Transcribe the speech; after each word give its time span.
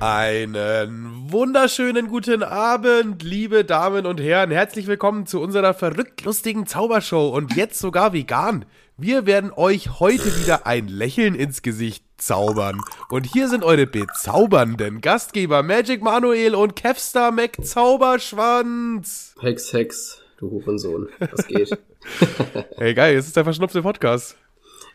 Einen 0.00 1.30
wunderschönen 1.30 2.08
guten 2.08 2.42
Abend, 2.42 3.22
liebe 3.22 3.66
Damen 3.66 4.06
und 4.06 4.18
Herren. 4.18 4.50
Herzlich 4.50 4.86
willkommen 4.86 5.26
zu 5.26 5.42
unserer 5.42 5.74
verrückt 5.74 6.24
lustigen 6.24 6.66
Zaubershow 6.66 7.28
und 7.28 7.54
jetzt 7.54 7.78
sogar 7.78 8.14
vegan. 8.14 8.64
Wir 8.96 9.26
werden 9.26 9.52
euch 9.54 10.00
heute 10.00 10.40
wieder 10.40 10.66
ein 10.66 10.88
Lächeln 10.88 11.34
ins 11.34 11.60
Gesicht 11.60 12.02
zaubern. 12.16 12.80
Und 13.10 13.26
hier 13.26 13.48
sind 13.48 13.62
eure 13.62 13.86
bezaubernden 13.86 15.02
Gastgeber 15.02 15.62
Magic 15.62 16.02
Manuel 16.02 16.54
und 16.54 16.76
Kevstar 16.76 17.30
Mac 17.30 17.62
Zauberschwanz. 17.62 19.34
Hex, 19.42 19.74
Hex, 19.74 20.22
du 20.38 20.50
Hurensohn. 20.50 21.10
Was 21.30 21.46
geht? 21.46 21.78
hey, 22.78 22.94
geil, 22.94 23.16
es 23.16 23.26
ist 23.26 23.36
der 23.36 23.44
verschnupfte 23.44 23.82
Podcast. 23.82 24.38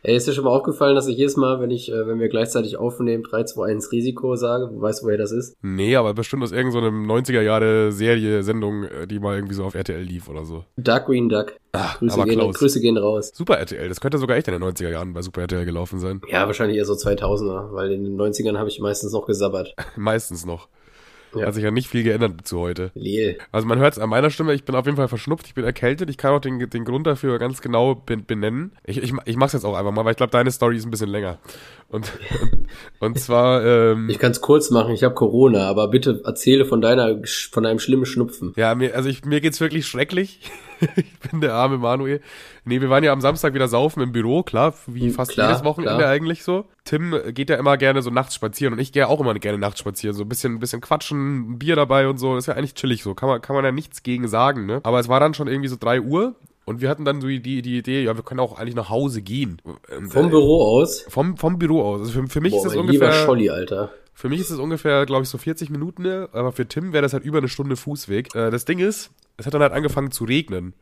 Ey, 0.08 0.16
ist 0.16 0.28
dir 0.28 0.34
schon 0.34 0.44
mal 0.44 0.52
aufgefallen, 0.52 0.94
dass 0.94 1.08
ich 1.08 1.18
jedes 1.18 1.36
Mal, 1.36 1.60
wenn 1.60 1.72
ich, 1.72 1.92
äh, 1.92 2.06
wenn 2.06 2.20
wir 2.20 2.30
gleichzeitig 2.30 2.78
aufnehmen, 2.78 3.24
3, 3.24 3.46
2, 3.46 3.72
1 3.72 3.92
Risiko 3.92 4.36
sage? 4.36 4.70
Weißt 4.72 5.02
du, 5.02 5.08
woher 5.08 5.18
das 5.18 5.32
ist? 5.32 5.58
Nee, 5.64 5.96
aber 5.96 6.14
bestimmt 6.14 6.44
aus 6.44 6.52
irgendeiner 6.52 6.92
so 6.92 7.14
90er 7.14 7.42
Jahre 7.42 7.92
Serie, 7.92 8.44
Sendung, 8.44 8.84
äh, 8.84 9.08
die 9.08 9.18
mal 9.18 9.36
irgendwie 9.36 9.56
so 9.56 9.64
auf 9.64 9.74
RTL 9.74 10.00
lief 10.00 10.30
oder 10.30 10.46
so. 10.46 10.64
Dark 10.78 11.08
Green 11.08 11.28
Duck. 11.28 11.56
Ach, 11.72 11.98
Grüße, 11.98 12.14
aber 12.14 12.26
gehen, 12.26 12.38
Klaus. 12.38 12.56
Grüße 12.56 12.82
gehen 12.82 12.98
raus. 12.98 13.32
Super 13.34 13.58
RTL, 13.58 13.90
das 13.90 14.00
könnte 14.00 14.20
sogar 14.20 14.38
echt 14.38 14.48
in 14.48 14.54
den 14.54 14.64
90er 14.64 14.90
Jahren 14.90 15.12
bei 15.14 15.24
Super 15.24 15.42
RTL 15.42 15.66
gelaufen 15.66 15.98
sein. 15.98 16.22
Ja, 16.30 16.46
wahrscheinlich 16.46 16.78
eher 16.78 16.86
so 16.86 16.94
2000er, 16.94 17.74
weil 17.74 17.92
in 17.92 18.04
den 18.04 18.16
90ern 18.16 18.60
habe 18.60 18.70
ich 18.70 18.80
meistens 18.80 19.12
noch 19.12 19.26
gesabbert. 19.26 19.74
Meistens 19.96 20.46
noch. 20.46 20.68
Ja. 21.40 21.48
Hat 21.48 21.54
sich 21.54 21.64
ja 21.64 21.72
nicht 21.72 21.88
viel 21.88 22.04
geändert 22.04 22.48
zu 22.48 22.60
heute. 22.60 22.92
Leel. 22.96 23.38
Also 23.52 23.68
man 23.68 23.80
hört 23.80 23.94
es 23.94 24.00
an 24.00 24.10
meiner 24.10 24.30
Stimme, 24.30 24.54
ich 24.54 24.64
bin 24.66 24.76
auf 24.76 24.86
jeden 24.86 24.98
Fall 24.98 25.08
verschnupft, 25.08 25.48
ich 25.48 25.54
bin 25.54 25.64
erkältet, 25.64 26.10
ich 26.10 26.18
kann 26.18 26.32
auch 26.32 26.40
den, 26.40 26.70
den 26.70 26.86
Grund 26.86 27.08
dafür 27.08 27.38
ganz 27.40 27.62
genau 27.62 27.96
ben- 27.96 28.26
benennen. 28.26 28.72
Ich, 28.86 29.02
ich, 29.02 29.14
ich 29.26 29.36
mach's 29.38 29.54
jetzt 29.54 29.66
auch 29.66 29.76
einfach 29.76 29.92
mal, 29.92 30.06
weil 30.06 30.12
ich 30.12 30.18
glaube, 30.18 30.32
deine 30.32 30.52
Story 30.52 30.78
ist 30.78 30.86
ein 30.86 30.92
bisschen 30.92 31.10
länger. 31.10 31.40
Und, 31.90 32.12
und, 32.42 32.68
und 33.00 33.20
zwar, 33.20 33.64
ähm, 33.66 34.10
Ich 34.10 34.20
kann 34.20 34.32
es 34.32 34.42
kurz 34.42 34.72
machen, 34.72 34.94
ich 34.94 35.04
habe 35.04 35.14
Corona, 35.16 35.68
aber 35.68 35.88
bitte 35.90 36.22
erzähle 36.26 36.66
von 36.66 36.82
deiner, 36.82 37.20
von 37.52 37.64
deinem 37.64 37.80
schlimmen 37.80 38.06
Schnupfen. 38.06 38.54
ja, 38.56 38.74
mir, 38.76 38.96
also 38.96 39.10
ich, 39.10 39.26
mir 39.26 39.42
geht's 39.42 39.62
wirklich 39.62 39.86
schrecklich. 39.88 40.40
ich 40.96 41.20
bin 41.20 41.42
der 41.42 41.54
arme 41.54 41.78
Manuel. 41.78 42.22
Nee, 42.66 42.82
wir 42.82 42.90
waren 42.90 43.04
ja 43.04 43.12
am 43.12 43.22
Samstag 43.22 43.54
wieder 43.54 43.68
saufen 43.68 44.02
im 44.02 44.12
Büro, 44.12 44.44
klar, 44.44 44.74
wie 44.88 45.08
Hm, 45.08 45.12
fast 45.12 45.32
klar, 45.32 45.50
jedes 45.50 45.64
Wochenende 45.64 45.98
klar. 45.98 46.10
eigentlich 46.10 46.44
so. 46.44 46.66
Tim 46.84 47.16
geht 47.34 47.50
ja 47.50 47.58
immer 47.58 47.78
gerne 47.78 48.02
so 48.02 48.10
nachts 48.10 48.36
spazieren 48.36 48.74
und 48.74 48.80
ich 48.80 48.92
gehe 48.92 49.08
auch 49.08 49.20
immer 49.20 49.34
gerne 49.36 49.58
nachts 49.58 49.80
spazieren. 49.80 50.16
So 50.16 50.24
ein 50.24 50.30
bisschen, 50.30 50.54
ein 50.56 50.60
bisschen 50.60 50.82
quatschen, 50.82 51.52
ein 51.52 51.60
Bier 51.60 51.76
dabei 51.76 52.08
und 52.08 52.18
so. 52.18 52.36
Ist 52.38 52.48
ja 52.48 52.56
eigentlich 52.56 52.76
chillig 52.76 53.04
so. 53.04 53.14
Kann 53.14 53.30
man, 53.30 53.42
kann 53.42 53.56
man 53.56 53.66
ja 53.66 53.72
nichts 53.72 54.04
gegen 54.04 54.28
sagen, 54.28 54.66
ne? 54.66 54.82
Aber 54.84 55.00
es 55.00 55.08
war 55.08 55.20
dann 55.20 55.34
schon 55.34 55.48
irgendwie 55.48 55.70
so 55.70 55.78
drei 55.80 56.02
Uhr 56.02 56.36
und 56.66 56.82
wir 56.82 56.90
hatten 56.90 57.06
dann 57.06 57.22
so 57.22 57.28
die, 57.28 57.42
die 57.62 57.78
Idee, 57.78 58.04
ja, 58.04 58.16
wir 58.16 58.24
können 58.24 58.40
auch 58.40 58.58
eigentlich 58.58 58.76
nach 58.76 58.90
Hause 58.90 59.22
gehen. 59.22 59.62
Vom 60.10 60.26
äh, 60.26 60.30
Büro 60.30 60.64
aus. 60.64 61.06
Vom, 61.10 61.38
vom 61.38 61.60
Büro 61.60 61.84
aus. 61.84 62.00
Also 62.02 62.12
für, 62.14 62.28
für 62.28 62.42
mich 62.42 62.54
Boah, 62.54 62.58
ist 62.58 62.64
das 62.66 62.76
mein 62.76 62.88
lieber 62.88 63.06
ungefähr. 63.06 63.26
Scholli, 63.26 63.50
Alter. 63.52 63.92
Für 64.18 64.30
mich 64.30 64.40
ist 64.40 64.50
es 64.50 64.60
ungefähr, 64.60 65.06
glaube 65.06 65.24
ich, 65.24 65.30
so 65.30 65.38
40 65.38 65.70
Minuten, 65.70 66.04
ne? 66.04 66.30
aber 66.32 66.54
für 66.54 66.66
Tim 66.66 66.94
wäre 66.94 67.02
das 67.02 67.12
halt 67.12 67.26
über 67.26 67.40
eine 67.40 67.50
Stunde 67.50 67.76
Fußweg. 67.76 68.34
Äh, 68.34 68.50
das 68.50 68.64
Ding 68.64 68.80
ist, 68.80 69.12
es 69.36 69.46
hat 69.46 69.54
dann 69.54 69.62
halt 69.62 69.74
angefangen 69.74 70.10
zu 70.10 70.24
regnen. 70.24 70.74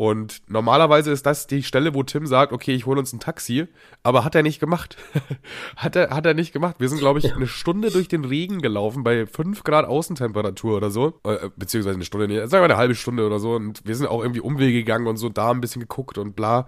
Und 0.00 0.40
normalerweise 0.48 1.10
ist 1.10 1.26
das 1.26 1.46
die 1.46 1.62
Stelle, 1.62 1.92
wo 1.92 2.02
Tim 2.02 2.24
sagt, 2.26 2.54
okay, 2.54 2.72
ich 2.72 2.86
hole 2.86 2.98
uns 2.98 3.12
ein 3.12 3.20
Taxi, 3.20 3.66
aber 4.02 4.24
hat 4.24 4.34
er 4.34 4.42
nicht 4.42 4.58
gemacht. 4.58 4.96
hat, 5.76 5.94
er, 5.94 6.08
hat 6.08 6.24
er 6.24 6.32
nicht 6.32 6.54
gemacht. 6.54 6.76
Wir 6.78 6.88
sind, 6.88 7.00
glaube 7.00 7.18
ich, 7.18 7.34
eine 7.34 7.46
Stunde 7.46 7.90
durch 7.90 8.08
den 8.08 8.24
Regen 8.24 8.62
gelaufen, 8.62 9.04
bei 9.04 9.26
5 9.26 9.62
Grad 9.62 9.84
Außentemperatur 9.84 10.78
oder 10.78 10.90
so. 10.90 11.20
Äh, 11.24 11.50
beziehungsweise 11.54 11.96
eine 11.96 12.06
Stunde, 12.06 12.28
nee, 12.28 12.38
sagen 12.46 12.62
wir 12.62 12.64
eine 12.64 12.78
halbe 12.78 12.94
Stunde 12.94 13.26
oder 13.26 13.38
so. 13.38 13.50
Und 13.50 13.82
wir 13.84 13.94
sind 13.94 14.06
auch 14.06 14.22
irgendwie 14.22 14.40
Umwege 14.40 14.78
gegangen 14.78 15.06
und 15.06 15.18
so 15.18 15.28
da 15.28 15.50
ein 15.50 15.60
bisschen 15.60 15.82
geguckt 15.82 16.16
und 16.16 16.34
bla. 16.34 16.66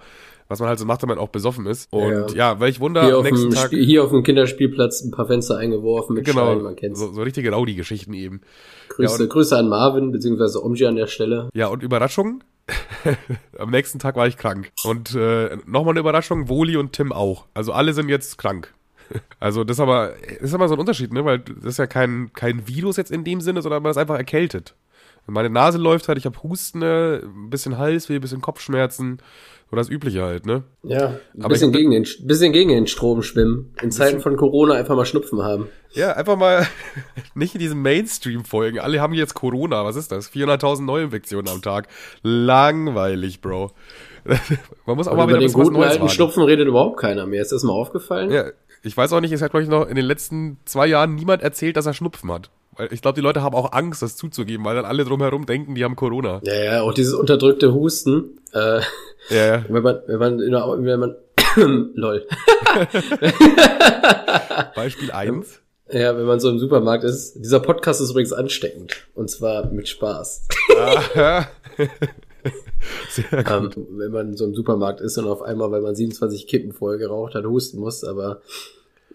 Was 0.48 0.60
man 0.60 0.68
halt 0.68 0.78
so 0.78 0.84
macht, 0.84 1.00
wenn 1.00 1.08
man 1.08 1.16
auch 1.16 1.30
besoffen 1.30 1.64
ist. 1.64 1.90
Und 1.90 2.34
ja, 2.34 2.60
welch 2.60 2.80
Wunder, 2.80 3.06
Hier 3.06 3.16
auf, 3.16 3.24
nächsten 3.24 3.48
dem 3.48 3.54
Tag. 3.54 3.68
Spiel, 3.68 3.82
hier 3.82 4.04
auf 4.04 4.10
dem 4.10 4.24
Kinderspielplatz 4.24 5.02
ein 5.04 5.10
paar 5.10 5.26
Fenster 5.26 5.56
eingeworfen 5.56 6.16
mit 6.16 6.26
Genau, 6.26 6.48
Steinen, 6.48 6.62
man 6.64 6.76
kennt's. 6.76 7.00
so, 7.00 7.10
so 7.10 7.22
richtige 7.22 7.50
Rowdy-Geschichten 7.50 8.12
eben. 8.12 8.42
Grüße, 8.90 9.22
ja, 9.22 9.28
Grüße 9.30 9.56
an 9.56 9.70
Marvin, 9.70 10.12
beziehungsweise 10.12 10.62
Omji 10.62 10.84
an 10.84 10.96
der 10.96 11.06
Stelle. 11.06 11.48
Ja, 11.54 11.68
und 11.68 11.82
Überraschung, 11.82 12.44
am 13.58 13.70
nächsten 13.70 13.98
Tag 13.98 14.16
war 14.16 14.26
ich 14.26 14.36
krank. 14.36 14.72
Und 14.84 15.14
äh, 15.14 15.56
nochmal 15.66 15.92
eine 15.92 16.00
Überraschung, 16.00 16.48
Woli 16.48 16.76
und 16.76 16.92
Tim 16.92 17.12
auch. 17.12 17.46
Also 17.54 17.72
alle 17.72 17.92
sind 17.92 18.08
jetzt 18.08 18.38
krank. 18.38 18.72
Also 19.40 19.62
das 19.62 19.76
ist 19.76 19.80
aber, 19.80 20.14
das 20.40 20.48
ist 20.48 20.54
aber 20.54 20.68
so 20.68 20.74
ein 20.74 20.80
Unterschied, 20.80 21.12
ne? 21.12 21.22
Weil 21.22 21.40
das 21.40 21.64
ist 21.64 21.78
ja 21.78 21.86
kein, 21.86 22.32
kein 22.32 22.66
Virus 22.66 22.96
jetzt 22.96 23.10
in 23.10 23.24
dem 23.24 23.42
Sinne, 23.42 23.60
sondern 23.60 23.82
man 23.82 23.90
ist 23.90 23.98
einfach 23.98 24.16
erkältet. 24.16 24.74
Meine 25.26 25.50
Nase 25.50 25.76
läuft 25.76 26.08
halt, 26.08 26.16
ich 26.16 26.24
habe 26.24 26.42
Husten, 26.42 26.78
ne? 26.78 27.20
ein 27.22 27.50
bisschen 27.50 27.76
Halsweh, 27.76 28.14
ein 28.14 28.20
bisschen 28.20 28.40
Kopfschmerzen. 28.40 29.18
So 29.72 29.76
das 29.76 29.88
Übliche 29.88 30.22
halt, 30.22 30.44
ne? 30.44 30.64
Ja, 30.82 31.16
ein 31.34 31.48
bisschen 31.48 31.68
hab- 31.68 31.76
gegen, 31.78 31.90
den, 31.92 32.06
bisschen 32.26 32.52
gegen 32.52 32.68
den 32.68 32.86
Strom 32.86 33.22
schwimmen. 33.22 33.72
In 33.80 33.90
Zeiten 33.90 34.20
von 34.20 34.36
Corona 34.36 34.74
einfach 34.74 34.94
mal 34.94 35.06
Schnupfen 35.06 35.40
haben. 35.42 35.66
Ja, 35.92 36.12
einfach 36.12 36.36
mal 36.36 36.66
nicht 37.34 37.54
in 37.54 37.58
diesem 37.58 37.80
Mainstream 37.80 38.44
folgen. 38.44 38.80
Alle 38.80 39.00
haben 39.00 39.14
jetzt 39.14 39.32
Corona. 39.32 39.82
Was 39.86 39.96
ist 39.96 40.12
das? 40.12 40.30
400.000 40.30 40.82
Neuinfektionen 40.84 41.50
am 41.50 41.62
Tag. 41.62 41.88
Langweilig, 42.22 43.40
Bro. 43.40 43.70
Man 44.84 44.96
muss 44.96 45.08
auch 45.08 45.12
Und 45.12 45.16
mal 45.16 45.30
über 45.30 45.38
den 45.38 45.50
guten 45.50 45.76
alten 45.76 46.00
wagen. 46.02 46.08
Schnupfen 46.10 46.42
redet 46.42 46.68
überhaupt 46.68 46.98
keiner 47.00 47.24
mehr. 47.26 47.40
Ist 47.40 47.52
das 47.52 47.62
mal 47.62 47.72
aufgefallen? 47.72 48.30
Ja, 48.30 48.50
ich 48.82 48.94
weiß 48.94 49.10
auch 49.14 49.22
nicht, 49.22 49.32
es 49.32 49.40
hat, 49.40 49.52
glaube 49.52 49.62
ich, 49.64 49.70
noch 49.70 49.88
in 49.88 49.96
den 49.96 50.04
letzten 50.04 50.58
zwei 50.66 50.86
Jahren 50.86 51.14
niemand 51.14 51.40
erzählt, 51.40 51.78
dass 51.78 51.86
er 51.86 51.94
Schnupfen 51.94 52.30
hat. 52.30 52.50
Weil 52.76 52.92
ich 52.92 53.02
glaube, 53.02 53.16
die 53.16 53.20
Leute 53.20 53.42
haben 53.42 53.54
auch 53.54 53.72
Angst, 53.72 54.02
das 54.02 54.16
zuzugeben, 54.16 54.64
weil 54.64 54.76
dann 54.76 54.86
alle 54.86 55.04
drumherum 55.04 55.44
denken, 55.44 55.74
die 55.74 55.84
haben 55.84 55.94
Corona. 55.94 56.40
Ja, 56.44 56.64
ja, 56.64 56.82
auch 56.82 56.94
dieses 56.94 57.12
unterdrückte 57.12 57.74
Husten. 57.74 58.38
Äh, 58.52 58.80
Ja, 59.28 59.46
ja. 59.46 59.64
wenn 59.68 59.82
man, 59.82 60.00
wenn 60.06 60.18
man, 60.18 60.38
wenn 60.38 61.00
man, 61.00 61.16
lol. 61.94 62.26
Beispiel 64.74 65.12
eins. 65.12 65.60
Ja, 65.90 66.16
wenn 66.16 66.24
man 66.24 66.40
so 66.40 66.48
im 66.48 66.58
Supermarkt 66.58 67.04
ist. 67.04 67.34
Dieser 67.34 67.60
Podcast 67.60 68.00
ist 68.00 68.10
übrigens 68.10 68.32
ansteckend. 68.32 69.08
Und 69.14 69.28
zwar 69.28 69.70
mit 69.70 69.88
Spaß. 69.88 70.48
Sehr 73.10 73.32
ähm, 73.32 73.70
wenn 73.90 74.10
man 74.10 74.36
so 74.36 74.46
im 74.46 74.54
Supermarkt 74.54 75.00
ist 75.00 75.18
und 75.18 75.28
auf 75.28 75.42
einmal, 75.42 75.70
weil 75.70 75.82
man 75.82 75.94
27 75.94 76.46
Kippen 76.46 76.72
vorher 76.72 76.98
geraucht 76.98 77.34
hat, 77.34 77.44
husten 77.44 77.78
muss, 77.78 78.02
aber 78.02 78.40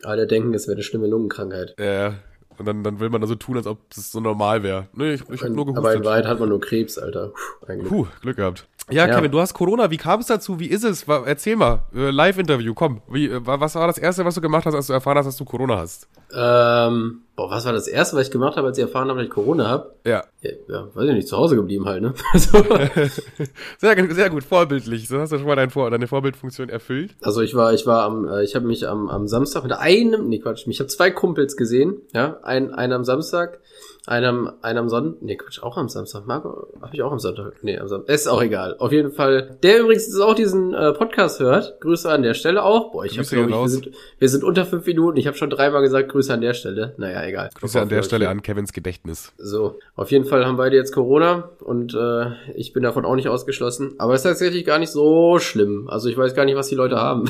alle 0.04 0.28
denken, 0.28 0.54
es 0.54 0.68
wäre 0.68 0.76
eine 0.76 0.84
schlimme 0.84 1.08
Lungenkrankheit. 1.08 1.76
Ja. 1.80 2.14
Und 2.60 2.66
dann, 2.66 2.84
dann 2.84 3.00
will 3.00 3.10
man 3.10 3.22
da 3.22 3.28
so 3.28 3.36
tun, 3.36 3.58
als 3.58 3.68
ob 3.68 3.80
es 3.96 4.12
so 4.12 4.20
normal 4.20 4.64
wäre. 4.64 4.88
Nee, 4.94 5.14
ich, 5.14 5.30
ich 5.30 5.42
habe 5.42 5.52
nur 5.54 5.64
aber 5.68 5.70
in 5.70 5.76
gehustet. 5.84 6.06
Wahrheit 6.06 6.26
hat 6.26 6.40
man 6.40 6.50
nur 6.50 6.60
Krebs, 6.60 6.98
Alter. 6.98 7.30
Puh, 7.30 7.66
eigentlich. 7.72 7.88
Puh, 7.90 8.08
Glück 8.22 8.38
gehabt. 8.38 8.68
Ja, 8.90 9.06
Ja. 9.08 9.16
Kevin, 9.16 9.32
du 9.32 9.40
hast 9.40 9.54
Corona. 9.54 9.92
Wie 9.92 9.98
kam 9.98 10.22
es 10.22 10.28
dazu? 10.28 10.60
Wie 10.60 10.68
ist 10.68 10.84
es? 10.84 11.04
Erzähl 11.04 11.56
mal. 11.56 11.84
Äh, 11.94 12.10
Live-Interview, 12.10 12.74
komm. 12.74 13.02
Wie, 13.10 13.26
äh, 13.28 13.46
wa- 13.46 13.60
was 13.60 13.76
war 13.76 13.86
das 13.88 13.98
Erste, 13.98 14.24
was 14.26 14.36
du 14.36 14.42
gemacht 14.42 14.66
hast, 14.66 14.74
als 14.76 14.88
du 14.88 14.94
erfahren 14.94 15.18
hast, 15.18 15.26
dass 15.26 15.38
du 15.38 15.46
Corona 15.46 15.78
hast? 15.78 16.08
Ähm, 16.34 17.22
boah, 17.38 17.50
was 17.50 17.64
war 17.66 17.72
das 17.72 17.88
erste, 17.88 18.18
was 18.18 18.28
ich 18.28 18.32
gemacht 18.32 18.58
habe, 18.58 18.68
als 18.68 18.78
ich 18.78 18.82
erfahren 18.82 19.08
habe, 19.10 19.20
dass 19.20 19.28
ich 19.28 19.34
Corona 19.34 19.68
habe? 19.68 19.94
Ja. 20.06 20.26
Ja, 20.42 20.52
ja, 20.68 20.88
weiß 20.94 21.08
ich 21.08 21.14
nicht, 21.16 21.28
zu 21.30 21.38
Hause 21.38 21.56
geblieben 21.56 21.86
halt, 21.86 22.02
ne? 22.02 22.14
Also, 22.34 22.58
Sehr, 23.80 23.96
gut- 23.96 24.14
sehr 24.16 24.30
gut, 24.30 24.44
vorbildlich. 24.44 25.08
So 25.08 25.20
hast 25.20 25.32
du 25.32 25.38
schon 25.38 25.48
mal 25.48 25.56
dein 25.56 25.70
Vor 25.70 25.90
deine 25.90 26.08
Vorbildfunktion 26.08 26.68
erfüllt. 26.70 27.16
also 27.22 27.42
ich 27.42 27.56
war, 27.56 27.74
ich 27.74 27.86
war 27.88 28.04
am, 28.04 28.28
äh, 28.28 28.44
ich 28.44 28.56
habe 28.56 28.66
mich 28.68 28.88
am, 28.88 29.08
am 29.10 29.28
Samstag 29.28 29.64
mit 29.64 29.72
einem, 29.72 30.28
nee 30.28 30.40
Quatsch, 30.40 30.66
ich 30.68 30.80
habe 30.80 30.88
zwei 30.90 31.12
Kumpels 31.12 31.56
gesehen, 31.56 32.02
ja, 32.14 32.40
ein, 32.44 32.74
einer 32.74 32.96
am 32.96 33.04
Samstag, 33.06 33.60
einem, 34.08 34.52
einem 34.62 34.80
am 34.80 34.90
Sonntag, 34.90 35.22
nee 35.22 35.36
Quatsch, 35.36 35.62
auch 35.62 35.78
am 35.78 35.90
Samstag, 35.90 36.26
Marco, 36.26 36.68
habe 36.82 36.96
ich 36.96 37.04
auch 37.04 37.12
am 37.12 37.20
Sonntag, 37.20 37.54
nee, 37.62 37.78
am 37.78 37.88
Samstag, 37.88 38.14
ist 38.14 38.28
auch 38.28 38.42
egal, 38.42 38.76
auf 38.80 38.92
jeden 38.92 39.12
Fall, 39.12 39.58
der 39.62 39.82
übrigens 39.82 40.08
jetzt 40.08 40.20
auch 40.20 40.34
diesen 40.34 40.74
äh, 40.74 40.94
Podcast 40.94 41.40
hört, 41.40 41.80
Grüße 41.82 42.10
an 42.10 42.24
der 42.24 42.34
Stelle 42.34 42.64
auch, 42.64 42.92
boah, 42.92 43.06
ich 43.06 43.20
habe 43.20 43.28
glaube 43.28 43.50
ich, 43.50 43.56
wir 43.56 43.70
sind, 43.70 43.92
wir 44.18 44.30
sind 44.30 44.44
unter 44.44 44.66
fünf 44.66 44.86
Minuten, 44.86 45.18
ich 45.18 45.28
habe 45.28 45.38
schon 45.38 45.50
dreimal 45.50 45.82
gesagt, 45.82 46.10
Grüße 46.10 46.34
an 46.34 46.42
der 46.42 46.54
Stelle, 46.54 46.96
naja, 46.98 47.24
egal. 47.24 47.50
Grüße 47.54 47.80
an 47.80 47.90
der. 47.90 48.08
Stelle 48.08 48.30
an 48.30 48.42
Kevins 48.42 48.74
Gedächtnis. 48.74 49.34
So, 49.38 49.80
auf 49.96 50.12
jeden 50.12 50.26
Fall 50.26 50.46
haben 50.46 50.58
beide 50.58 50.76
jetzt 50.76 50.94
Corona 50.94 51.50
und 51.60 51.94
äh, 51.94 52.32
ich 52.56 52.74
bin 52.74 52.84
davon 52.84 53.06
auch 53.06 53.16
nicht 53.16 53.28
ausgeschlossen. 53.28 53.96
Aber 53.98 54.14
es 54.14 54.22
ist 54.22 54.24
tatsächlich 54.24 54.66
gar 54.66 54.80
nicht 54.80 54.92
so 54.92 55.40
schlimm. 55.40 55.88
Also 55.90 56.10
ich 56.10 56.18
weiß 56.18 56.34
gar 56.34 56.46
nicht, 56.46 56.56
was 56.56 56.70
die 56.70 56.76
Leute 56.76 56.98
haben. 56.98 57.30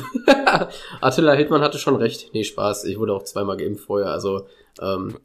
Attila 1.00 1.32
Hildmann 1.32 1.60
hatte 1.60 1.78
schon 1.78 1.96
recht. 1.96 2.30
Nee, 2.32 2.44
Spaß. 2.44 2.84
Ich 2.84 2.98
wurde 2.98 3.12
auch 3.12 3.24
zweimal 3.24 3.56
geimpft 3.56 3.84
vorher. 3.84 4.10
Also 4.10 4.46
ähm, 4.80 5.16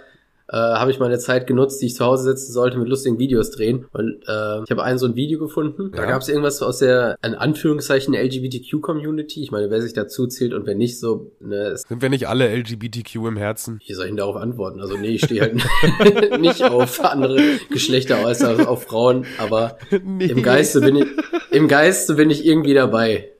äh, 0.53 0.57
habe 0.57 0.91
ich 0.91 0.99
meine 0.99 1.19
Zeit 1.19 1.47
genutzt, 1.47 1.81
die 1.81 1.87
ich 1.87 1.95
zu 1.95 2.05
Hause 2.05 2.25
sitzen 2.25 2.53
sollte, 2.53 2.77
mit 2.79 2.89
lustigen 2.89 3.19
Videos 3.19 3.51
drehen. 3.53 3.87
Und 3.93 4.23
äh, 4.27 4.63
ich 4.65 4.71
habe 4.71 4.83
ein 4.83 4.99
so 4.99 5.07
ein 5.07 5.15
Video 5.15 5.39
gefunden. 5.39 5.93
Da 5.95 6.03
Ja. 6.03 6.09
gab 6.11 6.23
es 6.23 6.29
irgendwas 6.29 6.61
aus 6.63 6.79
der, 6.79 7.17
in 7.25 7.35
Anführungszeichen, 7.35 8.15
LGBTQ-Community. 8.15 9.43
Ich 9.43 9.51
meine, 9.51 9.71
wer 9.71 9.81
sich 9.81 9.93
dazu 9.93 10.27
zählt 10.27 10.53
und 10.55 10.67
wer 10.67 10.75
nicht 10.75 10.99
so, 10.99 11.31
ne, 11.41 11.77
Sind 11.77 12.03
wir 12.03 12.09
nicht 12.09 12.29
alle 12.29 12.49
LGBTQ 12.55 13.15
im 13.29 13.37
Herzen? 13.37 13.81
wie 13.87 13.95
soll 13.95 14.07
ich 14.07 14.11
denn 14.11 14.17
darauf 14.17 14.37
antworten? 14.37 14.81
Also 14.81 14.97
nee, 14.97 15.11
ich 15.11 15.25
stehe 15.25 15.41
halt 15.43 16.41
nicht 16.41 16.63
auf 16.65 17.01
andere 17.05 17.41
Geschlechter 17.71 18.27
außer 18.27 18.69
auf 18.69 18.85
Frauen, 18.85 19.25
aber 19.39 19.79
nee. 20.05 20.27
im 20.27 20.43
Geiste 20.43 20.81
bin 20.81 20.97
ich, 20.97 21.07
im 21.53 21.69
Geiste 21.69 22.15
bin 22.15 22.31
ich 22.31 22.45
irgendwie 22.45 22.75
dabei. 22.75 23.31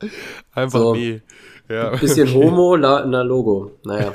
Einfach 0.55 0.79
so. 0.81 0.95
nee. 0.95 1.23
Ja. 1.69 1.91
Bisschen 1.97 2.33
Homo, 2.35 2.75
la, 2.77 3.05
na 3.07 3.23
Logo. 3.23 3.79
Naja. 3.85 4.13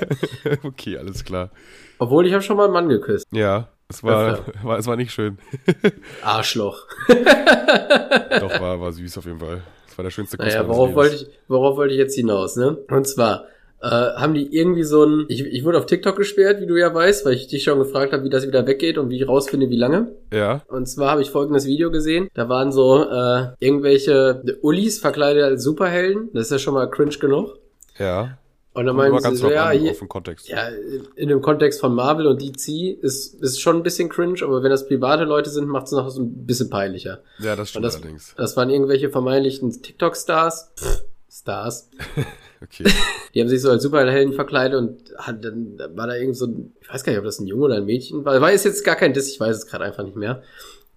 okay, 0.64 0.98
alles 0.98 1.24
klar. 1.24 1.52
Obwohl 2.00 2.26
ich 2.28 2.34
habe 2.34 2.44
schon 2.44 2.58
mal 2.58 2.66
einen 2.66 2.74
Mann 2.74 2.90
geküsst. 2.90 3.26
Ja, 3.32 3.70
es 3.90 4.04
war, 4.04 4.40
war, 4.64 4.78
es 4.80 4.88
war 4.88 4.96
nicht 4.96 5.12
schön. 5.12 5.38
Arschloch. 6.24 6.88
Doch, 7.08 8.60
war, 8.60 8.80
war 8.82 8.92
süß 8.92 9.18
auf 9.18 9.26
jeden 9.26 9.40
Fall. 9.40 9.62
Das 9.88 9.98
war 9.98 10.04
der 10.04 10.12
schönste 10.12 10.38
Kuss 10.38 10.48
Naja, 10.48 10.68
worauf 10.68 10.94
wollte 10.96 11.16
ich, 11.16 11.28
worauf 11.48 11.78
wollte 11.78 11.94
ich 11.94 12.00
jetzt 12.00 12.16
hinaus, 12.16 12.56
ne? 12.58 12.78
Und 12.90 13.08
zwar, 13.08 13.46
äh, 13.82 13.88
haben 13.88 14.34
die 14.34 14.56
irgendwie 14.56 14.84
so 14.84 15.06
ein, 15.06 15.26
ich, 15.30 15.46
ich 15.46 15.64
wurde 15.64 15.78
auf 15.78 15.86
TikTok 15.86 16.16
gesperrt, 16.16 16.60
wie 16.60 16.66
du 16.66 16.76
ja 16.76 16.94
weißt, 16.94 17.26
weil 17.26 17.34
ich 17.34 17.48
dich 17.48 17.64
schon 17.64 17.78
gefragt 17.80 18.14
habe, 18.14 18.24
wie 18.24 18.30
das 18.30 18.48
wieder 18.48 18.66
weggeht 18.66 18.98
und 18.98 19.10
wie 19.10 19.22
ich 19.22 19.28
rausfinde, 19.28 19.70
wie 19.70 19.78
lange. 19.78 20.12
Ja, 20.34 20.64
Und 20.68 20.88
zwar 20.88 21.12
habe 21.12 21.22
ich 21.22 21.30
folgendes 21.30 21.66
Video 21.66 21.92
gesehen. 21.92 22.28
Da 22.34 22.50
waren 22.50 22.72
so 22.72 23.04
äh, 23.10 23.48
irgendwelche 23.60 24.42
Ullis 24.62 25.00
verkleidet 25.00 25.44
als 25.44 25.64
Superhelden. 25.64 26.30
Das 26.34 26.46
ist 26.46 26.52
ja 26.52 26.60
schon 26.60 26.74
mal 26.74 26.90
cringe 26.90 27.18
genug. 27.18 27.58
ja. 28.00 28.38
Und 28.76 28.86
dann 28.86 28.96
meinen 28.96 29.18
sie 29.20 29.36
so, 29.38 29.50
ja, 29.50 29.72
hier, 29.72 29.92
auf 29.92 30.00
den 30.00 30.10
Kontext. 30.10 30.48
ja, 30.50 30.68
in 31.16 31.30
dem 31.30 31.42
Kontext 31.42 31.80
von 31.80 31.96
Marvel 31.96 32.28
und 32.28 32.42
DC 32.42 32.98
ist, 33.02 33.42
ist 33.42 33.60
schon 33.62 33.78
ein 33.78 33.84
bisschen 33.84 34.10
cringe, 34.10 34.44
aber 34.44 34.62
wenn 34.64 34.70
das 34.70 34.88
private 34.88 35.24
Leute 35.24 35.50
sind, 35.50 35.68
macht 35.68 35.86
es 35.88 35.94
noch 35.94 36.10
so 36.10 36.22
ein 36.22 36.46
bisschen 36.46 36.70
peinlicher. 36.70 37.22
Ja, 37.40 37.56
das 37.56 37.70
stimmt 37.70 37.86
das- 37.86 37.96
allerdings. 37.96 38.36
Das 38.38 38.56
waren 38.58 38.70
irgendwelche 38.70 39.10
vermeintlichen 39.10 39.82
TikTok-Stars. 39.82 40.74
Stars. 41.30 41.90
Okay. 42.64 42.86
Die 43.34 43.42
haben 43.42 43.50
sich 43.50 43.62
so 43.62 43.70
als 43.70 43.84
Superhelden 43.84 44.34
verkleidet 44.34 44.80
und 44.80 44.98
hat, 45.18 45.44
dann 45.44 45.78
war 45.94 46.08
da 46.08 46.16
irgend 46.16 46.36
so 46.38 46.48
ein, 46.48 46.74
ich 46.82 46.90
weiß 46.92 47.04
gar 47.04 47.12
nicht, 47.12 47.20
ob 47.20 47.26
das 47.26 47.38
ein 47.40 47.46
Junge 47.46 47.66
oder 47.66 47.76
ein 47.76 47.86
Mädchen 47.86 48.24
war. 48.26 48.40
War 48.42 48.52
ist 48.52 48.64
jetzt 48.64 48.84
gar 48.84 48.96
kein 48.96 49.14
Diss, 49.14 49.28
ich 49.30 49.40
weiß 49.40 49.56
es 49.58 49.68
gerade 49.68 49.84
einfach 49.84 50.04
nicht 50.04 50.16
mehr. 50.16 50.42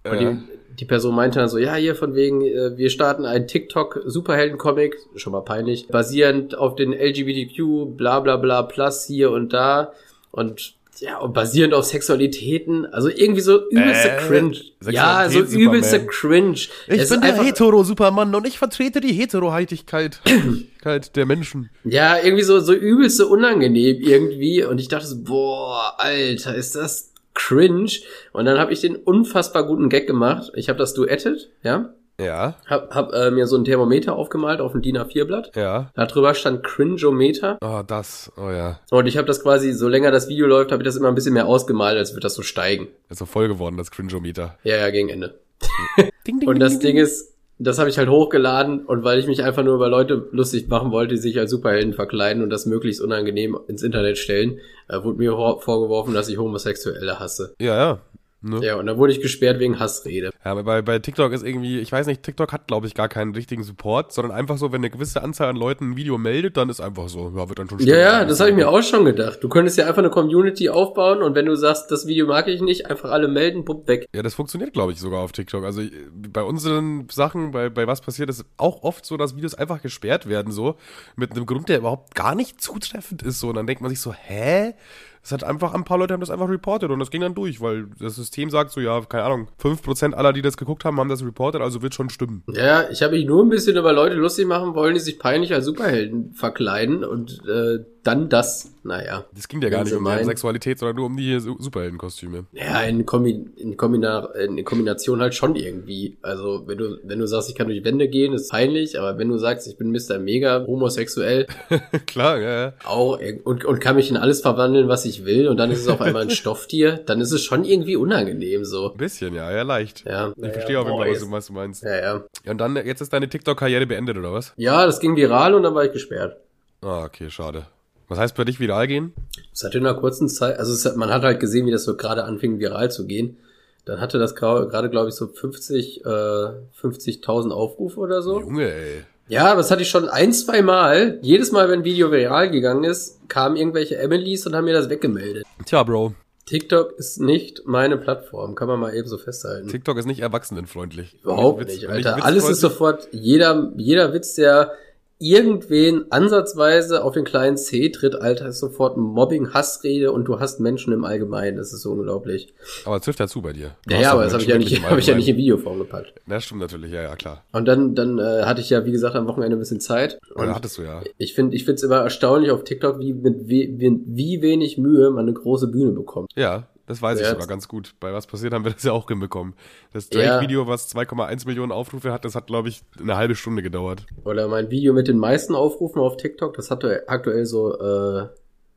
Und 0.03 0.21
Ja. 0.21 0.31
die, 0.31 0.37
die 0.79 0.85
Person 0.85 1.15
meinte 1.15 1.39
dann 1.39 1.49
so, 1.49 1.57
ja, 1.57 1.75
hier 1.75 1.95
von 1.95 2.15
wegen, 2.15 2.41
äh, 2.41 2.77
wir 2.77 2.89
starten 2.89 3.25
einen 3.25 3.47
TikTok-Superhelden-Comic, 3.47 4.95
schon 5.15 5.33
mal 5.33 5.41
peinlich, 5.41 5.87
basierend 5.87 6.57
auf 6.57 6.75
den 6.75 6.93
LGBTQ, 6.93 7.97
bla 7.97 8.19
bla 8.19 8.37
bla, 8.37 8.63
plus 8.63 9.05
hier 9.05 9.31
und 9.31 9.53
da. 9.53 9.93
Und 10.31 10.75
ja, 10.99 11.17
und 11.19 11.33
basierend 11.33 11.73
auf 11.73 11.85
Sexualitäten, 11.85 12.85
also 12.85 13.07
irgendwie 13.07 13.39
so 13.39 13.69
übelste 13.69 14.09
Äh, 14.09 14.17
cringe. 14.17 14.57
Ja, 14.89 15.29
so 15.29 15.39
übelste 15.39 16.05
cringe. 16.05 16.55
Ich 16.55 16.71
Es 16.87 17.09
bin 17.09 17.21
der 17.21 17.41
Hetero-Supermann 17.41 18.35
und 18.35 18.45
ich 18.45 18.57
vertrete 18.57 18.99
die 18.99 19.13
Heteroheitigkeit 19.13 20.19
Heitigkeit 20.25 21.13
der 21.15 21.25
Menschen. 21.25 21.69
Ja, 21.85 22.17
irgendwie 22.21 22.43
so, 22.43 22.59
so 22.59 22.73
übelste 22.73 23.27
unangenehm 23.27 23.97
irgendwie. 24.01 24.63
Und 24.65 24.79
ich 24.81 24.89
dachte 24.89 25.07
so, 25.07 25.23
boah, 25.23 25.93
Alter, 25.97 26.55
ist 26.55 26.75
das 26.75 27.13
cringe. 27.33 27.91
Und 28.33 28.45
dann 28.45 28.59
habe 28.59 28.73
ich 28.73 28.81
den 28.81 28.95
unfassbar 28.95 29.63
guten 29.65 29.89
Gag 29.89 30.07
gemacht. 30.07 30.51
Ich 30.55 30.69
habe 30.69 30.79
das 30.79 30.93
duettet, 30.93 31.49
ja. 31.63 31.93
Ja, 32.21 32.55
Hab, 32.67 32.93
hab 32.93 33.13
äh, 33.13 33.31
mir 33.31 33.47
so 33.47 33.55
ein 33.55 33.63
Thermometer 33.63 34.13
aufgemalt 34.13 34.59
auf 34.59 34.75
ein 34.75 34.81
DIN 34.81 34.97
A4-Blatt. 34.97 35.55
ja. 35.55 35.89
Da 35.95 36.05
drüber 36.05 36.33
stand 36.33 36.63
Cringeometer. 36.65 37.57
Oh, 37.61 37.81
das. 37.87 38.29
Oh 38.35 38.49
ja. 38.49 38.81
Und 38.91 39.07
ich 39.07 39.15
habe 39.15 39.25
das 39.25 39.41
quasi, 39.41 39.71
so 39.71 39.87
länger 39.87 40.11
das 40.11 40.27
Video 40.27 40.45
läuft, 40.45 40.73
habe 40.73 40.83
ich 40.83 40.85
das 40.85 40.97
immer 40.97 41.07
ein 41.07 41.15
bisschen 41.15 41.33
mehr 41.33 41.45
ausgemalt, 41.45 41.97
als 41.97 42.11
würde 42.11 42.23
das 42.23 42.33
so 42.35 42.41
steigen. 42.41 42.89
Ist 43.07 43.19
so 43.19 43.25
voll 43.25 43.47
geworden, 43.47 43.77
das 43.77 43.89
Cringeometer. 43.89 44.57
Ja, 44.63 44.75
ja, 44.75 44.89
gegen 44.89 45.07
Ende. 45.07 45.39
Ding, 46.27 46.39
ding, 46.41 46.49
Und 46.49 46.55
ding, 46.55 46.59
das 46.59 46.79
ding, 46.79 46.95
Ding 46.95 46.97
ist, 46.97 47.33
das 47.59 47.77
habe 47.77 47.89
ich 47.89 47.97
halt 47.97 48.09
hochgeladen 48.09 48.85
und 48.85 49.03
weil 49.03 49.19
ich 49.19 49.27
mich 49.27 49.43
einfach 49.43 49.63
nur 49.63 49.75
über 49.75 49.89
Leute 49.89 50.27
lustig 50.31 50.69
machen 50.69 50.91
wollte, 50.91 51.15
die 51.15 51.21
sich 51.21 51.37
als 51.37 51.51
Superhelden 51.51 51.93
verkleiden 51.93 52.41
und 52.41 52.49
das 52.49 52.65
möglichst 52.65 53.01
unangenehm 53.01 53.57
ins 53.67 53.83
Internet 53.83 54.17
stellen, 54.17 54.59
äh, 54.87 55.03
wurde 55.03 55.17
mir 55.17 55.31
vorgeworfen, 55.59 56.13
dass 56.13 56.29
ich 56.29 56.37
Homosexuelle 56.37 57.19
hasse. 57.19 57.53
Ja, 57.59 57.77
ja. 57.77 57.99
Ne? 58.41 58.61
Ja, 58.63 58.75
und 58.75 58.85
dann 58.85 58.97
wurde 58.97 59.11
ich 59.11 59.21
gesperrt 59.21 59.59
wegen 59.59 59.79
Hassrede. 59.79 60.29
Ja, 60.45 60.51
aber 60.51 60.63
bei, 60.63 60.81
bei 60.81 60.99
TikTok 60.99 61.33
ist 61.33 61.43
irgendwie, 61.43 61.79
ich 61.79 61.91
weiß 61.91 62.07
nicht, 62.07 62.23
TikTok 62.23 62.53
hat, 62.53 62.67
glaube 62.67 62.87
ich, 62.87 62.93
gar 62.93 63.09
keinen 63.09 63.35
richtigen 63.35 63.63
Support, 63.63 64.13
sondern 64.13 64.31
einfach 64.31 64.57
so, 64.57 64.71
wenn 64.71 64.79
eine 64.79 64.89
gewisse 64.89 65.21
Anzahl 65.21 65.49
an 65.49 65.57
Leuten 65.57 65.91
ein 65.91 65.97
Video 65.97 66.17
meldet, 66.17 66.55
dann 66.55 66.69
ist 66.69 66.79
einfach 66.79 67.09
so, 67.09 67.33
ja, 67.35 67.49
wird 67.49 67.59
dann 67.59 67.69
schon 67.69 67.79
Ja, 67.79 67.97
ja, 67.97 68.25
das 68.25 68.39
habe 68.39 68.51
ich 68.51 68.55
mir 68.55 68.69
auch 68.69 68.81
schon 68.81 69.03
gedacht. 69.03 69.39
Du 69.41 69.49
könntest 69.49 69.77
ja 69.77 69.87
einfach 69.87 69.99
eine 69.99 70.09
Community 70.09 70.69
aufbauen 70.69 71.21
und 71.21 71.35
wenn 71.35 71.47
du 71.47 71.55
sagst, 71.55 71.91
das 71.91 72.07
Video 72.07 72.27
mag 72.27 72.47
ich 72.47 72.61
nicht, 72.61 72.85
einfach 72.85 73.11
alle 73.11 73.27
melden, 73.27 73.65
bupp, 73.65 73.87
weg. 73.89 74.07
Ja, 74.15 74.23
das 74.23 74.35
funktioniert, 74.35 74.71
glaube 74.71 74.93
ich, 74.93 74.99
sogar 75.01 75.19
auf 75.19 75.33
TikTok. 75.33 75.65
Also 75.65 75.81
bei 76.13 76.43
unseren 76.43 77.09
Sachen, 77.11 77.51
bei, 77.51 77.69
bei 77.69 77.87
was 77.87 77.99
passiert, 77.99 78.29
ist 78.29 78.45
auch 78.55 78.83
oft 78.83 79.05
so, 79.05 79.17
dass 79.17 79.35
Videos 79.35 79.53
einfach 79.53 79.81
gesperrt 79.81 80.29
werden, 80.29 80.53
so, 80.53 80.75
mit 81.17 81.31
einem 81.31 81.45
Grund, 81.45 81.67
der 81.67 81.79
überhaupt 81.79 82.15
gar 82.15 82.35
nicht 82.35 82.61
zutreffend 82.61 83.21
ist, 83.21 83.41
so. 83.41 83.49
Und 83.49 83.55
dann 83.55 83.67
denkt 83.67 83.81
man 83.81 83.89
sich 83.89 83.99
so, 83.99 84.13
hä? 84.13 84.75
Es 85.21 85.31
hat 85.31 85.43
einfach, 85.43 85.73
ein 85.73 85.83
paar 85.83 85.97
Leute 85.97 86.13
haben 86.13 86.21
das 86.21 86.29
einfach 86.29 86.49
reported 86.49 86.89
und 86.91 86.99
das 86.99 87.11
ging 87.11 87.21
dann 87.21 87.35
durch, 87.35 87.61
weil 87.61 87.87
das 87.99 88.15
System 88.15 88.49
sagt 88.49 88.71
so, 88.71 88.79
ja, 88.79 89.01
keine 89.01 89.23
Ahnung, 89.23 89.47
5% 89.61 90.13
aller, 90.13 90.33
die 90.33 90.41
das 90.41 90.57
geguckt 90.57 90.85
haben, 90.85 90.99
haben 90.99 91.09
das 91.09 91.23
reported, 91.23 91.61
also 91.61 91.81
wird 91.81 91.93
schon 91.93 92.09
stimmen. 92.09 92.43
Ja, 92.53 92.89
ich 92.89 93.01
habe 93.03 93.15
mich 93.15 93.25
nur 93.25 93.43
ein 93.43 93.49
bisschen 93.49 93.77
über 93.77 93.93
Leute 93.93 94.15
lustig 94.15 94.47
machen 94.47 94.75
wollen, 94.75 94.93
die 94.93 94.99
sich 95.01 95.19
peinlich 95.19 95.53
als 95.53 95.65
Superhelden 95.65 96.33
verkleiden 96.33 97.03
und 97.03 97.41
äh, 97.47 97.79
dann 98.03 98.29
das, 98.29 98.71
naja. 98.83 99.25
Das 99.35 99.47
ging 99.47 99.61
ja 99.61 99.69
gar 99.69 99.83
nicht 99.83 99.93
um 99.93 100.03
meinen. 100.03 100.23
Sexualität, 100.25 100.79
sondern 100.79 100.95
nur 100.95 101.05
um 101.07 101.17
die 101.17 101.39
Su- 101.39 101.57
Superheldenkostüme. 101.59 102.45
Ja, 102.53 102.81
in, 102.83 103.05
Kombi 103.05 103.45
in, 103.57 103.75
Kombina 103.77 104.25
in 104.35 104.63
Kombination 104.63 105.21
halt 105.21 105.35
schon 105.35 105.55
irgendwie. 105.55 106.17
Also, 106.21 106.63
wenn 106.65 106.77
du, 106.77 106.97
wenn 107.03 107.19
du 107.19 107.27
sagst, 107.27 107.49
ich 107.49 107.55
kann 107.55 107.67
durch 107.67 107.83
Wände 107.83 108.07
gehen, 108.07 108.33
ist 108.33 108.49
peinlich, 108.51 108.97
aber 108.99 109.17
wenn 109.17 109.27
du 109.29 109.37
sagst, 109.37 109.67
ich 109.67 109.77
bin 109.77 109.91
Mr. 109.91 110.17
Mega 110.19 110.65
homosexuell, 110.65 111.45
Klar, 112.07 112.39
ja, 112.39 112.61
ja. 112.67 112.73
auch 112.85 113.19
irg- 113.19 113.43
und, 113.43 113.65
und 113.65 113.79
kann 113.81 113.95
mich 113.95 114.09
in 114.09 114.17
alles 114.17 114.41
verwandeln, 114.41 114.87
was 114.87 115.05
ich 115.05 115.25
will, 115.25 115.47
und 115.47 115.57
dann 115.57 115.69
ist 115.71 115.79
es 115.81 115.87
auf 115.87 116.01
einmal 116.01 116.21
ein 116.23 116.29
Stofftier, 116.29 117.01
dann 117.05 117.19
ist 117.21 117.31
es 117.31 117.43
schon 117.43 117.65
irgendwie 117.65 117.95
unangenehm 117.95 118.63
so. 118.65 118.91
Ein 118.91 118.97
bisschen, 118.97 119.33
ja, 119.35 119.51
ja, 119.51 119.63
leicht. 119.63 120.05
Ja, 120.05 120.33
Ich 120.37 120.51
verstehe 120.53 120.79
auf 120.79 120.85
jeden 120.87 120.97
Fall, 120.97 121.11
was 121.11 121.19
du, 121.19 121.31
was 121.31 121.47
du 121.47 121.53
meinst. 121.53 121.83
Ja, 121.83 121.95
ja. 121.99 122.23
Ja, 122.45 122.51
und 122.51 122.57
dann, 122.59 122.75
jetzt 122.77 123.01
ist 123.01 123.11
deine 123.13 123.27
TikTok-Karriere 123.27 123.85
beendet, 123.85 124.17
oder 124.17 124.31
was? 124.33 124.53
Ja, 124.57 124.85
das 124.85 124.99
ging 124.99 125.15
viral 125.15 125.53
und 125.53 125.63
dann 125.63 125.75
war 125.75 125.83
ich 125.85 125.91
gesperrt. 125.91 126.37
Ah, 126.81 127.03
okay, 127.03 127.29
schade. 127.29 127.65
Was 128.09 128.17
heißt 128.17 128.35
bei 128.35 128.43
dich 128.43 128.59
viral 128.59 128.87
gehen? 128.87 129.13
Es 129.53 129.63
hat 129.63 129.75
in 129.75 129.85
einer 129.85 129.97
kurzen 129.97 130.27
Zeit, 130.27 130.59
also 130.59 130.89
hat, 130.89 130.97
man 130.97 131.09
hat 131.09 131.21
halt 131.21 131.39
gesehen, 131.39 131.67
wie 131.67 131.71
das 131.71 131.83
so 131.83 131.95
gerade 131.95 132.25
anfing, 132.25 132.59
viral 132.59 132.91
zu 132.91 133.05
gehen. 133.05 133.37
Dann 133.85 134.01
hatte 134.01 134.19
das 134.19 134.35
gerade, 134.35 134.89
glaube 134.89 135.09
ich, 135.09 135.15
so 135.15 135.27
50, 135.27 136.05
äh, 136.05 136.09
50.000 136.09 137.51
Aufrufe 137.51 137.99
oder 137.99 138.21
so. 138.21 138.39
Junge, 138.39 138.71
ey. 138.71 139.03
Ja, 139.27 139.55
das 139.55 139.69
hatte 139.69 139.83
ich 139.83 139.89
schon 139.89 140.09
ein, 140.09 140.33
zwei 140.33 140.63
Mal. 140.63 141.19
Jedes 141.21 141.51
Mal, 141.51 141.69
wenn 141.69 141.79
ein 141.79 141.85
Video 141.85 142.11
viral 142.11 142.49
gegangen 142.49 142.83
ist, 142.83 143.19
kamen 143.29 143.55
irgendwelche 143.55 143.97
Emilys 143.97 144.45
und 144.47 144.55
haben 144.55 144.65
mir 144.65 144.73
das 144.73 144.89
weggemeldet. 144.89 145.45
Tja, 145.65 145.83
Bro. 145.83 146.13
TikTok 146.47 146.97
ist 146.97 147.19
nicht 147.19 147.67
meine 147.67 147.95
Plattform, 147.97 148.55
kann 148.55 148.67
man 148.67 148.79
mal 148.79 148.95
eben 148.95 149.07
so 149.07 149.19
festhalten. 149.19 149.67
TikTok 149.67 149.99
ist 149.99 150.07
nicht 150.07 150.21
erwachsenenfreundlich. 150.21 151.15
Überhaupt 151.21 151.67
nicht, 151.67 151.87
Alter. 151.87 152.25
Alles 152.25 152.49
ist 152.49 152.59
sofort, 152.59 153.07
jeder, 153.11 153.71
jeder 153.77 154.13
Witz, 154.13 154.33
der 154.33 154.71
irgendwen 155.19 156.09
ansatzweise 156.11 157.03
auf 157.03 157.13
den 157.13 157.25
kleinen 157.25 157.57
C 157.57 157.89
tritt, 157.89 158.15
Alter, 158.15 158.47
ist 158.47 158.59
sofort 158.59 158.97
Mobbing, 158.97 159.53
Hassrede 159.53 160.13
und 160.13 160.25
du 160.25 160.39
hast 160.39 160.61
Menschen 160.61 160.93
im 160.93 161.03
Allgemeinen. 161.03 161.57
Das 161.57 161.73
ist 161.73 161.81
so 161.81 161.91
unglaublich. 161.91 162.53
Aber 162.85 162.95
es 162.95 163.03
trifft 163.03 163.19
dazu 163.19 163.41
bei 163.41 163.51
dir. 163.51 163.75
Du 163.85 163.93
Ja, 163.93 164.01
ja, 164.01 164.11
aber 164.13 164.23
das 164.23 164.33
habe 164.33 164.43
ich 164.43 164.49
ja 164.49 164.57
nicht, 164.57 164.71
im 164.71 164.89
habe 164.89 164.99
ich 164.99 165.07
ja 165.07 165.15
nicht 165.15 165.27
in 165.27 165.35
Videoform 165.35 165.77
gepackt. 165.79 166.13
Das 166.25 166.45
stimmt 166.45 166.61
natürlich, 166.61 166.91
ja, 166.93 167.01
ja, 167.01 167.15
klar. 167.17 167.43
Und 167.51 167.67
dann, 167.67 167.95
dann 167.95 168.17
äh, 168.17 168.43
hatte 168.43 168.61
ich 168.61 168.69
ja, 168.69 168.85
wie 168.85 168.91
gesagt, 168.91 169.15
am 169.15 169.27
Wochenende 169.27 169.57
ein 169.57 169.59
bisschen 169.59 169.81
Zeit. 169.81 170.19
Oder 170.35 170.47
Und 170.47 170.55
hattest 170.55 170.77
du 170.77 170.83
ja. 170.83 171.01
ich 171.17 171.33
finde, 171.33 171.55
ich 171.55 171.65
finde 171.65 171.75
es 171.75 171.83
immer 171.83 171.97
erstaunlich 171.97 172.51
auf 172.51 172.63
TikTok, 172.63 172.99
wie 172.99 173.13
mit 173.13 173.47
wie, 173.47 173.75
wie 173.77 174.41
wenig 174.41 174.77
Mühe 174.77 175.09
man 175.11 175.25
eine 175.25 175.33
große 175.33 175.67
Bühne 175.67 175.91
bekommt. 175.91 176.31
Ja, 176.35 176.67
das 176.89 177.01
weiß 177.01 177.17
ich 177.19 177.23
Ja, 177.23 177.29
sogar 177.29 177.43
jetzt- 177.43 177.49
ganz 177.49 177.67
gut. 177.69 177.93
Bei 178.01 178.11
was 178.11 178.27
passiert 178.27 178.51
haben 178.53 178.65
wir 178.65 178.71
das 178.73 178.83
ja 178.83 178.91
auch 178.91 179.07
hinbekommen. 179.07 179.53
Das 179.93 180.09
Ja. 180.11 180.19
Drake-Video, 180.19 180.67
was 180.67 180.89
2,1 180.89 181.45
Millionen 181.45 181.71
Aufrufe 181.71 182.11
hat, 182.11 182.25
das 182.25 182.35
hat, 182.35 182.47
glaube 182.47 182.67
ich, 182.67 182.81
eine 182.99 183.15
halbe 183.15 183.35
Stunde 183.35 183.61
gedauert. 183.63 184.05
Oder 184.25 184.49
mein 184.49 184.69
Video 184.69 184.91
mit 184.93 185.07
den 185.07 185.17
meisten 185.19 185.55
Aufrufen 185.55 185.99
auf 186.01 186.17
TikTok, 186.17 186.55
das 186.55 186.69
hat 186.69 186.83
aktuell 187.07 187.45
so 187.45 187.79
äh, 187.79 188.27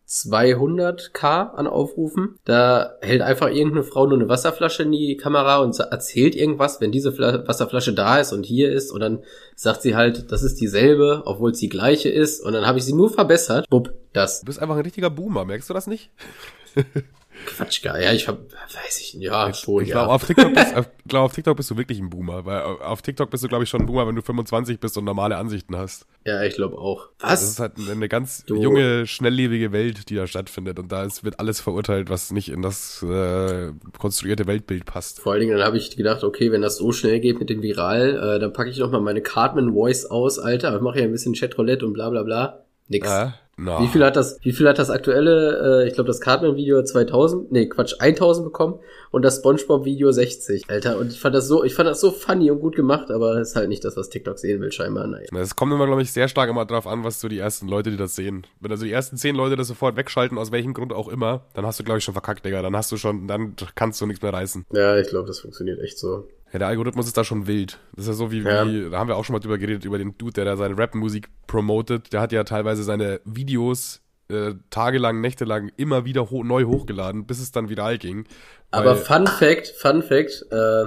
200k 0.06 1.54
an 1.54 1.66
Aufrufen. 1.66 2.36
Da 2.44 2.96
hält 3.00 3.22
einfach 3.22 3.48
irgendeine 3.48 3.82
Frau 3.82 4.06
nur 4.06 4.18
eine 4.18 4.28
Wasserflasche 4.28 4.82
in 4.82 4.92
die 4.92 5.16
Kamera 5.16 5.58
und 5.60 5.78
erzählt 5.78 6.34
irgendwas, 6.34 6.80
wenn 6.82 6.92
diese 6.92 7.12
Fla 7.12 7.46
Wasserflasche 7.48 7.94
da 7.94 8.18
ist 8.18 8.32
und 8.32 8.44
hier 8.44 8.70
ist. 8.72 8.90
Und 8.90 9.00
dann 9.00 9.22
sagt 9.56 9.80
sie 9.80 9.96
halt, 9.96 10.30
das 10.30 10.42
ist 10.42 10.60
dieselbe, 10.60 11.22
obwohl 11.24 11.52
es 11.52 11.58
die 11.58 11.70
gleiche 11.70 12.10
ist. 12.10 12.44
Und 12.44 12.52
dann 12.52 12.66
habe 12.66 12.76
ich 12.78 12.84
sie 12.84 12.92
nur 12.92 13.08
verbessert. 13.10 13.66
Bupp, 13.70 13.94
das. 14.12 14.40
Du 14.40 14.46
bist 14.46 14.60
einfach 14.60 14.76
ein 14.76 14.82
richtiger 14.82 15.08
Boomer, 15.08 15.44
merkst 15.46 15.70
du 15.70 15.74
das 15.74 15.86
nicht? 15.86 16.10
Quatsch, 17.46 17.82
geil. 17.82 18.02
Ja, 18.02 18.12
ich 18.12 18.26
hab, 18.28 18.38
weiß 18.52 19.00
ich, 19.00 19.14
ja, 19.14 19.52
schon, 19.54 19.82
ich 19.82 19.88
ja. 19.88 19.96
glaube, 19.96 20.12
auf, 20.12 20.24
TikTok 20.26 20.54
bist- 20.54 20.74
auf- 20.76 20.88
ich 20.98 21.08
glaub, 21.08 21.24
auf 21.26 21.32
TikTok 21.34 21.56
bist 21.56 21.70
du 21.70 21.76
wirklich 21.76 21.98
ein 21.98 22.10
Boomer. 22.10 22.44
Weil 22.44 22.62
auf- 22.62 23.02
TikTok 23.02 23.30
bist 23.30 23.42
du, 23.44 23.48
glaube 23.48 23.64
ich, 23.64 23.70
schon 23.70 23.80
ein 23.82 23.86
Boomer, 23.86 24.06
wenn 24.06 24.14
du 24.16 24.22
25 24.22 24.80
bist 24.80 24.96
und 24.98 25.04
normale 25.04 25.36
Ansichten 25.36 25.76
hast. 25.76 26.06
Ja, 26.24 26.42
ich 26.44 26.54
glaube 26.54 26.78
auch. 26.78 27.08
Das 27.18 27.42
ist 27.42 27.58
Was? 27.58 27.58
halt 27.60 27.72
eine 27.90 28.08
ganz 28.08 28.44
Du- 28.44 28.60
junge, 28.62 29.06
schnelllebige 29.06 29.72
Welt, 29.72 30.08
die 30.08 30.14
da 30.14 30.26
stattfindet. 30.26 30.78
Und 30.78 30.90
da 30.92 31.04
ist, 31.04 31.24
wird 31.24 31.40
alles 31.40 31.60
verurteilt, 31.60 32.08
was 32.10 32.30
nicht 32.30 32.48
in 32.48 32.62
das 32.62 33.02
äh, 33.02 33.72
konstruierte 33.98 34.46
Weltbild 34.46 34.84
passt. 34.86 35.20
Vor 35.20 35.32
allen 35.32 35.40
Dingen, 35.40 35.56
dann 35.58 35.66
habe 35.66 35.76
ich 35.76 35.96
gedacht, 35.96 36.24
okay, 36.24 36.52
wenn 36.52 36.62
das 36.62 36.76
so 36.76 36.92
schnell 36.92 37.20
geht 37.20 37.38
mit 37.38 37.50
dem 37.50 37.62
Viral, 37.62 38.36
äh, 38.36 38.38
dann 38.40 38.52
packe 38.52 38.70
ich 38.70 38.78
noch 38.78 38.90
mal 38.90 39.00
meine 39.00 39.20
Cartman 39.22 39.72
Voice 39.72 40.06
aus, 40.06 40.38
Alter. 40.38 40.74
Ich 40.76 40.80
mache 40.82 40.98
ja 41.00 41.04
ein 41.04 41.12
bisschen 41.12 41.34
Chatroulette 41.34 41.86
und 41.86 41.92
bla 41.94 42.08
bla 42.10 42.22
bla. 42.22 42.64
Nix. 42.88 43.08
Äh, 43.08 43.28
na. 43.56 43.80
Wie 43.80 43.88
viel 43.88 44.02
hat 44.04 44.16
das, 44.16 44.38
wie 44.42 44.52
viel 44.52 44.66
hat 44.66 44.78
das 44.78 44.88
aktuelle, 44.88 45.82
äh, 45.82 45.88
ich 45.88 45.94
glaube 45.94 46.06
das 46.08 46.20
Cartman-Video 46.20 46.82
2000, 46.82 47.52
nee, 47.52 47.66
Quatsch, 47.66 47.94
1000 47.98 48.46
bekommen 48.46 48.78
und 49.10 49.22
das 49.22 49.36
Spongebob-Video 49.36 50.10
60, 50.10 50.70
Alter. 50.70 50.98
Und 50.98 51.12
ich 51.12 51.20
fand 51.20 51.34
das 51.34 51.48
so, 51.48 51.62
ich 51.62 51.74
fand 51.74 51.88
das 51.88 52.00
so 52.00 52.10
funny 52.10 52.50
und 52.50 52.60
gut 52.60 52.76
gemacht, 52.76 53.10
aber 53.10 53.34
das 53.34 53.50
ist 53.50 53.56
halt 53.56 53.68
nicht 53.68 53.84
das, 53.84 53.96
was 53.96 54.08
TikTok 54.08 54.38
sehen 54.38 54.60
will, 54.60 54.72
scheinbar, 54.72 55.06
naja. 55.06 55.26
Es 55.38 55.54
kommt 55.54 55.72
immer, 55.72 55.86
glaube 55.86 56.02
ich, 56.02 56.12
sehr 56.12 56.28
stark 56.28 56.48
immer 56.48 56.64
drauf 56.64 56.86
an, 56.86 57.04
was 57.04 57.20
so 57.20 57.28
die 57.28 57.38
ersten 57.38 57.68
Leute, 57.68 57.90
die 57.90 57.98
das 57.98 58.16
sehen. 58.16 58.46
Wenn 58.60 58.70
also 58.70 58.84
die 58.84 58.92
ersten 58.92 59.16
zehn 59.18 59.36
Leute 59.36 59.56
das 59.56 59.68
sofort 59.68 59.96
wegschalten, 59.96 60.38
aus 60.38 60.50
welchem 60.50 60.72
Grund 60.72 60.92
auch 60.92 61.08
immer, 61.08 61.42
dann 61.54 61.66
hast 61.66 61.78
du, 61.78 61.84
glaube 61.84 61.98
ich, 61.98 62.04
schon 62.04 62.14
verkackt, 62.14 62.44
Digga. 62.44 62.62
Dann 62.62 62.74
hast 62.74 62.90
du 62.90 62.96
schon, 62.96 63.28
dann 63.28 63.54
kannst 63.74 64.00
du 64.00 64.06
nichts 64.06 64.22
mehr 64.22 64.32
reißen. 64.32 64.64
Ja, 64.72 64.96
ich 64.96 65.08
glaube, 65.08 65.26
das 65.26 65.40
funktioniert 65.40 65.78
echt 65.80 65.98
so. 65.98 66.26
Ja, 66.52 66.58
der 66.58 66.68
Algorithmus 66.68 67.06
ist 67.06 67.16
da 67.16 67.24
schon 67.24 67.46
wild. 67.46 67.78
Das 67.96 68.04
ist 68.04 68.08
ja 68.08 68.14
so 68.14 68.30
wie, 68.30 68.40
Ja. 68.42 68.66
wie, 68.66 68.90
da 68.90 68.98
haben 68.98 69.08
wir 69.08 69.16
auch 69.16 69.24
schon 69.24 69.32
mal 69.34 69.40
drüber 69.40 69.58
geredet, 69.58 69.84
über 69.84 69.98
den 69.98 70.16
Dude, 70.18 70.32
der 70.34 70.44
da 70.44 70.56
seine 70.56 70.76
Rap-Musik 70.76 71.28
promotet. 71.46 72.12
Der 72.12 72.20
hat 72.20 72.32
ja 72.32 72.44
teilweise 72.44 72.82
seine 72.84 73.20
Videos 73.24 74.00
äh, 74.28 74.54
tagelang, 74.70 75.20
nächtelang 75.20 75.70
immer 75.76 76.04
wieder 76.04 76.30
ho 76.30 76.44
neu 76.44 76.64
hochgeladen, 76.64 77.26
bis 77.26 77.40
es 77.40 77.52
dann 77.52 77.68
viral 77.68 77.98
ging. 77.98 78.24
Aber 78.70 78.96
Fun 78.96 79.26
Fact, 79.26 79.68
Fun 79.68 80.02
Fact, 80.02 80.46
äh, 80.50 80.84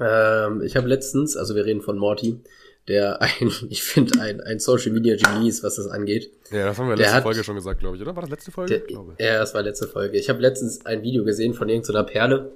ähm, 0.00 0.62
ich 0.62 0.76
habe 0.76 0.86
letztens, 0.88 1.36
also 1.36 1.54
wir 1.54 1.64
reden 1.64 1.80
von 1.80 1.98
Morty, 1.98 2.40
der 2.88 3.20
ein, 3.22 3.50
ich 3.70 3.82
finde, 3.82 4.20
ein, 4.20 4.40
ein 4.40 4.58
Social 4.58 4.92
Media 4.92 5.16
Genie 5.16 5.48
ist, 5.48 5.62
was 5.62 5.76
das 5.76 5.86
angeht. 5.88 6.30
ja, 6.50 6.66
das 6.66 6.78
haben 6.78 6.86
wir 6.86 6.92
in 6.94 6.98
der 6.98 7.06
letzten 7.06 7.16
hat- 7.16 7.22
Folge 7.22 7.44
schon 7.44 7.54
gesagt, 7.56 7.80
glaube 7.80 7.96
ich, 7.96 8.02
oder? 8.02 8.14
War 8.14 8.22
das 8.22 8.30
letzte 8.30 8.50
Folge? 8.50 8.80
Der, 9.18 9.26
ja, 9.34 9.38
das 9.38 9.54
war 9.54 9.62
letzte 9.62 9.86
Folge. 9.88 10.18
Ich 10.18 10.28
habe 10.28 10.40
letztens 10.40 10.84
ein 10.86 11.02
Video 11.02 11.24
gesehen 11.24 11.54
von 11.54 11.68
irgendeiner 11.68 12.04
Perle, 12.04 12.52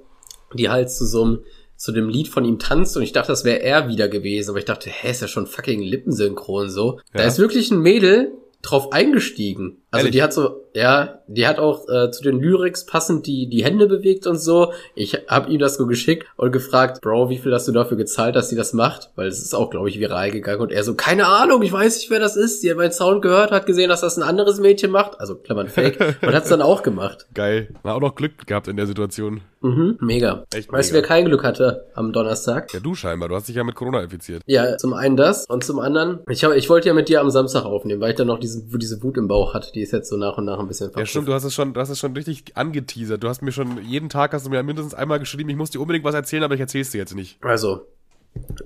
die 0.53 0.69
halt 0.69 0.89
zu 0.91 1.05
so 1.05 1.23
einem 1.23 1.39
zu 1.77 1.91
dem 1.91 2.09
Lied 2.09 2.27
von 2.27 2.43
ihm 2.43 2.59
tanzt 2.59 2.97
und 2.97 3.03
ich 3.03 3.13
dachte, 3.13 3.31
das 3.31 3.45
wäre 3.45 3.61
er 3.61 3.87
wieder 3.87 4.09
gewesen, 4.09 4.49
aber 4.49 4.59
ich 4.59 4.65
dachte, 4.65 4.89
hä, 4.89 5.11
ist 5.11 5.21
ja 5.21 5.27
schon 5.27 5.47
fucking 5.47 5.81
lippensynchron 5.81 6.69
so. 6.69 6.99
Da 7.13 7.21
Ja. 7.21 7.27
ist 7.27 7.39
wirklich 7.39 7.71
ein 7.71 7.79
Mädel 7.81 8.31
drauf 8.63 8.91
eingestiegen. 8.91 9.77
Also 9.89 10.07
Ehrlich? 10.07 10.11
die 10.11 10.23
hat 10.23 10.33
so, 10.33 10.67
ja, 10.73 11.19
die 11.27 11.47
hat 11.47 11.59
auch 11.59 11.87
äh, 11.87 12.11
zu 12.11 12.21
den 12.21 12.39
Lyrics 12.39 12.85
passend 12.85 13.25
die 13.25 13.47
die 13.47 13.63
Hände 13.63 13.87
bewegt 13.87 14.27
und 14.27 14.37
so. 14.37 14.73
Ich 14.95 15.17
habe 15.29 15.49
ihm 15.49 15.59
das 15.59 15.77
so 15.77 15.87
geschickt 15.87 16.27
und 16.35 16.51
gefragt, 16.51 17.01
Bro, 17.01 17.29
wie 17.29 17.37
viel 17.37 17.53
hast 17.53 17.67
du 17.67 17.71
dafür 17.71 17.95
gezahlt, 17.95 18.35
dass 18.35 18.49
sie 18.49 18.57
das 18.57 18.73
macht? 18.73 19.11
Weil 19.15 19.27
es 19.27 19.39
ist 19.39 19.53
auch, 19.53 19.69
glaube 19.69 19.89
ich, 19.89 19.99
viral 19.99 20.31
gegangen 20.31 20.61
und 20.61 20.71
er 20.73 20.83
so, 20.83 20.93
keine 20.93 21.27
Ahnung, 21.27 21.61
ich 21.61 21.71
weiß 21.71 21.97
nicht, 21.97 22.09
wer 22.09 22.19
das 22.19 22.35
ist. 22.35 22.61
Sie 22.61 22.69
hat 22.69 22.77
meinen 22.77 22.91
Sound 22.91 23.21
gehört, 23.21 23.51
hat 23.51 23.65
gesehen, 23.65 23.89
dass 23.89 24.01
das 24.01 24.17
ein 24.17 24.23
anderes 24.23 24.59
Mädchen 24.59 24.91
macht, 24.91 25.19
also 25.19 25.35
Klammern 25.35 25.69
Fake, 25.69 25.99
und 26.21 26.33
hat's 26.33 26.49
dann 26.49 26.61
auch 26.61 26.83
gemacht. 26.83 27.27
Geil. 27.33 27.69
Na, 27.83 27.93
auch 27.93 28.01
noch 28.01 28.15
Glück 28.15 28.45
gehabt 28.45 28.67
in 28.67 28.75
der 28.75 28.87
Situation. 28.87 29.41
Mhm, 29.61 29.97
mega. 30.01 30.45
Echt 30.53 30.71
weißt 30.71 30.91
du, 30.91 30.95
wer 30.95 31.01
kein 31.01 31.25
Glück 31.25 31.43
hatte 31.43 31.87
am 31.95 32.13
Donnerstag? 32.13 32.73
Ja, 32.73 32.79
du 32.79 32.93
scheinbar. 32.93 33.29
Du 33.29 33.35
hast 33.35 33.47
dich 33.47 33.55
ja 33.55 33.63
mit 33.63 33.75
Corona 33.75 34.01
infiziert. 34.01 34.43
Ja, 34.45 34.77
zum 34.77 34.93
einen 34.93 35.17
das 35.17 35.45
und 35.45 35.63
zum 35.63 35.79
anderen, 35.79 36.19
ich, 36.29 36.43
hab, 36.43 36.53
ich 36.53 36.69
wollte 36.69 36.87
ja 36.87 36.93
mit 36.93 37.09
dir 37.09 37.21
am 37.21 37.29
Samstag 37.29 37.65
aufnehmen, 37.65 38.01
weil 38.01 38.11
ich 38.11 38.17
dann 38.17 38.27
noch 38.27 38.39
diesen, 38.39 38.69
diese 38.77 39.01
Wut 39.01 39.17
im 39.17 39.27
Bauch 39.27 39.53
hatte, 39.53 39.71
die 39.77 39.83
ist 39.83 39.93
jetzt 39.93 40.09
so 40.09 40.17
nach 40.17 40.37
und 40.37 40.45
nach 40.45 40.59
ein 40.59 40.67
bisschen 40.67 40.91
Ja, 40.95 41.05
stimmt, 41.05 41.27
du 41.27 41.33
hast 41.33 41.43
es 41.43 41.53
schon, 41.53 41.73
du 41.73 41.79
hast 41.79 41.89
es 41.89 41.99
schon 41.99 42.13
richtig 42.13 42.57
angeteasert. 42.57 43.23
Du 43.23 43.29
hast 43.29 43.41
mir 43.41 43.51
schon, 43.51 43.83
jeden 43.85 44.09
Tag 44.09 44.33
hast 44.33 44.45
du 44.45 44.49
mir 44.49 44.61
mindestens 44.63 44.95
einmal 44.95 45.19
geschrieben, 45.19 45.49
ich 45.49 45.55
muss 45.55 45.69
dir 45.69 45.79
unbedingt 45.79 46.03
was 46.03 46.15
erzählen, 46.15 46.43
aber 46.43 46.55
ich 46.55 46.59
erzähl's 46.59 46.89
dir 46.91 46.97
jetzt 46.97 47.15
nicht. 47.15 47.37
Also, 47.43 47.85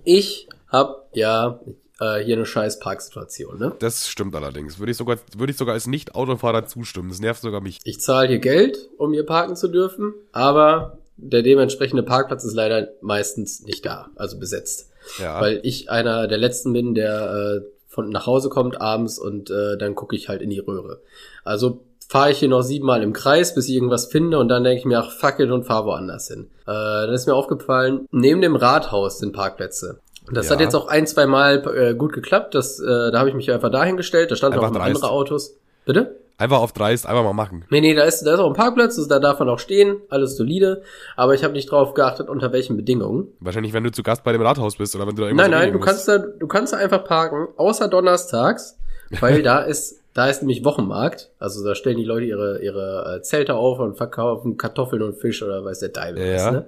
ich 0.05 0.47
hab 0.69 1.09
ja 1.13 1.59
äh, 1.99 2.23
hier 2.23 2.37
eine 2.37 2.45
scheiß 2.45 2.79
Parksituation, 2.79 3.59
ne? 3.59 3.73
Das 3.79 4.07
stimmt 4.07 4.35
allerdings. 4.35 4.79
Würde 4.79 4.91
ich 4.91 4.97
sogar, 4.97 5.17
würde 5.35 5.51
ich 5.51 5.57
sogar 5.57 5.73
als 5.73 5.85
Nicht-Autofahrer 5.85 6.65
zustimmen. 6.65 7.09
Das 7.09 7.19
nervt 7.19 7.41
sogar 7.41 7.59
mich. 7.59 7.79
Ich 7.83 7.99
zahle 7.99 8.29
hier 8.29 8.39
Geld, 8.39 8.89
um 8.97 9.11
hier 9.11 9.25
parken 9.25 9.57
zu 9.57 9.67
dürfen, 9.67 10.13
aber 10.31 10.97
der 11.17 11.43
dementsprechende 11.43 12.03
Parkplatz 12.03 12.45
ist 12.45 12.53
leider 12.53 12.87
meistens 13.01 13.61
nicht 13.63 13.85
da, 13.85 14.09
also 14.15 14.39
besetzt. 14.39 14.89
Ja. 15.19 15.41
Weil 15.41 15.59
ich 15.63 15.89
einer 15.89 16.27
der 16.27 16.37
letzten 16.37 16.73
bin, 16.73 16.95
der 16.95 17.61
äh, 17.61 17.80
von 17.91 18.09
nach 18.09 18.25
Hause 18.25 18.49
kommt 18.49 18.79
abends 18.81 19.19
und 19.19 19.51
äh, 19.51 19.77
dann 19.77 19.93
gucke 19.95 20.15
ich 20.15 20.29
halt 20.29 20.41
in 20.41 20.49
die 20.49 20.59
Röhre. 20.59 21.01
Also 21.43 21.81
fahre 22.09 22.31
ich 22.31 22.39
hier 22.39 22.49
noch 22.49 22.61
siebenmal 22.61 23.03
im 23.03 23.13
Kreis, 23.13 23.53
bis 23.53 23.67
ich 23.69 23.75
irgendwas 23.75 24.05
finde 24.07 24.39
und 24.39 24.47
dann 24.49 24.63
denke 24.63 24.79
ich 24.79 24.85
mir, 24.85 24.99
ach 24.99 25.11
fuck 25.11 25.39
it 25.39 25.51
und 25.51 25.63
fahre 25.65 25.85
woanders 25.85 26.27
hin. 26.27 26.47
Äh, 26.63 26.71
dann 26.71 27.13
ist 27.13 27.27
mir 27.27 27.35
aufgefallen, 27.35 28.05
neben 28.11 28.41
dem 28.41 28.55
Rathaus 28.55 29.19
sind 29.19 29.33
Parkplätze. 29.33 29.99
Das 30.31 30.47
Ja. 30.47 30.53
hat 30.53 30.61
jetzt 30.61 30.75
auch 30.75 30.87
ein, 30.87 31.05
zwei 31.07 31.25
Mal 31.25 31.63
äh, 31.75 31.93
gut 31.95 32.13
geklappt. 32.13 32.55
Das, 32.55 32.79
äh, 32.79 33.11
da 33.11 33.19
habe 33.19 33.29
ich 33.29 33.35
mich 33.35 33.51
einfach 33.51 33.71
dahingestellt. 33.71 34.31
Da 34.31 34.35
standen 34.35 34.59
Einfach 34.59 34.69
auch 34.69 34.73
noch 34.79 34.85
andere 34.85 35.09
Autos. 35.09 35.57
Bitte? 35.85 36.20
Einfach 36.37 36.59
auf 36.59 36.73
dreist, 36.73 37.05
einfach 37.05 37.23
mal 37.23 37.33
machen. 37.33 37.65
Nee, 37.69 37.81
nee, 37.81 37.93
da 37.93 38.03
ist, 38.03 38.23
da 38.23 38.33
ist 38.33 38.39
auch 38.39 38.47
ein 38.47 38.53
Parkplatz, 38.55 38.97
also 38.97 39.07
da 39.07 39.19
darf 39.19 39.39
man 39.39 39.49
auch 39.49 39.59
stehen, 39.59 39.97
alles 40.09 40.37
solide. 40.37 40.81
Aber 41.15 41.33
ich 41.35 41.43
habe 41.43 41.53
nicht 41.53 41.69
drauf 41.71 41.93
geachtet, 41.93 42.29
unter 42.29 42.51
welchen 42.51 42.77
Bedingungen. 42.77 43.27
Wahrscheinlich, 43.39 43.73
wenn 43.73 43.83
du 43.83 43.91
zu 43.91 44.01
Gast 44.03 44.23
bei 44.23 44.31
dem 44.31 44.41
Rathaus 44.41 44.75
bist 44.75 44.95
oder 44.95 45.07
wenn 45.07 45.15
du 45.15 45.21
da 45.21 45.27
Nein, 45.27 45.37
irgendwas 45.37 45.49
nein, 45.49 45.73
du 45.73 45.79
erledigen 45.79 45.85
kannst 45.85 46.07
da, 46.07 46.17
du 46.17 46.47
kannst 46.47 46.73
da 46.73 46.77
einfach 46.77 47.03
parken, 47.03 47.47
außer 47.57 47.87
donnerstags, 47.87 48.77
weil 49.19 49.43
da 49.43 49.59
ist, 49.59 49.99
da 50.13 50.27
ist 50.29 50.41
nämlich 50.41 50.65
Wochenmarkt. 50.65 51.29
Also 51.39 51.63
da 51.63 51.75
stellen 51.75 51.97
die 51.97 52.05
Leute 52.05 52.25
ihre, 52.25 52.61
ihre 52.61 53.17
äh, 53.17 53.21
Zelte 53.21 53.55
auf 53.55 53.79
und 53.79 53.95
verkaufen 53.97 54.57
Kartoffeln 54.57 55.01
und 55.03 55.17
Fisch 55.17 55.43
oder 55.43 55.63
weiß 55.63 55.79
der 55.79 55.93
Teufel 55.93 56.17
Ja. 56.19 56.35
was, 56.35 56.51
ne? 56.51 56.65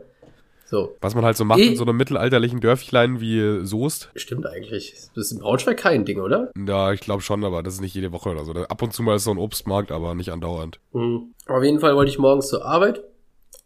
So, 0.65 0.95
Was 1.01 1.13
man 1.13 1.23
halt 1.25 1.37
so 1.37 1.45
macht 1.45 1.59
Ich- 1.59 1.71
in 1.71 1.75
so 1.77 1.83
einem 1.83 1.97
mittelalterlichen 1.97 2.59
Dörflein 2.59 3.19
wie 3.21 3.65
Soest. 3.65 4.09
stimmt 4.15 4.45
eigentlich. 4.47 4.93
Das 5.13 5.25
ist 5.25 5.31
in 5.31 5.39
Braunschweig 5.39 5.77
kein 5.77 6.05
Ding, 6.05 6.19
oder? 6.19 6.51
Ja, 6.57 6.91
ich 6.93 7.01
glaube 7.01 7.21
schon, 7.21 7.43
aber 7.43 7.61
das 7.63 7.75
ist 7.75 7.81
nicht 7.81 7.93
jede 7.93 8.11
Woche 8.11 8.29
oder 8.29 8.43
so. 8.45 8.53
Ab 8.53 8.81
und 8.81 8.93
zu 8.93 9.03
mal 9.03 9.15
ist 9.17 9.25
so 9.25 9.31
ein 9.31 9.37
Obstmarkt, 9.37 9.91
aber 9.91 10.15
nicht 10.15 10.31
andauernd. 10.31 10.79
Mhm. 10.93 11.33
Auf 11.47 11.63
jeden 11.63 11.79
Fall 11.79 11.95
wollte 11.95 12.09
ich 12.11 12.17
morgens 12.17 12.47
zur 12.47 12.65
Arbeit 12.65 13.03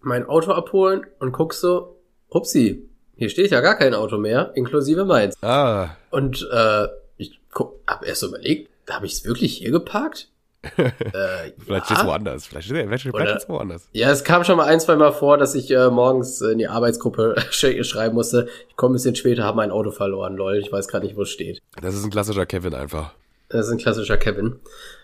mein 0.01 0.25
Auto 0.25 0.51
abholen 0.51 1.05
und 1.19 1.31
guck 1.31 1.53
so, 1.53 1.95
upsi, 2.29 2.87
hier 3.15 3.29
steht 3.29 3.51
ja 3.51 3.61
gar 3.61 3.75
kein 3.75 3.93
Auto 3.93 4.17
mehr, 4.17 4.51
inklusive 4.55 5.05
meins. 5.05 5.35
Ah, 5.43 5.89
Und 6.11 6.47
äh, 6.51 6.87
ich 7.17 7.39
guck, 7.51 7.75
hab 7.87 8.05
erst 8.05 8.21
so 8.21 8.27
überlegt, 8.27 8.69
habe 8.89 9.05
ich 9.05 9.13
es 9.13 9.25
wirklich 9.25 9.57
hier 9.57 9.71
geparkt? 9.71 10.29
äh, 10.77 11.51
vielleicht 11.65 11.85
steht's 11.85 12.05
woanders. 12.05 12.45
Vielleicht 12.45 12.67
steht 12.67 12.89
vielleicht 12.89 13.13
Oder- 13.13 13.35
es 13.37 13.49
woanders. 13.49 13.89
Ja, 13.93 14.11
es 14.11 14.23
kam 14.23 14.43
schon 14.43 14.57
mal 14.57 14.65
ein, 14.65 14.79
zwei 14.79 14.95
Mal 14.95 15.11
vor, 15.11 15.37
dass 15.37 15.55
ich 15.55 15.71
äh, 15.71 15.89
morgens 15.89 16.41
in 16.41 16.57
die 16.57 16.67
Arbeitsgruppe 16.67 17.35
sch 17.51 17.83
schreiben 17.83 18.15
musste, 18.15 18.47
ich 18.69 18.75
komme 18.75 18.93
ein 18.93 18.97
bisschen 18.97 19.15
später, 19.15 19.43
habe 19.43 19.57
mein 19.57 19.71
Auto 19.71 19.91
verloren, 19.91 20.35
lol. 20.35 20.57
Ich 20.57 20.71
weiß 20.71 20.87
gerade 20.87 21.05
nicht, 21.05 21.17
wo 21.17 21.23
es 21.23 21.29
steht. 21.29 21.61
Das 21.81 21.95
ist 21.95 22.03
ein 22.03 22.11
klassischer 22.11 22.45
Kevin 22.45 22.73
einfach. 22.73 23.13
Das 23.49 23.67
ist 23.67 23.71
ein 23.71 23.77
klassischer 23.77 24.17
Kevin. 24.17 24.59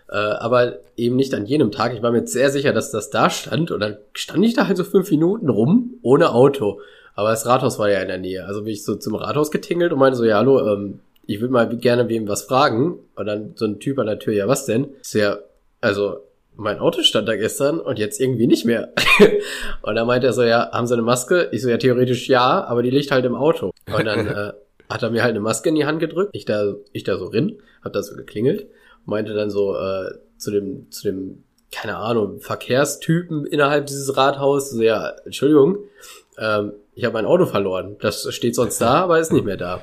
Äh, 0.10 0.18
aber 0.18 0.80
eben 0.98 1.16
nicht 1.16 1.34
an 1.34 1.46
jenem 1.46 1.72
Tag. 1.72 1.94
Ich 1.94 2.02
war 2.04 2.12
mir 2.12 2.20
jetzt 2.20 2.34
sehr 2.34 2.50
sicher, 2.50 2.74
dass 2.74 2.92
das 2.92 3.10
da 3.10 3.30
stand. 3.30 3.72
Und 3.72 3.80
dann 3.80 3.98
stand 4.14 4.46
ich 4.46 4.54
da 4.54 4.68
halt 4.68 4.78
so 4.78 4.84
fünf 4.84 5.10
Minuten 5.10 5.50
rum, 5.50 5.96
ohne 6.02 6.32
Auto. 6.32 6.82
Aber 7.16 7.30
das 7.30 7.46
Rathaus 7.46 7.80
war 7.80 7.90
ja 7.90 8.00
in 8.02 8.08
der 8.08 8.18
Nähe. 8.18 8.46
Also 8.46 8.64
bin 8.64 8.74
ich 8.74 8.84
so 8.84 8.96
zum 8.96 9.16
Rathaus 9.16 9.52
getingelt 9.52 9.94
und 9.94 10.00
meinte 10.00 10.18
so, 10.18 10.26
ja, 10.26 10.38
hallo, 10.38 10.74
ähm, 10.74 11.00
ich 11.26 11.40
würde 11.40 11.54
mal 11.54 11.68
gerne 11.78 12.10
wem 12.10 12.28
was 12.28 12.44
fragen. 12.44 13.00
Und 13.16 13.26
dann 13.26 13.54
so 13.56 13.66
ein 13.66 13.80
Typ 13.80 13.98
an 14.00 14.08
der 14.08 14.20
Tür, 14.20 14.34
ja, 14.34 14.48
was 14.48 14.66
denn? 14.66 14.90
Ist 15.02 15.14
ja, 15.14 15.38
also, 15.84 16.18
mein 16.56 16.80
Auto 16.80 17.02
stand 17.02 17.28
da 17.28 17.36
gestern 17.36 17.80
und 17.80 18.00
jetzt 18.00 18.20
irgendwie 18.20 18.48
nicht 18.48 18.66
mehr. 18.66 18.94
und 19.82 19.96
dann 19.96 20.08
meinte 20.08 20.28
er 20.28 20.34
so, 20.34 20.44
ja, 20.44 20.72
haben 20.72 20.88
Sie 20.88 20.94
eine 20.94 21.02
Maske? 21.02 21.50
Ich 21.52 21.62
so, 21.62 21.70
ja, 21.70 21.78
theoretisch 21.78 22.30
ja, 22.30 22.64
aber 22.64 22.84
die 22.84 22.90
liegt 22.90 23.12
halt 23.12 23.26
im 23.26 23.36
Auto. 23.36 23.72
Und 23.94 24.06
dann 24.06 24.28
äh, 24.28 24.54
hat 24.90 25.04
er 25.04 25.10
mir 25.10 25.24
halt 25.24 25.32
eine 25.32 25.42
Maske 25.42 25.70
in 25.70 25.76
die 25.76 25.86
Hand 25.86 26.00
gedrückt. 26.00 26.30
Ich 26.34 26.46
da, 26.46 26.74
ich 26.92 27.04
da 27.04 27.18
so 27.18 27.26
rin, 27.26 27.60
hab 27.84 27.94
da 27.94 28.02
so 28.02 28.16
geklingelt, 28.16 28.68
meinte 29.06 29.34
dann 29.34 29.50
so 29.50 29.76
äh, 29.76 30.12
zu 30.38 30.52
dem, 30.52 30.90
zu 30.92 31.04
dem, 31.04 31.44
keine 31.72 31.98
Ahnung, 31.98 32.40
Verkehrstypen 32.40 33.46
innerhalb 33.46 33.88
dieses 33.88 34.16
Rathauses, 34.16 34.72
so, 34.72 34.82
ja, 34.82 35.14
Entschuldigung, 35.26 35.80
ähm, 36.38 36.74
ich 36.94 37.04
habe 37.04 37.14
mein 37.14 37.26
Auto 37.26 37.46
verloren. 37.46 37.98
Das 38.00 38.32
steht 38.34 38.56
sonst 38.56 38.80
da, 38.80 39.04
aber 39.04 39.20
ist 39.20 39.34
nicht 39.34 39.46
mehr 39.46 39.58
da. 39.58 39.82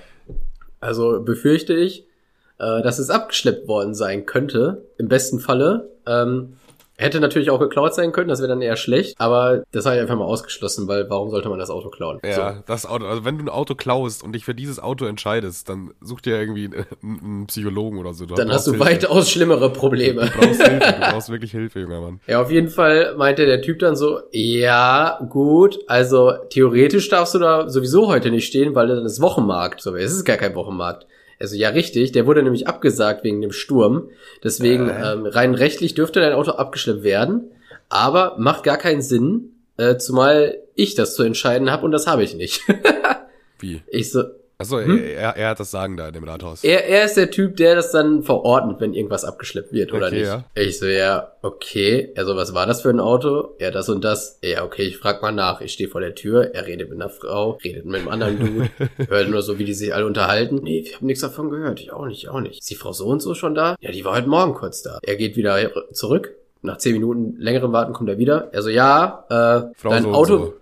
Also 0.78 1.20
befürchte 1.20 1.74
ich, 1.74 2.06
äh, 2.60 2.82
dass 2.82 2.98
es 2.98 3.10
abgeschleppt 3.10 3.66
worden 3.66 3.94
sein 3.94 4.26
könnte, 4.26 4.84
im 4.98 5.08
besten 5.08 5.40
Falle. 5.40 5.90
Ähm, 6.06 6.54
Hätte 6.96 7.18
natürlich 7.18 7.48
auch 7.48 7.58
geklaut 7.58 7.94
sein 7.94 8.12
können, 8.12 8.28
das 8.28 8.40
wäre 8.40 8.50
dann 8.50 8.60
eher 8.60 8.76
schlecht, 8.76 9.14
aber 9.18 9.62
das 9.72 9.86
habe 9.86 9.96
ich 9.96 10.02
einfach 10.02 10.16
mal 10.18 10.26
ausgeschlossen, 10.26 10.86
weil 10.86 11.08
warum 11.08 11.30
sollte 11.30 11.48
man 11.48 11.58
das 11.58 11.70
Auto 11.70 11.88
klauen? 11.88 12.20
Ja, 12.22 12.56
So. 12.56 12.62
das 12.66 12.84
Auto, 12.84 13.06
also 13.06 13.24
wenn 13.24 13.38
du 13.38 13.44
ein 13.44 13.48
Auto 13.48 13.74
klaust 13.74 14.22
und 14.22 14.32
dich 14.34 14.44
für 14.44 14.54
dieses 14.54 14.78
Auto 14.78 15.06
entscheidest, 15.06 15.70
dann 15.70 15.94
such 16.02 16.20
dir 16.20 16.38
irgendwie 16.38 16.66
einen, 17.02 17.20
einen 17.24 17.46
Psychologen 17.46 17.96
oder 17.96 18.12
so. 18.12 18.26
Dann 18.26 18.48
brauchst 18.48 18.52
hast 18.52 18.66
du 18.66 18.72
Hilfe. 18.72 18.84
weitaus 18.84 19.30
schlimmere 19.30 19.72
Probleme. 19.72 20.26
Du 20.26 20.38
brauchst 20.40 20.62
Hilfe, 20.62 20.92
du 20.92 21.00
brauchst 21.10 21.30
wirklich 21.30 21.52
Hilfe, 21.52 21.80
junger 21.80 22.02
Mann. 22.02 22.20
Ja, 22.26 22.42
auf 22.42 22.50
jeden 22.50 22.68
Fall 22.68 23.14
meinte 23.16 23.46
der 23.46 23.62
Typ 23.62 23.78
dann 23.78 23.96
so, 23.96 24.20
ja, 24.32 25.26
gut, 25.30 25.78
also 25.86 26.32
theoretisch 26.50 27.08
darfst 27.08 27.34
du 27.34 27.38
da 27.38 27.66
sowieso 27.70 28.08
heute 28.08 28.30
nicht 28.30 28.46
stehen, 28.46 28.74
weil 28.74 28.88
dann 28.88 29.06
ist 29.06 29.22
Wochenmarkt. 29.22 29.80
So, 29.80 29.96
es 29.96 30.12
ist 30.12 30.26
gar 30.26 30.36
kein 30.36 30.54
Wochenmarkt. 30.54 31.06
Also 31.40 31.56
ja, 31.56 31.70
richtig, 31.70 32.12
der 32.12 32.26
wurde 32.26 32.42
nämlich 32.42 32.68
abgesagt 32.68 33.24
wegen 33.24 33.40
dem 33.40 33.50
Sturm. 33.52 34.10
Deswegen 34.44 34.88
Äh. 34.88 35.12
ähm, 35.12 35.26
rein 35.26 35.54
rechtlich 35.54 35.94
dürfte 35.94 36.20
dein 36.20 36.34
Auto 36.34 36.52
abgeschleppt 36.52 37.02
werden, 37.02 37.50
aber 37.88 38.36
macht 38.38 38.62
gar 38.62 38.76
keinen 38.76 39.02
Sinn, 39.02 39.54
äh, 39.78 39.96
zumal 39.96 40.58
ich 40.74 40.94
das 40.94 41.14
zu 41.14 41.22
entscheiden 41.22 41.70
habe 41.70 41.84
und 41.84 41.92
das 41.92 42.06
habe 42.06 42.22
ich 42.22 42.34
nicht. 42.34 42.62
Wie? 43.58 43.82
ich 43.88 44.10
so, 44.12 44.22
Achso, 44.60 44.78
Hm? 44.78 44.98
er, 45.02 45.36
er 45.36 45.48
hat 45.48 45.58
das 45.58 45.70
Sagen 45.70 45.96
da 45.96 46.08
in 46.08 46.12
dem 46.14 46.24
Rathaus. 46.24 46.62
er, 46.62 46.86
er 46.86 47.04
ist 47.06 47.16
der 47.16 47.30
Typ, 47.30 47.56
der 47.56 47.74
das 47.74 47.92
dann 47.92 48.22
verordnet, 48.22 48.76
wenn 48.80 48.92
irgendwas 48.94 49.24
abgeschleppt 49.24 49.72
wird 49.72 49.92
oder 49.92 50.08
Okay, 50.08 50.16
nicht. 50.18 50.26
ja. 50.26 50.44
Ich 50.54 50.78
so, 50.78 50.86
ja, 50.86 51.32
okay. 51.42 52.12
Also, 52.16 52.36
was 52.36 52.52
war 52.52 52.66
das 52.66 52.82
für 52.82 52.90
ein 52.90 53.00
Auto? 53.00 53.54
Ja, 53.58 53.70
das 53.70 53.88
und 53.88 54.04
das. 54.04 54.38
Ja, 54.42 54.62
okay, 54.64 54.82
ich 54.82 54.98
frag 54.98 55.22
mal 55.22 55.32
nach. 55.32 55.60
Ich 55.62 55.72
stehe 55.72 55.88
vor 55.88 56.00
der 56.02 56.14
Tür, 56.14 56.54
er 56.54 56.66
redet 56.66 56.90
mit 56.90 57.00
einer 57.00 57.08
Frau, 57.10 57.58
redet 57.64 57.86
mit 57.86 57.96
einem 58.00 58.08
anderen 58.08 58.38
Dude, 58.38 58.70
hört 59.08 59.30
nur 59.30 59.42
so, 59.42 59.58
wie 59.58 59.64
die 59.64 59.72
sich 59.74 59.94
alle 59.94 60.04
unterhalten. 60.06 60.60
Nee, 60.62 60.80
ich 60.80 60.94
habe 60.94 61.06
nichts 61.06 61.22
davon 61.22 61.48
gehört. 61.50 61.80
Ich 61.80 61.92
auch 61.92 62.04
nicht, 62.06 62.22
ich 62.24 62.28
auch 62.28 62.40
nicht. 62.40 62.60
Ist 62.60 62.70
die 62.70 62.74
Frau 62.76 62.92
so 62.92 63.06
und 63.06 63.20
so 63.20 63.34
schon 63.34 63.54
da? 63.54 63.76
Ja, 63.80 63.90
die 63.92 64.04
war 64.04 64.14
heute 64.14 64.28
Morgen 64.28 64.52
kurz 64.54 64.82
da. 64.82 64.98
Er 65.02 65.16
geht 65.16 65.36
wieder 65.36 65.70
zurück. 65.92 66.34
Nach 66.62 66.76
zehn 66.76 66.92
Minuten 66.92 67.36
längerem 67.38 67.72
Warten 67.72 67.94
kommt 67.94 68.10
er 68.10 68.18
wieder. 68.18 68.50
Er 68.52 68.60
so, 68.60 68.68
ja, 68.68 69.24
äh, 69.30 69.72
Frau 69.74 69.88
dein 69.88 70.02
so 70.02 70.08
und 70.10 70.14
Auto. 70.14 70.36
so. 70.38 70.54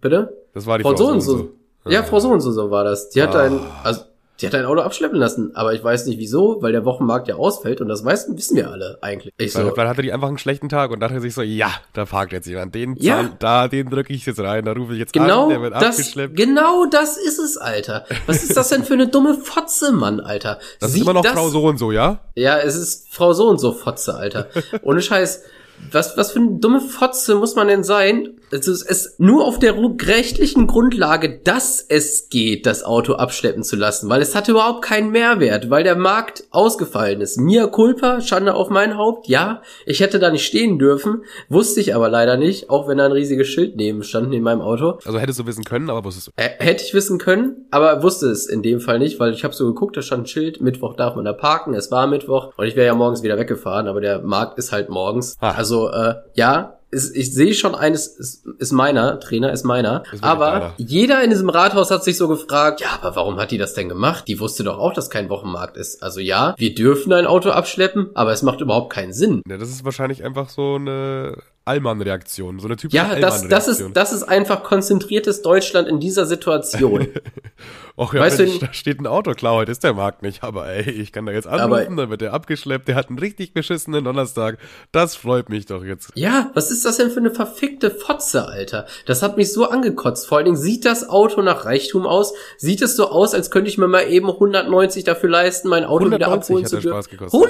Bitte? 0.00 0.36
Das 0.52 0.66
war 0.66 0.78
die 0.78 0.82
Frau, 0.82 0.96
so 0.96 1.06
und 1.06 1.20
so. 1.20 1.50
Ja, 1.88 2.02
Frau 2.02 2.20
so 2.20 2.28
und 2.30 2.40
so, 2.40 2.52
so 2.52 2.70
war 2.70 2.84
das. 2.84 3.10
Die 3.10 3.22
hat 3.22 3.34
Ah. 3.34 3.42
ein, 3.44 3.60
also, 3.84 4.02
die 4.40 4.46
hat 4.46 4.54
ein 4.54 4.66
Auto 4.66 4.82
abschleppen 4.82 5.18
lassen, 5.18 5.52
aber 5.56 5.72
ich 5.72 5.82
weiß 5.82 6.04
nicht 6.04 6.18
wieso, 6.18 6.60
weil 6.60 6.70
der 6.72 6.84
Wochenmarkt 6.84 7.26
ja 7.26 7.36
ausfällt 7.36 7.80
und 7.80 7.88
das 7.88 8.04
weißen, 8.04 8.36
wissen 8.36 8.54
wir 8.54 8.70
alle 8.70 8.98
eigentlich. 9.00 9.32
Ich 9.38 9.52
so, 9.54 9.60
Weil, 9.60 9.72
vielleicht 9.72 9.88
hatte 9.88 10.02
die 10.02 10.12
einfach 10.12 10.28
einen 10.28 10.36
schlechten 10.36 10.68
Tag 10.68 10.90
und 10.90 11.00
dachte 11.00 11.20
sich 11.22 11.32
so, 11.32 11.40
ja, 11.40 11.70
da 11.94 12.04
parkt 12.04 12.32
jetzt 12.32 12.46
jemand. 12.46 12.74
Den 12.74 12.96
Ja. 12.96 13.16
Zahl, 13.22 13.30
da, 13.38 13.68
den 13.68 13.88
drücke 13.88 14.12
ich 14.12 14.26
jetzt 14.26 14.38
rein, 14.40 14.66
da 14.66 14.72
rufe 14.72 14.92
ich 14.92 14.98
jetzt 14.98 15.14
genau 15.14 15.44
an, 15.44 15.48
der 15.48 15.62
wird 15.62 15.74
das, 15.74 15.98
abgeschleppt. 15.98 16.36
genau 16.36 16.84
das 16.84 17.16
ist 17.16 17.38
es, 17.38 17.56
Alter. 17.56 18.04
Was 18.26 18.42
ist 18.42 18.54
das 18.58 18.68
denn 18.68 18.84
für 18.84 18.92
eine 18.92 19.08
dumme 19.08 19.34
Fotze, 19.34 19.92
Mann, 19.92 20.20
Alter? 20.20 20.58
Das 20.80 20.90
ist 20.90 20.94
Sieht 20.96 21.04
immer 21.04 21.14
noch 21.14 21.22
das, 21.22 21.32
Frau 21.32 21.48
so 21.48 21.64
und 21.64 21.78
so, 21.78 21.90
ja? 21.90 22.20
Ja, 22.34 22.58
es 22.58 22.76
ist 22.76 23.08
Frau 23.10 23.32
so 23.32 23.48
und 23.48 23.58
so 23.58 23.72
Fotze, 23.72 24.16
Alter. 24.16 24.48
Ohne 24.82 25.00
Scheiß. 25.00 25.44
Was, 25.92 26.16
was 26.16 26.32
für 26.32 26.40
eine 26.40 26.58
dumme 26.58 26.80
Fotze 26.80 27.36
muss 27.36 27.54
man 27.54 27.68
denn 27.68 27.84
sein? 27.84 28.36
Es 28.50 28.68
ist 28.68 29.18
nur 29.18 29.44
auf 29.44 29.58
der 29.58 29.74
rechtlichen 29.76 30.66
Grundlage, 30.68 31.40
dass 31.42 31.84
es 31.88 32.28
geht, 32.28 32.64
das 32.64 32.84
Auto 32.84 33.14
abschleppen 33.14 33.64
zu 33.64 33.74
lassen, 33.74 34.08
weil 34.08 34.22
es 34.22 34.36
hatte 34.36 34.52
überhaupt 34.52 34.82
keinen 34.82 35.10
Mehrwert, 35.10 35.68
weil 35.68 35.82
der 35.82 35.96
Markt 35.96 36.44
ausgefallen 36.50 37.20
ist. 37.20 37.38
Mia 37.38 37.66
culpa, 37.66 38.20
Schande 38.20 38.54
auf 38.54 38.70
mein 38.70 38.96
Haupt, 38.96 39.26
ja, 39.26 39.62
ich 39.84 40.00
hätte 40.00 40.20
da 40.20 40.30
nicht 40.30 40.46
stehen 40.46 40.78
dürfen, 40.78 41.22
wusste 41.48 41.80
ich 41.80 41.94
aber 41.94 42.08
leider 42.08 42.36
nicht, 42.36 42.70
auch 42.70 42.86
wenn 42.86 42.98
da 42.98 43.06
ein 43.06 43.12
riesiges 43.12 43.48
Schild 43.48 43.76
neben 43.76 44.04
stand 44.04 44.32
in 44.32 44.42
meinem 44.42 44.60
Auto. 44.60 44.98
Also 45.04 45.18
hättest 45.18 45.40
du 45.40 45.46
wissen 45.46 45.64
können, 45.64 45.90
aber 45.90 46.04
wusstest 46.04 46.28
du. 46.28 46.30
Äh, 46.36 46.50
hätte 46.58 46.84
ich 46.84 46.94
wissen 46.94 47.18
können, 47.18 47.66
aber 47.72 48.02
wusste 48.04 48.26
es 48.26 48.46
in 48.46 48.62
dem 48.62 48.80
Fall 48.80 49.00
nicht, 49.00 49.18
weil 49.18 49.32
ich 49.32 49.42
habe 49.42 49.54
so 49.54 49.66
geguckt, 49.66 49.96
da 49.96 50.02
stand 50.02 50.24
ein 50.24 50.26
Schild, 50.26 50.60
Mittwoch 50.60 50.94
darf 50.94 51.16
man 51.16 51.24
da 51.24 51.32
parken, 51.32 51.74
es 51.74 51.90
war 51.90 52.06
Mittwoch 52.06 52.52
und 52.56 52.66
ich 52.66 52.76
wäre 52.76 52.86
ja 52.86 52.94
morgens 52.94 53.24
wieder 53.24 53.38
weggefahren, 53.38 53.88
aber 53.88 54.00
der 54.00 54.22
Markt 54.22 54.56
ist 54.58 54.70
halt 54.70 54.88
morgens. 54.88 55.36
Ah. 55.40 55.50
Also 55.50 55.65
äh, 55.90 56.14
ja, 56.34 56.76
ist, 56.90 57.16
ich 57.16 57.34
sehe 57.34 57.52
schon 57.52 57.74
eines, 57.74 58.06
ist, 58.06 58.46
ist 58.46 58.72
meiner, 58.72 59.20
Trainer 59.20 59.52
ist 59.52 59.64
meiner, 59.64 60.04
wirklich 60.04 60.22
aber 60.22 60.74
jeder 60.76 61.22
in 61.22 61.30
diesem 61.30 61.50
Rathaus 61.50 61.90
hat 61.90 62.04
sich 62.04 62.16
so 62.16 62.28
gefragt, 62.28 62.80
ja, 62.80 62.88
aber 63.00 63.16
warum 63.16 63.38
hat 63.38 63.50
die 63.50 63.58
das 63.58 63.74
denn 63.74 63.88
gemacht? 63.88 64.28
Die 64.28 64.40
wusste 64.40 64.64
doch 64.64 64.78
auch, 64.78 64.92
dass 64.92 65.10
kein 65.10 65.28
Wochenmarkt 65.28 65.76
ist. 65.76 66.02
Also 66.02 66.20
ja, 66.20 66.54
wir 66.56 66.74
dürfen 66.74 67.12
ein 67.12 67.26
Auto 67.26 67.50
abschleppen, 67.50 68.10
aber 68.14 68.32
es 68.32 68.42
macht 68.42 68.60
überhaupt 68.60 68.92
keinen 68.92 69.12
Sinn. 69.12 69.42
Ja, 69.48 69.58
das 69.58 69.68
ist 69.68 69.84
wahrscheinlich 69.84 70.24
einfach 70.24 70.48
so 70.48 70.76
eine 70.76 71.36
Allmann-Reaktion, 71.66 72.58
so 72.60 72.68
eine 72.68 72.76
typische 72.76 72.96
Ja, 72.96 73.16
das, 73.16 73.46
das 73.48 73.68
ist, 73.68 73.84
das 73.92 74.12
ist 74.12 74.22
einfach 74.22 74.62
konzentriertes 74.62 75.42
Deutschland 75.42 75.88
in 75.88 76.00
dieser 76.00 76.24
Situation. 76.26 77.08
Och, 77.98 78.12
ja, 78.12 78.20
weißt 78.20 78.40
du, 78.40 78.46
da 78.58 78.72
steht 78.74 79.00
ein 79.00 79.06
Auto, 79.06 79.32
klar, 79.32 79.54
heute 79.54 79.72
ist 79.72 79.82
der 79.82 79.94
Markt 79.94 80.20
nicht, 80.22 80.42
aber 80.44 80.68
ey, 80.68 80.90
ich 80.90 81.12
kann 81.12 81.24
da 81.24 81.32
jetzt 81.32 81.46
anrufen, 81.46 81.62
Aber- 81.72 82.02
dann 82.02 82.10
wird 82.10 82.20
der 82.20 82.34
abgeschleppt, 82.34 82.88
der 82.88 82.94
hat 82.94 83.08
einen 83.08 83.18
richtig 83.18 83.54
beschissenen 83.54 84.04
Donnerstag. 84.04 84.58
Das 84.92 85.16
freut 85.16 85.48
mich 85.48 85.64
doch 85.64 85.82
jetzt. 85.82 86.10
Ja, 86.14 86.50
was 86.52 86.70
ist 86.70 86.84
das 86.84 86.98
denn 86.98 87.10
für 87.10 87.20
eine 87.20 87.30
verfickte 87.30 87.90
Fotze, 87.90 88.46
Alter? 88.46 88.86
Das 89.06 89.22
hat 89.22 89.38
mich 89.38 89.50
so 89.52 89.64
angekotzt. 89.68 90.26
Vor 90.28 90.36
allen 90.38 90.44
Dingen 90.44 90.56
sieht 90.58 90.84
das 90.84 91.08
Auto 91.08 91.40
nach 91.40 91.64
Reichtum 91.64 92.06
aus. 92.06 92.34
Sieht 92.58 92.82
es 92.82 92.96
so 92.96 93.08
aus, 93.08 93.32
als 93.32 93.50
könnte 93.50 93.70
ich 93.70 93.78
mir 93.78 93.88
mal 93.88 94.02
eben 94.02 94.28
190 94.28 95.04
dafür 95.04 95.30
leisten, 95.30 95.68
mein 95.68 95.84
Auto 95.84 96.04
wieder 96.10 96.26
190 96.28 96.50
abholen 96.50 96.64
hat 96.64 96.68
zu 96.70 96.76
dürfen. 96.76 96.90
Spaß 96.90 97.08
gekostet. 97.08 97.40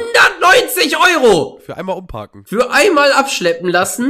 190 0.47 0.97
Euro! 0.97 1.59
Für 1.65 1.77
einmal 1.77 1.97
umparken. 1.97 2.45
Für 2.47 2.71
einmal 2.71 3.13
abschleppen 3.13 3.69
lassen, 3.69 4.06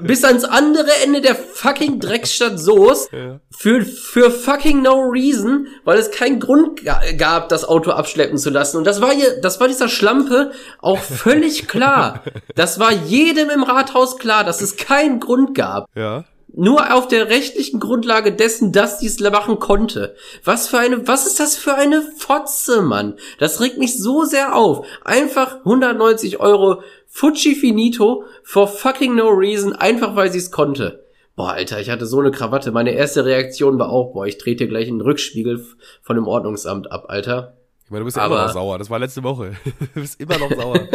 bis 0.00 0.24
ans 0.24 0.44
andere 0.44 0.90
Ende 1.04 1.20
der 1.20 1.34
fucking 1.34 2.00
Drecksstadt 2.00 2.58
Soos. 2.58 3.08
Ja. 3.12 3.40
Für, 3.56 3.82
für 3.82 4.30
fucking 4.30 4.82
no 4.82 5.00
reason, 5.00 5.66
weil 5.84 5.98
es 5.98 6.10
keinen 6.10 6.40
Grund 6.40 6.84
ga- 6.84 7.00
gab, 7.16 7.48
das 7.48 7.64
Auto 7.64 7.90
abschleppen 7.92 8.36
zu 8.38 8.50
lassen. 8.50 8.76
Und 8.78 8.84
das 8.84 9.00
war 9.00 9.12
hier, 9.12 9.40
das 9.40 9.60
war 9.60 9.68
dieser 9.68 9.88
Schlampe 9.88 10.50
auch 10.80 10.98
völlig 11.24 11.68
klar. 11.68 12.22
Das 12.54 12.78
war 12.80 12.92
jedem 12.92 13.50
im 13.50 13.62
Rathaus 13.62 14.18
klar, 14.18 14.44
dass 14.44 14.60
es 14.60 14.76
keinen 14.76 15.20
Grund 15.20 15.54
gab. 15.54 15.86
Ja. 15.94 16.24
Nur 16.56 16.94
auf 16.94 17.08
der 17.08 17.28
rechtlichen 17.30 17.80
Grundlage 17.80 18.32
dessen, 18.32 18.70
dass 18.70 18.98
dies 19.00 19.18
machen 19.18 19.58
konnte. 19.58 20.14
Was 20.44 20.68
für 20.68 20.78
eine, 20.78 21.06
was 21.08 21.26
ist 21.26 21.40
das 21.40 21.56
für 21.56 21.74
eine 21.74 22.02
Fotze, 22.16 22.82
Mann? 22.82 23.14
Das 23.38 23.60
regt 23.60 23.78
mich 23.78 23.98
so 23.98 24.24
sehr 24.24 24.54
auf. 24.54 24.86
Einfach 25.04 25.56
190 25.58 26.38
Euro 26.40 26.82
Fuji 27.08 27.54
Finito 27.56 28.24
for 28.44 28.68
fucking 28.68 29.16
no 29.16 29.28
reason, 29.28 29.72
einfach 29.74 30.14
weil 30.16 30.30
sie 30.30 30.38
es 30.38 30.50
konnte. 30.50 31.04
Boah, 31.36 31.50
Alter, 31.52 31.80
ich 31.80 31.90
hatte 31.90 32.06
so 32.06 32.20
eine 32.20 32.30
Krawatte. 32.30 32.70
Meine 32.70 32.92
erste 32.92 33.24
Reaktion 33.24 33.78
war 33.78 33.88
auch, 33.88 34.12
boah, 34.12 34.26
ich 34.26 34.38
trete 34.38 34.68
gleich 34.68 34.86
einen 34.86 35.00
Rückspiegel 35.00 35.64
von 36.02 36.14
dem 36.16 36.28
Ordnungsamt 36.28 36.92
ab, 36.92 37.06
Alter. 37.08 37.56
Ich 37.84 37.90
meine, 37.90 38.00
du 38.00 38.04
bist 38.04 38.16
ja 38.16 38.22
Aber- 38.22 38.36
immer 38.36 38.46
noch 38.46 38.52
sauer. 38.52 38.78
Das 38.78 38.88
war 38.90 38.98
letzte 39.00 39.22
Woche. 39.24 39.56
du 39.94 40.00
bist 40.00 40.20
immer 40.20 40.38
noch 40.38 40.50
sauer. 40.52 40.80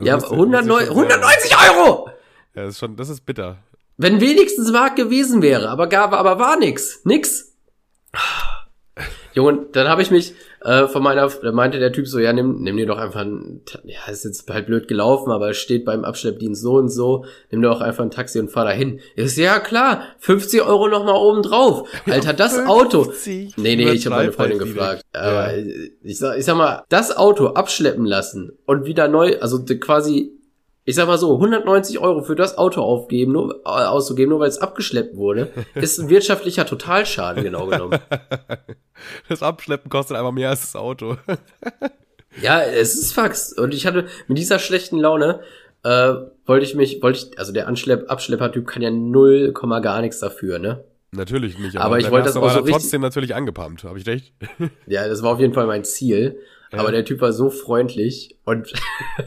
Ja, 0.00 0.14
bist- 0.14 0.26
du 0.30 0.36
bist 0.36 0.54
109 0.54 0.86
schon 0.86 0.94
sauer. 0.94 1.02
190 1.02 1.52
Euro! 1.70 2.10
Ja, 2.54 2.62
das 2.64 2.74
ist 2.74 2.78
schon, 2.78 2.94
das 2.96 3.08
ist 3.08 3.26
bitter. 3.26 3.56
Wenn 3.98 4.20
wenigstens 4.20 4.70
Markt 4.70 4.96
gewesen 4.96 5.42
wäre, 5.42 5.68
aber 5.68 5.88
gab, 5.88 6.12
aber 6.12 6.38
war 6.38 6.56
nix. 6.56 7.00
Nix. 7.04 7.56
Junge, 9.34 9.66
dann 9.72 9.86
habe 9.88 10.02
ich 10.02 10.10
mich 10.10 10.34
äh, 10.62 10.88
von 10.88 11.02
meiner, 11.02 11.28
da 11.28 11.52
meinte 11.52 11.78
der 11.78 11.92
Typ 11.92 12.08
so, 12.08 12.18
ja, 12.18 12.32
nimm, 12.32 12.62
nimm 12.62 12.76
dir 12.76 12.86
doch 12.86 12.98
einfach 12.98 13.20
ein, 13.20 13.60
ja, 13.84 13.98
ist 14.10 14.24
jetzt 14.24 14.48
halt 14.50 14.66
blöd 14.66 14.88
gelaufen, 14.88 15.30
aber 15.30 15.50
es 15.50 15.58
steht 15.58 15.84
beim 15.84 16.04
Abschleppdienst 16.04 16.60
so 16.62 16.74
und 16.74 16.88
so, 16.88 17.24
nimm 17.50 17.60
dir 17.62 17.68
doch 17.68 17.80
einfach 17.80 18.02
ein 18.02 18.10
Taxi 18.10 18.40
und 18.40 18.50
fahr 18.50 18.64
dahin. 18.64 19.00
So, 19.16 19.40
ja 19.40 19.60
klar, 19.60 20.02
50 20.18 20.62
Euro 20.62 20.88
noch 20.88 21.04
mal 21.04 21.14
oben 21.14 21.42
drauf. 21.42 21.88
Alter, 22.10 22.32
das 22.32 22.58
Auto. 22.66 23.04
50? 23.04 23.56
Nee, 23.58 23.76
nee, 23.76 23.90
ich 23.92 24.06
habe 24.06 24.16
meine 24.16 24.32
Freundin 24.32 24.58
gefragt. 24.58 25.02
Aber 25.12 25.56
Ja. 25.56 25.64
ich, 26.02 26.18
sag, 26.18 26.38
ich 26.38 26.44
sag 26.44 26.56
mal, 26.56 26.82
das 26.88 27.16
Auto 27.16 27.48
abschleppen 27.48 28.04
lassen 28.06 28.52
und 28.66 28.86
wieder 28.86 29.06
neu, 29.08 29.38
also 29.40 29.64
quasi, 29.64 30.32
ich 30.88 30.94
sag 30.94 31.06
mal 31.06 31.18
so, 31.18 31.34
190 31.34 31.98
Euro 31.98 32.22
für 32.22 32.34
das 32.34 32.56
Auto 32.56 32.80
aufgeben, 32.80 33.32
nur, 33.32 33.56
äh, 33.66 33.68
auszugeben, 33.68 34.30
nur 34.30 34.40
weil 34.40 34.48
es 34.48 34.56
abgeschleppt 34.56 35.16
wurde, 35.18 35.50
ist 35.74 35.98
ein 35.98 36.08
wirtschaftlicher 36.08 36.64
Totalschaden, 36.64 37.42
genau 37.42 37.66
genommen. 37.66 37.98
Das 39.28 39.42
Abschleppen 39.42 39.90
kostet 39.90 40.16
einfach 40.16 40.32
mehr 40.32 40.48
als 40.50 40.62
das 40.62 40.76
Auto. 40.76 41.16
Ja, 42.42 42.60
es 42.62 42.94
ist 42.94 43.12
Fax. 43.14 43.52
Und 43.52 43.74
ich 43.74 43.86
hatte 43.86 44.06
mit 44.28 44.38
dieser 44.38 44.58
schlechten 44.58 44.98
Laune, 44.98 45.40
äh, 45.82 46.14
wollte 46.46 46.64
ich 46.64 46.74
mich, 46.74 47.02
wollte 47.02 47.18
ich, 47.18 47.38
also 47.38 47.52
der 47.52 47.66
Anschlepp, 47.68 48.10
Abschleppertyp 48.10 48.66
kann 48.66 48.80
ja 48.82 48.90
null 48.90 49.52
Komma 49.52 49.80
gar 49.80 50.00
nichts 50.02 50.20
dafür, 50.20 50.58
ne? 50.58 50.84
Natürlich 51.10 51.58
nicht. 51.58 51.76
Aber 51.78 51.98
ich 51.98 52.04
dann 52.04 52.12
wollte 52.12 52.26
das 52.26 52.36
auch 52.36 52.42
so 52.42 52.48
aber 52.48 52.58
richtig- 52.58 52.72
trotzdem 52.74 53.00
natürlich 53.00 53.34
angepumpt. 53.34 53.84
Habe 53.84 53.98
ich 53.98 54.06
recht? 54.06 54.34
Ja, 54.86 55.08
das 55.08 55.22
war 55.22 55.32
auf 55.32 55.40
jeden 55.40 55.54
Fall 55.54 55.66
mein 55.66 55.84
Ziel. 55.84 56.38
Ja. 56.72 56.80
Aber 56.80 56.92
der 56.92 57.04
Typ 57.04 57.20
war 57.22 57.32
so 57.32 57.48
freundlich 57.48 58.36
und 58.44 58.72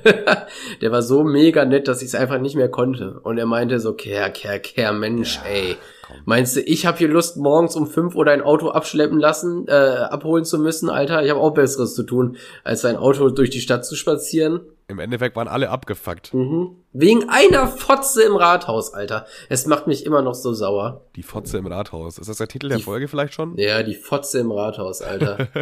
der 0.82 0.92
war 0.92 1.02
so 1.02 1.24
mega 1.24 1.66
nett, 1.66 1.88
dass 1.88 2.02
ich 2.02 2.10
es 2.10 2.16
einfach 2.16 2.40
nicht 2.40 2.56
mehr 2.56 2.70
konnte. 2.70 3.20
Und 3.24 3.38
er 3.40 3.46
meinte 3.48 3.80
so, 3.80 3.94
Kerr, 3.94 4.30
Kerr, 4.30 4.60
Kerr, 4.60 4.94
Mensch, 4.94 5.40
ey. 5.50 5.76
komm. 6.06 6.18
Meinst 6.26 6.56
du, 6.56 6.62
ich 6.62 6.86
habe 6.86 7.00
hier 7.00 7.08
Lust, 7.08 7.38
morgens 7.38 7.76
um 7.76 7.88
fünf 7.88 8.16
oder 8.16 8.32
ein 8.32 8.42
Auto 8.44 8.70
abschleppen 8.70 9.20
lassen, 9.20 9.68
äh, 9.68 9.72
abholen 9.72 10.46
zu 10.46 10.60
müssen, 10.60 10.90
Alter? 10.90 11.24
Ich 11.24 11.32
habe 11.32 11.40
auch 11.40 11.54
Besseres 11.56 11.96
zu 11.96 12.04
tun, 12.04 12.38
als 12.64 12.86
ein 12.86 12.96
Auto 12.98 13.30
durch 13.30 13.50
die 13.50 13.62
Stadt 13.62 13.86
zu 13.86 13.96
spazieren. 13.96 14.62
Im 14.88 15.00
Endeffekt 15.00 15.36
waren 15.38 15.48
alle 15.48 15.70
abgefuckt. 15.70 16.34
Mhm. 16.36 16.76
Wegen 16.94 17.30
einer 17.30 17.66
Fotze 17.68 18.24
im 18.24 18.36
Rathaus, 18.36 18.94
Alter. 18.94 19.26
Es 19.50 19.66
macht 19.66 19.88
mich 19.88 20.06
immer 20.06 20.22
noch 20.22 20.36
so 20.36 20.54
sauer. 20.54 21.06
Die 21.16 21.24
Fotze 21.24 21.58
im 21.58 21.66
Rathaus. 21.66 22.18
Ist 22.20 22.30
das 22.30 22.38
der 22.38 22.50
Titel 22.50 22.68
der 22.68 22.78
Die- 22.78 22.84
Folge 22.84 23.08
vielleicht 23.08 23.34
schon? 23.34 23.58
Ja, 23.58 23.82
die 23.84 23.96
Fotze 23.96 24.40
im 24.40 24.52
Rathaus, 24.52 25.02
Alter. 25.02 25.48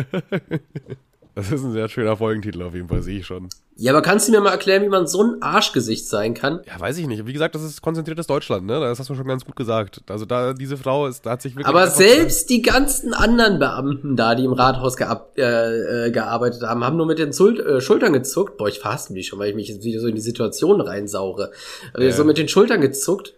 Das 1.36 1.52
ist 1.52 1.64
ein 1.64 1.72
sehr 1.72 1.88
schöner 1.88 2.18
Folgentitel 2.18 2.62
auf 2.64 2.74
jeden 2.74 2.88
Fall, 2.90 3.02
sehe 3.02 3.20
ich 3.20 3.26
schon. 3.26 3.48
ja, 3.78 3.94
aber 3.94 4.02
kannst 4.02 4.28
du 4.28 4.32
mir 4.32 4.42
mal 4.42 4.50
erklären, 4.52 4.84
wie 4.84 4.90
man 4.90 5.08
so 5.08 5.24
ein 5.24 5.42
Arschgesicht 5.42 6.08
sein 6.08 6.34
kann? 6.34 6.60
Ja, 6.68 6.78
weiß 6.80 6.98
ich 6.98 7.08
nicht. 7.08 7.26
Wie 7.28 7.32
gesagt, 7.34 7.56
das 7.56 7.64
ist 7.64 7.82
konzentriertes 7.82 8.28
Deutschland, 8.28 8.66
ne? 8.66 8.80
Das 8.80 9.00
hast 9.00 9.10
du 9.10 9.16
schon 9.16 9.28
ganz 9.28 9.46
gut 9.46 9.56
gesagt. 9.56 10.02
Also 10.10 10.26
da, 10.26 10.54
diese 10.54 10.76
Frau 10.76 11.08
ist, 11.08 11.26
da 11.26 11.32
hat 11.32 11.42
sich 11.42 11.54
wirklich. 11.56 11.68
Aber 11.68 11.88
selbst 11.88 12.50
die 12.50 12.62
ganzen 12.62 13.14
anderen 13.14 13.58
Beamten 13.60 14.16
da, 14.18 14.36
die 14.36 14.44
im 14.44 14.54
Rathaus 14.54 14.98
geab, 14.98 15.38
äh, 15.38 16.08
äh, 16.08 16.12
gearbeitet 16.12 16.64
haben, 16.64 16.84
haben 16.84 16.98
nur 16.98 17.06
mit 17.06 17.20
den 17.20 17.32
Zul 17.32 17.60
äh, 17.60 17.80
Schultern 17.80 18.12
gezuckt. 18.12 18.58
Boah, 18.58 18.68
ich 18.68 18.80
verhasse 18.80 19.14
mich 19.14 19.28
schon, 19.28 19.40
weil 19.40 19.50
ich 19.52 19.56
mich 19.56 19.70
jetzt 19.70 19.84
wieder 19.86 20.02
so 20.02 20.08
in 20.08 20.16
die 20.16 20.22
Situation 20.22 20.82
reinsauge. 20.82 21.52
Äh, 21.98 22.06
Ja. 22.08 22.12
So 22.12 22.26
mit 22.26 22.38
den 22.38 22.50
Schultern 22.50 22.82
gezuckt, 22.82 23.34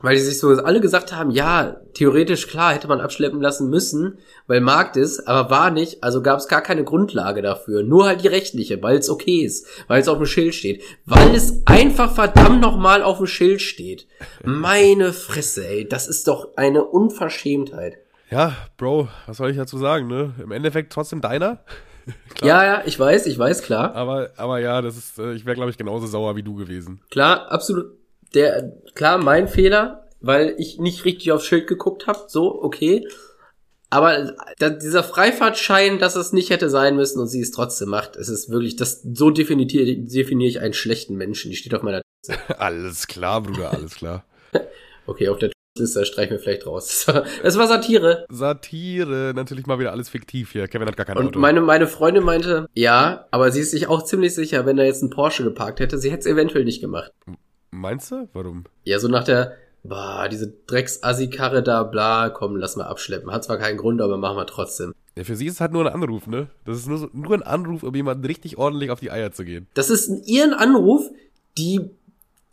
weil 0.00 0.14
die 0.14 0.22
sich 0.22 0.38
so 0.38 0.48
alle 0.48 0.80
gesagt 0.80 1.12
haben, 1.12 1.30
ja, 1.30 1.80
theoretisch 1.94 2.48
klar 2.48 2.74
hätte 2.74 2.86
man 2.86 3.00
abschleppen 3.00 3.40
lassen 3.40 3.70
müssen, 3.70 4.18
weil 4.46 4.60
Markt 4.60 4.96
ist, 4.96 5.26
aber 5.26 5.50
war 5.50 5.70
nicht, 5.70 6.04
also 6.04 6.22
gab 6.22 6.38
es 6.38 6.48
gar 6.48 6.60
keine 6.60 6.84
Grundlage 6.84 7.40
dafür. 7.40 7.82
Nur 7.82 8.06
halt 8.06 8.22
die 8.22 8.28
rechtliche, 8.28 8.82
weil 8.82 8.98
es 8.98 9.08
okay 9.08 9.40
ist, 9.40 9.66
weil 9.88 10.00
es 10.00 10.08
auf 10.08 10.18
dem 10.18 10.26
Schild 10.26 10.54
steht. 10.54 10.82
Weil 11.06 11.34
es 11.34 11.62
einfach 11.66 12.14
verdammt 12.14 12.60
nochmal 12.60 13.02
auf 13.02 13.18
dem 13.18 13.26
Schild 13.26 13.62
steht. 13.62 14.06
Meine 14.44 15.12
Fresse, 15.12 15.66
ey, 15.66 15.88
das 15.88 16.08
ist 16.08 16.28
doch 16.28 16.56
eine 16.56 16.84
Unverschämtheit. 16.84 17.96
Ja, 18.30 18.54
Bro, 18.76 19.08
was 19.26 19.38
soll 19.38 19.50
ich 19.50 19.56
dazu 19.56 19.78
sagen, 19.78 20.08
ne? 20.08 20.34
Im 20.42 20.50
Endeffekt 20.50 20.92
trotzdem 20.92 21.20
deiner. 21.20 21.60
Ja, 22.40 22.64
ja, 22.64 22.82
ich 22.84 23.00
weiß, 23.00 23.26
ich 23.26 23.36
weiß, 23.36 23.62
klar. 23.62 23.96
Aber, 23.96 24.30
aber 24.36 24.60
ja, 24.60 24.80
das 24.80 24.96
ist, 24.96 25.18
äh, 25.18 25.32
ich 25.32 25.44
wäre, 25.44 25.56
glaube 25.56 25.72
ich, 25.72 25.76
genauso 25.76 26.06
sauer 26.06 26.36
wie 26.36 26.42
du 26.44 26.54
gewesen. 26.54 27.00
Klar, 27.10 27.50
absolut. 27.50 27.86
Der, 28.34 28.72
klar, 28.94 29.18
mein 29.18 29.48
Fehler, 29.48 30.08
weil 30.20 30.54
ich 30.58 30.78
nicht 30.78 31.04
richtig 31.04 31.32
aufs 31.32 31.46
Schild 31.46 31.66
geguckt 31.66 32.06
habe. 32.06 32.24
So, 32.28 32.62
okay. 32.62 33.06
Aber 33.88 34.34
dieser 34.60 35.04
Freifahrtschein, 35.04 35.98
dass 35.98 36.16
es 36.16 36.32
nicht 36.32 36.50
hätte 36.50 36.68
sein 36.68 36.96
müssen 36.96 37.20
und 37.20 37.28
sie 37.28 37.40
es 37.40 37.52
trotzdem 37.52 37.88
macht, 37.88 38.16
es 38.16 38.28
ist 38.28 38.50
wirklich, 38.50 38.76
das, 38.76 39.02
so 39.02 39.30
definiere, 39.30 39.96
definiere 39.96 40.48
ich 40.48 40.60
einen 40.60 40.74
schlechten 40.74 41.14
Menschen. 41.16 41.50
Die 41.50 41.56
steht 41.56 41.74
auf 41.74 41.82
meiner, 41.82 42.02
alles 42.58 43.06
klar, 43.06 43.42
Bruder, 43.42 43.72
alles 43.72 43.94
klar. 43.94 44.24
okay, 45.06 45.28
auf 45.28 45.38
der 45.38 45.52
Liste 45.78 46.04
streichen 46.04 46.32
wir 46.32 46.40
vielleicht 46.40 46.66
raus. 46.66 47.06
Es 47.42 47.56
war 47.56 47.68
Satire. 47.68 48.26
Satire, 48.28 49.32
natürlich 49.34 49.66
mal 49.66 49.78
wieder 49.78 49.92
alles 49.92 50.08
fiktiv 50.08 50.52
hier. 50.52 50.66
Kevin 50.68 50.88
hat 50.88 50.96
gar 50.96 51.06
kein 51.06 51.16
Und 51.16 51.28
Auto. 51.28 51.38
meine, 51.38 51.60
meine 51.60 51.86
Freundin 51.86 52.24
meinte, 52.24 52.66
ja, 52.74 53.26
aber 53.30 53.52
sie 53.52 53.60
ist 53.60 53.70
sich 53.70 53.86
auch 53.86 54.02
ziemlich 54.02 54.34
sicher, 54.34 54.66
wenn 54.66 54.76
da 54.76 54.82
jetzt 54.82 55.02
ein 55.02 55.10
Porsche 55.10 55.44
geparkt 55.44 55.80
hätte, 55.80 55.98
sie 55.98 56.10
hätte 56.10 56.20
es 56.20 56.26
eventuell 56.26 56.64
nicht 56.64 56.80
gemacht. 56.80 57.12
Meinst 57.70 58.10
du? 58.10 58.28
Warum? 58.32 58.64
Ja, 58.84 58.98
so 58.98 59.08
nach 59.08 59.24
der, 59.24 59.52
boah, 59.82 60.28
diese 60.30 60.52
Drecks-Assi-Karre 60.66 61.62
da, 61.62 61.82
bla, 61.82 62.30
komm, 62.30 62.56
lass 62.56 62.76
mal 62.76 62.84
abschleppen. 62.84 63.30
Hat 63.32 63.44
zwar 63.44 63.58
keinen 63.58 63.76
Grund, 63.76 64.00
aber 64.00 64.16
machen 64.16 64.36
wir 64.36 64.46
trotzdem. 64.46 64.94
Ja, 65.16 65.24
für 65.24 65.36
sie 65.36 65.46
ist 65.46 65.54
es 65.54 65.60
halt 65.60 65.72
nur 65.72 65.86
ein 65.86 65.92
Anruf, 65.92 66.26
ne? 66.26 66.48
Das 66.64 66.76
ist 66.78 66.88
nur, 66.88 66.98
so, 66.98 67.08
nur 67.12 67.32
ein 67.34 67.42
Anruf, 67.42 67.82
um 67.82 67.94
jemanden 67.94 68.24
richtig 68.24 68.58
ordentlich 68.58 68.90
auf 68.90 69.00
die 69.00 69.10
Eier 69.10 69.32
zu 69.32 69.44
gehen. 69.44 69.66
Das 69.74 69.90
ist 69.90 70.08
ein- 70.08 70.22
ihren 70.24 70.52
Anruf, 70.52 71.10
die, 71.56 71.80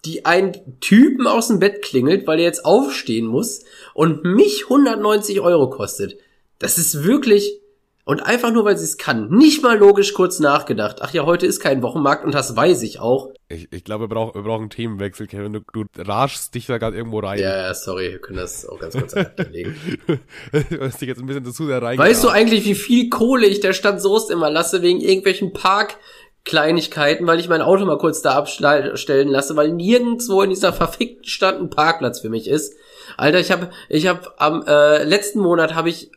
die 0.06 0.26
einen 0.26 0.80
Typen 0.80 1.28
aus 1.28 1.48
dem 1.50 1.60
Bett 1.60 1.82
klingelt, 1.82 2.26
weil 2.28 2.40
er 2.40 2.46
jetzt 2.46 2.66
aufstehen 2.66 3.26
muss 3.26 3.64
und 3.94 4.24
mich 4.24 4.64
190 4.70 5.42
Euro 5.42 5.70
kostet. 5.70 6.18
Das 6.60 6.78
ist 6.78 7.04
wirklich, 7.04 7.60
und 8.06 8.20
einfach 8.20 8.52
nur, 8.52 8.66
weil 8.66 8.78
sie 8.78 8.84
es 8.84 8.98
kann. 8.98 9.30
Nicht 9.30 9.64
mal 9.64 9.78
logisch 9.78 10.14
kurz 10.14 10.40
nachgedacht. 10.40 10.98
Ach 11.02 11.14
ja, 11.14 11.26
heute 11.26 11.46
ist 11.46 11.62
kein 11.62 11.82
Wochenmarkt 11.82 12.26
und 12.26 12.34
das 12.34 12.56
weiß 12.56 12.84
ich 12.84 13.00
auch. 13.00 13.32
Ich, 13.48 13.72
ich 13.72 13.84
glaube, 13.86 14.06
wir, 14.06 14.08
brauch, 14.10 14.36
wir 14.36 14.42
brauchen 14.42 14.64
einen 14.64 14.70
Themenwechsel, 14.70 15.28
Kevin. 15.28 15.54
Du, 15.54 15.62
du 15.72 15.86
rashst 15.98 16.54
dich 16.54 16.66
da 16.66 16.78
gerade 16.78 16.98
irgendwo 16.98 17.20
rein. 17.20 17.40
Ja, 17.40 17.56
ja, 17.56 17.74
sorry, 17.74 18.12
wir 18.12 18.20
können 18.20 18.40
das 18.40 18.68
auch 18.68 18.80
ganz 18.80 18.98
kurz 18.98 19.14
ablegen. 19.14 19.76
du 20.08 20.82
hast 20.82 21.00
dich 21.00 21.08
jetzt 21.08 21.22
ein 21.22 21.28
bisschen 21.28 21.46
zu 21.46 21.66
sehr 21.66 21.82
rein. 21.82 21.98
Weißt 21.98 22.24
du 22.24 22.30
eigentlich, 22.30 22.66
wie 22.66 22.76
viel 22.76 23.10
Kohle 23.10 23.48
ich 23.48 23.62
der 23.62 23.74
Stadt 23.74 24.02
Soest 24.02 24.32
immer 24.32 24.50
lasse 24.50 24.82
wegen 24.82 25.00
irgendwelchen 25.00 25.54
Parkkleinigkeiten, 25.54 27.26
weil 27.26 27.40
ich 27.40 27.48
mein 27.48 27.62
Auto 27.62 27.86
mal 27.86 27.98
kurz 28.00 28.22
da 28.22 28.32
abstellen 28.34 29.30
lasse, 29.30 29.56
weil 29.56 29.72
nirgendwo 29.72 30.42
in 30.42 30.50
dieser 30.50 30.74
verfickten 30.74 31.26
Stadt 31.26 31.58
ein 31.58 31.70
Parkplatz 31.70 32.20
für 32.20 32.30
mich 32.30 32.50
ist. 32.50 32.76
Alter, 33.16 33.40
ich 33.40 33.52
habe 33.52 33.70
ich 33.88 34.08
hab 34.08 34.34
am 34.40 34.66
äh, 34.68 35.04
letzten 35.04 35.40
Monat 35.40 35.74
habe 35.74 35.90
ich 35.90 36.12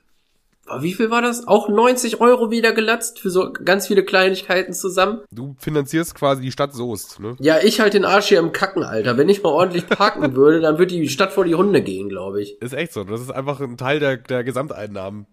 wie 0.80 0.94
viel 0.94 1.10
war 1.10 1.22
das? 1.22 1.46
Auch 1.46 1.68
90 1.68 2.20
Euro 2.20 2.50
wieder 2.50 2.72
gelatzt 2.72 3.20
für 3.20 3.30
so 3.30 3.52
ganz 3.52 3.86
viele 3.86 4.04
Kleinigkeiten 4.04 4.72
zusammen. 4.72 5.20
Du 5.30 5.56
finanzierst 5.58 6.14
quasi 6.14 6.42
die 6.42 6.52
Stadt 6.52 6.74
Soest, 6.74 7.20
ne? 7.20 7.36
Ja, 7.38 7.58
ich 7.62 7.80
halt 7.80 7.94
den 7.94 8.04
Arsch 8.04 8.26
hier 8.26 8.38
im 8.38 8.52
Kacken, 8.52 8.82
Alter. 8.82 9.16
Wenn 9.16 9.28
ich 9.28 9.42
mal 9.42 9.50
ordentlich 9.50 9.86
parken 9.88 10.34
würde, 10.34 10.60
dann 10.60 10.78
würde 10.78 10.94
die 10.94 11.08
Stadt 11.08 11.32
vor 11.32 11.44
die 11.44 11.54
Hunde 11.54 11.82
gehen, 11.82 12.08
glaube 12.08 12.42
ich. 12.42 12.60
Ist 12.60 12.74
echt 12.74 12.92
so. 12.92 13.04
Das 13.04 13.20
ist 13.20 13.30
einfach 13.30 13.60
ein 13.60 13.76
Teil 13.76 14.00
der, 14.00 14.16
der 14.16 14.44
Gesamteinnahmen. 14.44 15.26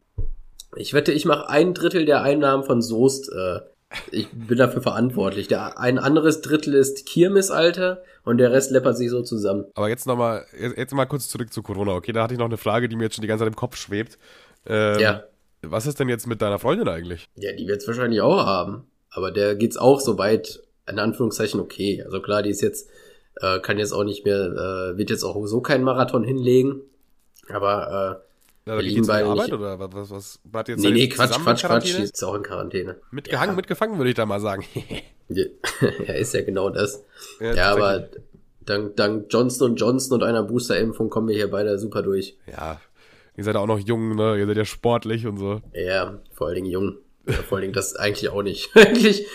Ich 0.75 0.93
wette, 0.93 1.11
ich 1.11 1.25
mache 1.25 1.49
ein 1.49 1.73
Drittel 1.73 2.05
der 2.05 2.23
Einnahmen 2.23 2.63
von 2.63 2.81
Soest. 2.81 3.31
Äh, 3.31 3.59
ich 4.11 4.29
bin 4.31 4.57
dafür 4.57 4.81
verantwortlich. 4.81 5.47
Der, 5.47 5.79
ein 5.79 5.99
anderes 5.99 6.41
Drittel 6.41 6.73
ist 6.73 7.05
Kirmes, 7.05 7.51
Alter, 7.51 8.01
und 8.23 8.37
der 8.37 8.51
Rest 8.51 8.71
läppert 8.71 8.97
sich 8.97 9.09
so 9.09 9.21
zusammen. 9.21 9.65
Aber 9.75 9.89
jetzt 9.89 10.07
noch 10.07 10.17
mal, 10.17 10.45
jetzt, 10.59 10.77
jetzt 10.77 10.93
mal 10.93 11.05
kurz 11.05 11.27
zurück 11.27 11.53
zu 11.53 11.61
Corona, 11.61 11.93
okay? 11.93 12.11
Da 12.11 12.23
hatte 12.23 12.33
ich 12.33 12.39
noch 12.39 12.47
eine 12.47 12.57
Frage, 12.57 12.89
die 12.89 12.95
mir 12.95 13.03
jetzt 13.03 13.15
schon 13.15 13.21
die 13.21 13.27
ganze 13.27 13.43
Zeit 13.43 13.53
im 13.53 13.55
Kopf 13.55 13.75
schwebt. 13.75 14.17
Ähm, 14.65 14.99
Ja. 14.99 15.23
Was 15.65 15.85
ist 15.85 15.97
denn 15.99 16.09
jetzt 16.09 16.27
mit 16.27 16.41
deiner 16.41 16.59
Freundin 16.59 16.89
eigentlich? 16.89 17.29
Ja, 17.35 17.53
die 17.53 17.67
wird's 17.67 17.87
wahrscheinlich 17.87 18.19
auch 18.21 18.45
haben. 18.45 18.83
Aber 19.11 19.31
der 19.31 19.55
geht's 19.55 19.77
auch 19.77 20.01
soweit, 20.01 20.61
in 20.89 20.99
Anführungszeichen, 20.99 21.59
okay. 21.61 22.03
Also 22.03 22.19
klar, 22.21 22.43
die 22.43 22.49
ist 22.49 22.61
jetzt, 22.61 22.89
äh, 23.41 23.59
kann 23.61 23.77
jetzt 23.77 23.93
auch 23.93 24.03
nicht 24.03 24.25
mehr, 24.25 24.91
äh, 24.93 24.97
wird 24.97 25.09
jetzt 25.09 25.23
auch 25.23 25.45
so 25.45 25.61
keinen 25.61 25.83
Marathon 25.85 26.23
hinlegen. 26.23 26.81
Aber, 27.49 28.23
Ja, 28.65 28.75
Wir 28.77 28.81
geht 28.83 28.91
liegen 28.91 29.07
beide 29.07 29.27
Arbeit 29.27 29.47
nicht- 29.47 29.53
oder 29.59 29.77
was, 29.79 29.89
was, 29.93 30.11
was 30.11 30.39
bleibt 30.45 30.69
äh, 30.69 30.71
jetzt 30.73 30.81
nee, 30.81 30.91
nee, 30.91 31.09
Quatsch, 31.09 31.31
Quatsch, 31.31 31.63
Quatsch, 31.65 31.97
die 31.97 32.03
ist 32.03 32.23
auch 32.23 32.33
in 32.35 32.43
Quarantäne. 32.43 32.95
Mitgehangen, 33.11 33.51
Ja. 33.51 33.55
mitgefangen, 33.57 33.97
würde 33.97 34.09
ich 34.09 34.15
da 34.15 34.25
mal 34.25 34.39
sagen. 34.39 34.63
Ja, 35.29 36.13
ist 36.13 36.33
ja 36.33 36.41
genau 36.43 36.69
das. 36.69 37.03
Ja, 37.41 37.53
Ja, 37.53 37.71
aber 37.73 38.07
dank, 38.65 38.95
dank 38.95 39.25
Johnson 39.29 39.75
Johnson 39.75 40.13
und 40.15 40.23
einer 40.23 40.43
Boosterimpfung 40.43 41.09
kommen 41.09 41.27
wir 41.29 41.35
hier 41.35 41.49
beide 41.51 41.77
super 41.79 42.01
durch. 42.03 42.37
Ja, 42.47 42.79
ihr 43.37 43.43
seid 43.43 43.55
ja 43.55 43.61
auch 43.61 43.67
noch 43.67 43.79
jung, 43.79 44.15
ne? 44.15 44.37
Ihr 44.37 44.47
seid 44.47 44.57
ja 44.57 44.65
sportlich 44.65 45.25
und 45.27 45.37
so. 45.37 45.61
Ja, 45.73 46.19
vor 46.31 46.47
allen 46.47 46.55
Dingen 46.55 46.67
jung. 46.71 46.97
Ja, 47.27 47.33
vor 47.35 47.57
allen 47.57 47.63
Dingen 47.63 47.73
das 47.73 47.95
eigentlich 47.95 48.29
auch 48.29 48.43
nicht. 48.43 48.69
eigentlich 48.75 49.25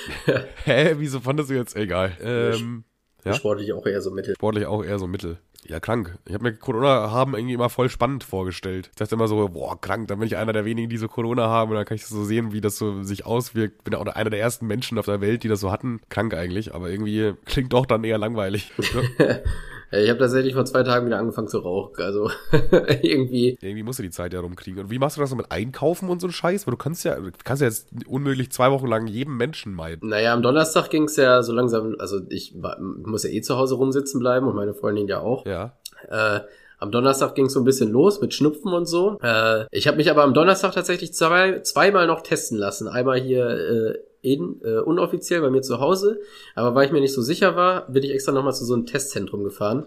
Hä, 0.64 0.94
wieso 0.98 1.20
fandest 1.20 1.50
du 1.50 1.54
jetzt 1.54 1.74
egal? 1.76 2.16
Ähm, 2.22 2.84
Ja? 3.24 3.32
sportlich 3.34 3.72
auch 3.72 3.86
eher 3.86 4.00
so 4.02 4.10
mittel. 4.10 4.34
sportlich 4.34 4.66
auch 4.66 4.84
eher 4.84 4.98
so 4.98 5.06
mittel. 5.06 5.38
Ja, 5.64 5.80
krank. 5.80 6.16
Ich 6.26 6.34
habe 6.34 6.44
mir 6.44 6.54
Corona 6.54 7.10
haben 7.10 7.34
irgendwie 7.34 7.54
immer 7.54 7.68
voll 7.68 7.90
spannend 7.90 8.24
vorgestellt. 8.24 8.88
Ich 8.92 8.96
dachte 8.96 9.16
immer 9.16 9.26
so, 9.26 9.48
boah, 9.48 9.78
krank, 9.78 10.08
dann 10.08 10.18
bin 10.18 10.26
ich 10.26 10.36
einer 10.36 10.52
der 10.52 10.64
wenigen, 10.64 10.88
die 10.88 10.96
so 10.96 11.08
Corona 11.08 11.48
haben 11.48 11.70
und 11.70 11.76
dann 11.76 11.84
kann 11.84 11.96
ich 11.96 12.06
so 12.06 12.24
sehen, 12.24 12.52
wie 12.52 12.60
das 12.60 12.76
so 12.76 13.02
sich 13.02 13.26
auswirkt. 13.26 13.84
Bin 13.84 13.94
auch 13.94 14.06
einer 14.06 14.30
der 14.30 14.40
ersten 14.40 14.66
Menschen 14.66 14.98
auf 14.98 15.06
der 15.06 15.20
Welt, 15.20 15.42
die 15.42 15.48
das 15.48 15.60
so 15.60 15.72
hatten. 15.72 16.00
Krank 16.10 16.32
eigentlich, 16.32 16.74
aber 16.74 16.90
irgendwie 16.90 17.34
klingt 17.44 17.72
doch 17.72 17.86
dann 17.86 18.04
eher 18.04 18.18
langweilig. 18.18 18.72
Ne? 19.18 19.42
Ja, 19.90 19.98
ich 19.98 20.10
habe 20.10 20.18
tatsächlich 20.18 20.54
vor 20.54 20.64
zwei 20.64 20.82
Tagen 20.82 21.06
wieder 21.06 21.18
angefangen 21.18 21.48
zu 21.48 21.58
rauchen. 21.58 22.02
Also 22.02 22.30
irgendwie. 23.02 23.58
irgendwie 23.60 23.82
musst 23.82 23.98
du 23.98 24.02
die 24.02 24.10
Zeit 24.10 24.32
ja 24.32 24.40
rumkriegen. 24.40 24.80
Und 24.84 24.90
wie 24.90 24.98
machst 24.98 25.16
du 25.16 25.20
das 25.20 25.30
so 25.30 25.36
mit 25.36 25.50
Einkaufen 25.50 26.08
und 26.08 26.20
so 26.20 26.26
ein 26.26 26.32
Scheiß? 26.32 26.66
Weil 26.66 26.72
du 26.72 26.78
kannst 26.78 27.04
ja, 27.04 27.16
du 27.16 27.30
kannst 27.44 27.62
ja 27.62 27.68
jetzt 27.68 27.88
unmöglich 28.06 28.50
zwei 28.52 28.70
Wochen 28.70 28.86
lang 28.86 29.06
jedem 29.06 29.36
Menschen 29.36 29.72
meiden. 29.72 30.08
Naja, 30.08 30.34
am 30.34 30.42
Donnerstag 30.42 30.90
ging's 30.90 31.16
ja 31.16 31.42
so 31.42 31.52
langsam, 31.52 31.96
also 31.98 32.20
ich 32.28 32.54
war, 32.60 32.78
muss 32.80 33.24
ja 33.24 33.30
eh 33.30 33.40
zu 33.40 33.56
Hause 33.56 33.76
rumsitzen 33.76 34.20
bleiben 34.20 34.46
und 34.46 34.54
meine 34.54 34.74
Freundin 34.74 35.08
ja 35.08 35.20
auch. 35.20 35.46
Ja. 35.46 35.76
Äh, 36.08 36.40
am 36.78 36.92
Donnerstag 36.92 37.34
ging's 37.34 37.54
so 37.54 37.60
ein 37.60 37.64
bisschen 37.64 37.90
los 37.90 38.20
mit 38.20 38.34
Schnupfen 38.34 38.72
und 38.72 38.86
so. 38.86 39.18
Äh, 39.20 39.64
ich 39.72 39.88
habe 39.88 39.96
mich 39.96 40.10
aber 40.10 40.22
am 40.22 40.32
Donnerstag 40.32 40.74
tatsächlich 40.74 41.12
zwei, 41.12 41.60
zweimal 41.60 42.06
noch 42.06 42.22
testen 42.22 42.56
lassen. 42.56 42.86
Einmal 42.86 43.20
hier 43.20 43.48
äh, 43.48 43.98
in, 44.22 44.60
äh, 44.64 44.78
unoffiziell 44.80 45.40
bei 45.40 45.50
mir 45.50 45.62
zu 45.62 45.80
Hause. 45.80 46.20
Aber 46.54 46.74
weil 46.74 46.86
ich 46.86 46.92
mir 46.92 47.00
nicht 47.00 47.14
so 47.14 47.22
sicher 47.22 47.56
war, 47.56 47.86
bin 47.90 48.02
ich 48.02 48.10
extra 48.12 48.32
nochmal 48.32 48.54
zu 48.54 48.64
so 48.64 48.74
einem 48.74 48.86
Testzentrum 48.86 49.44
gefahren. 49.44 49.86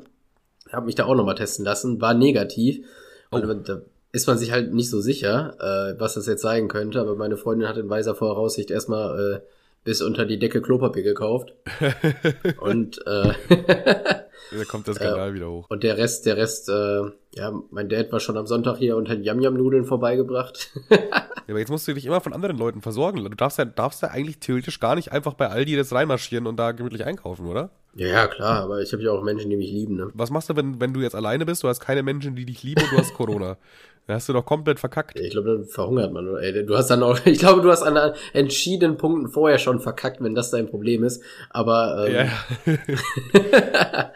Habe 0.71 0.85
mich 0.85 0.95
da 0.95 1.05
auch 1.05 1.15
nochmal 1.15 1.35
testen 1.35 1.65
lassen. 1.65 1.99
War 2.01 2.13
negativ. 2.13 2.85
Und 3.29 3.45
Oh. 3.45 3.53
da 3.53 3.81
ist 4.13 4.27
man 4.27 4.37
sich 4.37 4.51
halt 4.51 4.73
nicht 4.73 4.89
so 4.89 4.99
sicher, 5.01 5.55
äh, 5.59 5.99
was 5.99 6.13
das 6.15 6.27
jetzt 6.27 6.41
sein 6.41 6.67
könnte. 6.67 6.99
Aber 6.99 7.15
meine 7.15 7.37
Freundin 7.37 7.67
hat 7.67 7.77
in 7.77 7.89
weiser 7.89 8.15
Voraussicht 8.15 8.71
erstmal 8.71 9.19
äh, 9.35 9.39
bis 9.83 10.01
unter 10.01 10.25
die 10.25 10.37
Decke 10.39 10.61
Klopapier 10.61 11.03
gekauft. 11.03 11.53
Und 12.61 12.99
äh, 13.07 13.33
Da 14.51 14.65
kommt 14.65 14.87
der 14.87 14.95
Skandal 14.95 15.33
wieder 15.33 15.49
hoch. 15.49 15.65
Und 15.69 15.83
der 15.83 15.97
Rest, 15.97 16.25
der 16.25 16.37
Rest, 16.37 16.69
äh, 16.69 17.01
ja, 17.33 17.53
mein 17.71 17.87
Dad 17.87 18.11
war 18.11 18.19
schon 18.19 18.37
am 18.37 18.47
Sonntag 18.47 18.77
hier 18.77 18.97
und 18.97 19.09
hat 19.09 19.19
Yam-Yam-Nudeln 19.23 19.85
vorbeigebracht. 19.85 20.69
Ja, 21.47 21.55
aber 21.55 21.59
jetzt 21.59 21.71
musst 21.71 21.87
du 21.87 21.93
dich 21.93 22.05
immer 22.05 22.21
von 22.21 22.33
anderen 22.33 22.57
Leuten 22.57 22.81
versorgen. 22.81 23.17
Du 23.17 23.29
darfst 23.29 23.57
ja, 23.57 23.65
darfst 23.65 24.01
ja 24.03 24.09
eigentlich 24.09 24.39
theoretisch 24.39 24.79
gar 24.79 24.95
nicht 24.95 25.11
einfach 25.11 25.33
bei 25.33 25.49
Aldi 25.49 25.75
das 25.75 25.91
reinmarschieren 25.91 26.47
und 26.47 26.57
da 26.57 26.71
gemütlich 26.71 27.03
einkaufen, 27.03 27.45
oder? 27.47 27.71
ja, 27.95 28.07
ja, 28.07 28.27
klar, 28.27 28.61
aber 28.61 28.81
ich 28.81 28.93
habe 28.93 29.03
ja 29.03 29.11
auch 29.11 29.21
Menschen, 29.21 29.49
die 29.49 29.57
mich 29.57 29.71
lieben, 29.71 29.97
ne? 29.97 30.11
Was 30.13 30.29
machst 30.29 30.49
du, 30.49 30.55
wenn, 30.55 30.79
wenn 30.79 30.93
du 30.93 31.01
jetzt 31.01 31.15
alleine 31.15 31.45
bist, 31.45 31.63
du 31.63 31.67
hast 31.67 31.81
keine 31.81 32.03
Menschen, 32.03 32.35
die 32.35 32.45
dich 32.45 32.63
lieben 32.63 32.81
und 32.83 32.91
du 32.93 32.97
hast 32.97 33.13
Corona? 33.15 33.57
Dann 34.07 34.15
hast 34.15 34.29
du 34.29 34.33
doch 34.33 34.45
komplett 34.45 34.79
verkackt. 34.79 35.19
Ich 35.19 35.29
glaube, 35.29 35.49
dann 35.49 35.65
verhungert 35.65 36.11
man. 36.11 36.27
Oder? 36.27 36.41
Ey, 36.41 36.65
du 36.65 36.75
hast 36.75 36.87
dann 36.89 37.03
auch, 37.03 37.19
ich 37.25 37.37
glaube, 37.37 37.61
du 37.61 37.69
hast 37.69 37.83
an 37.83 38.13
entschiedenen 38.33 38.97
Punkten 38.97 39.29
vorher 39.29 39.59
schon 39.59 39.79
verkackt, 39.79 40.23
wenn 40.23 40.33
das 40.33 40.49
dein 40.49 40.67
Problem 40.67 41.03
ist. 41.03 41.23
Aber 41.51 42.07
ähm, 42.07 42.27
Ja, 42.65 44.11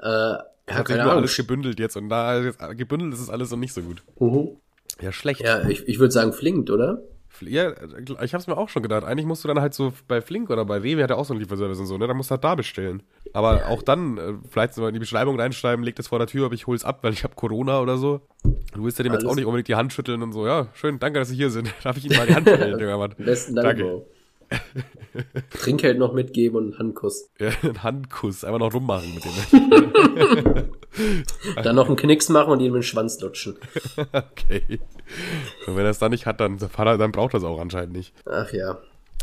äh, 0.00 0.06
ja, 0.08 0.38
hat 0.70 0.76
sich 0.78 0.84
keine 0.86 1.02
nur 1.02 1.12
Ahnung. 1.12 1.22
alles 1.22 1.36
gebündelt 1.36 1.78
jetzt 1.78 1.96
und 1.96 2.08
da 2.08 2.40
gebündelt 2.76 3.14
ist 3.14 3.20
es 3.20 3.30
alles 3.30 3.50
noch 3.50 3.58
nicht 3.58 3.72
so 3.72 3.82
gut. 3.82 4.02
Mhm. 4.18 4.50
Ja, 5.00 5.12
schlecht. 5.12 5.40
Ja, 5.42 5.68
ich, 5.68 5.86
ich 5.88 5.98
würde 5.98 6.12
sagen, 6.12 6.32
flinkt, 6.32 6.70
oder? 6.70 7.02
Ja, 7.42 7.74
ich 8.22 8.32
hab's 8.32 8.46
mir 8.46 8.56
auch 8.56 8.70
schon 8.70 8.82
gedacht. 8.82 9.04
Eigentlich 9.04 9.26
musst 9.26 9.44
du 9.44 9.48
dann 9.48 9.60
halt 9.60 9.74
so 9.74 9.92
bei 10.08 10.22
Flink 10.22 10.48
oder 10.48 10.64
bei 10.64 10.78
Rewe 10.78 11.02
hat 11.02 11.10
er 11.10 11.18
auch 11.18 11.26
so 11.26 11.34
einen 11.34 11.40
Lieferservice 11.42 11.78
und 11.80 11.84
so, 11.86 11.98
ne? 11.98 12.06
Da 12.06 12.14
musst 12.14 12.30
du 12.30 12.32
halt 12.32 12.42
da 12.44 12.54
bestellen. 12.54 13.02
Aber 13.34 13.66
auch 13.68 13.82
dann, 13.82 14.16
äh, 14.16 14.32
vielleicht 14.48 14.72
so 14.72 14.86
in 14.86 14.94
die 14.94 15.00
Beschreibung 15.00 15.38
reinschreiben, 15.38 15.84
leg 15.84 15.94
das 15.96 16.08
vor 16.08 16.18
der 16.18 16.28
Tür, 16.28 16.46
aber 16.46 16.54
ich 16.54 16.66
hol's 16.66 16.82
ab, 16.86 17.00
weil 17.02 17.12
ich 17.12 17.24
habe 17.24 17.34
Corona 17.34 17.80
oder 17.80 17.98
so. 17.98 18.22
Du 18.72 18.84
willst 18.84 18.96
ja 18.98 19.02
dem 19.02 19.12
jetzt 19.12 19.20
Alles- 19.24 19.32
auch 19.32 19.36
nicht 19.36 19.44
unbedingt 19.44 19.68
die 19.68 19.74
Hand 19.74 19.92
schütteln 19.92 20.22
und 20.22 20.32
so, 20.32 20.46
ja, 20.46 20.68
schön, 20.72 20.98
danke, 20.98 21.18
dass 21.18 21.28
Sie 21.28 21.36
hier 21.36 21.50
sind. 21.50 21.74
Darf 21.84 21.98
ich 21.98 22.06
Ihnen 22.06 22.16
mal 22.16 22.26
die 22.26 22.34
Hand 22.34 22.48
schütteln, 22.48 22.78
junger 22.80 22.96
Mann? 22.96 23.14
Besten 23.18 23.54
Dank, 23.54 23.66
Danke. 23.68 23.82
Bro. 23.82 24.08
Trinkgeld 25.50 25.98
noch 25.98 26.12
mitgeben 26.12 26.56
und 26.56 26.64
einen 26.64 26.78
Handkuss. 26.78 27.30
Ja, 27.38 27.50
einen 27.62 27.82
Handkuss, 27.82 28.44
einfach 28.44 28.58
noch 28.58 28.72
rummachen 28.72 29.14
mit 29.14 29.24
dem. 29.24 30.70
Dann 31.62 31.76
noch 31.76 31.88
einen 31.88 31.96
Knicks 31.96 32.28
machen 32.28 32.52
und 32.52 32.60
ihn 32.60 32.72
mit 32.72 32.82
dem 32.82 32.86
Schwanz 32.86 33.20
lutschen. 33.20 33.56
okay. 34.12 34.80
Und 35.66 35.76
wenn 35.76 35.84
er 35.84 35.90
es 35.90 35.98
dann 35.98 36.10
nicht 36.10 36.26
hat, 36.26 36.40
dann, 36.40 36.58
dann 36.58 37.12
braucht 37.12 37.34
er 37.34 37.38
es 37.38 37.44
auch 37.44 37.60
anscheinend 37.60 37.92
nicht. 37.92 38.14
Ach 38.24 38.50
ja. 38.52 38.78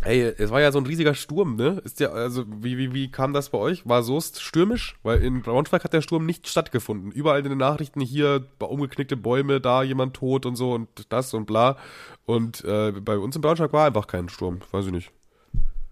Ey, 0.06 0.34
es 0.38 0.52
war 0.52 0.60
ja 0.60 0.72
so 0.74 0.80
ein 0.80 0.86
riesiger 0.86 1.14
Sturm, 1.14 1.56
ne? 1.56 1.82
Ist 1.86 2.02
ja, 2.02 2.12
also, 2.12 2.44
wie, 2.48 2.78
wie, 2.78 2.94
wie 2.94 3.10
kam 3.10 3.32
das 3.32 3.50
bei 3.50 3.58
euch? 3.58 3.88
War 3.88 4.04
so 4.04 4.20
stürmisch? 4.20 4.98
Weil 5.02 5.22
in 5.24 5.42
Braunschweig 5.42 5.84
hat 5.86 5.94
der 5.94 6.02
Sturm 6.02 6.26
nicht 6.26 6.48
stattgefunden. 6.50 7.12
Überall 7.12 7.40
in 7.40 7.50
den 7.50 7.58
Nachrichten 7.58 8.02
hier 8.02 8.44
umgeknickte 8.60 9.16
Bäume, 9.16 9.62
da 9.62 9.82
jemand 9.82 10.16
tot 10.16 10.46
und 10.46 10.58
so 10.58 10.74
und 10.74 10.90
das 11.08 11.34
und 11.34 11.46
bla. 11.46 11.78
Und 12.26 12.66
äh, 12.66 12.92
bei 12.92 13.18
uns 13.18 13.36
in 13.38 13.42
Braunschweig 13.42 13.72
war 13.72 13.88
einfach 13.88 14.08
kein 14.08 14.28
Sturm, 14.28 14.60
weiß 14.72 14.88
ich 14.88 14.92
nicht. 14.92 15.12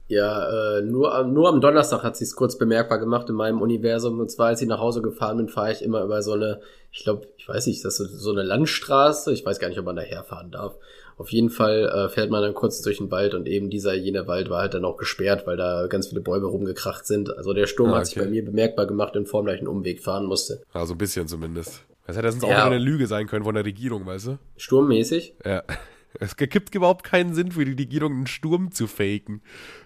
Ja, 0.09 0.77
äh, 0.79 0.81
nur, 0.81 1.15
am- 1.15 1.33
nur 1.33 1.47
am 1.47 1.61
Donnerstag 1.61 2.03
hat 2.03 2.17
sie 2.17 2.25
es 2.25 2.35
kurz 2.35 2.57
bemerkbar 2.57 2.99
gemacht 2.99 3.29
in 3.29 3.35
meinem 3.35 3.61
Universum. 3.61 4.19
Und 4.19 4.29
zwar, 4.29 4.47
als 4.47 4.61
ich 4.61 4.67
nach 4.67 4.79
Hause 4.79 5.01
gefahren 5.01 5.37
bin, 5.37 5.47
fahre 5.47 5.71
ich 5.71 5.81
immer 5.81 6.03
über 6.03 6.21
so 6.21 6.33
eine, 6.33 6.59
ich 6.91 7.05
glaube, 7.05 7.27
ich 7.37 7.47
weiß 7.47 7.67
nicht, 7.67 7.85
das 7.85 8.01
ist 8.01 8.19
so 8.19 8.31
eine 8.31 8.43
Landstraße. 8.43 9.31
Ich 9.31 9.45
weiß 9.45 9.59
gar 9.59 9.69
nicht, 9.69 9.79
ob 9.79 9.85
man 9.85 9.95
da 9.95 10.01
herfahren 10.01 10.51
darf. 10.51 10.75
Auf 11.17 11.29
jeden 11.31 11.49
Fall 11.49 11.85
äh, 11.87 12.09
fährt 12.09 12.29
man 12.31 12.41
dann 12.41 12.53
kurz 12.53 12.81
durch 12.81 12.97
den 12.97 13.11
Wald 13.11 13.33
und 13.35 13.47
eben 13.47 13.69
dieser 13.69 13.93
jener 13.93 14.27
Wald 14.27 14.49
war 14.49 14.61
halt 14.61 14.73
dann 14.73 14.85
auch 14.85 14.97
gesperrt, 14.97 15.45
weil 15.45 15.57
da 15.57 15.87
ganz 15.87 16.07
viele 16.07 16.21
Bäume 16.21 16.47
rumgekracht 16.47 17.05
sind. 17.05 17.35
Also 17.37 17.53
der 17.53 17.67
Sturm 17.67 17.93
Ah, 17.93 17.97
hat 17.99 18.07
sich 18.07 18.17
okay. 18.17 18.25
bei 18.25 18.31
mir 18.31 18.45
bemerkbar 18.45 18.87
gemacht 18.87 19.15
in 19.15 19.25
Form, 19.25 19.45
dass 19.45 19.55
ich 19.55 19.61
einen 19.61 19.67
Umweg 19.67 20.01
fahren 20.03 20.25
musste. 20.25 20.61
Also 20.73 20.93
ein 20.95 20.97
bisschen 20.97 21.27
zumindest. 21.27 21.83
Das 22.07 22.17
hätte 22.17 22.31
sonst 22.31 22.43
auch 22.43 22.49
Ja. 22.49 22.55
wieder 22.65 22.75
eine 22.75 22.79
Lüge 22.79 23.07
sein 23.07 23.27
können 23.27 23.45
von 23.45 23.53
der 23.55 23.63
Regierung, 23.65 24.05
weißt 24.05 24.27
du? 24.27 24.37
Sturmmäßig? 24.57 25.35
Ja. 25.45 25.63
Es 26.19 26.35
gibt 26.35 26.75
überhaupt 26.75 27.05
keinen 27.05 27.33
Sinn 27.33 27.53
für 27.53 27.63
die 27.63 27.71
Regierung, 27.71 28.11
einen 28.11 28.27
Sturm 28.27 28.71
zu 28.73 28.85
faken. 28.87 29.41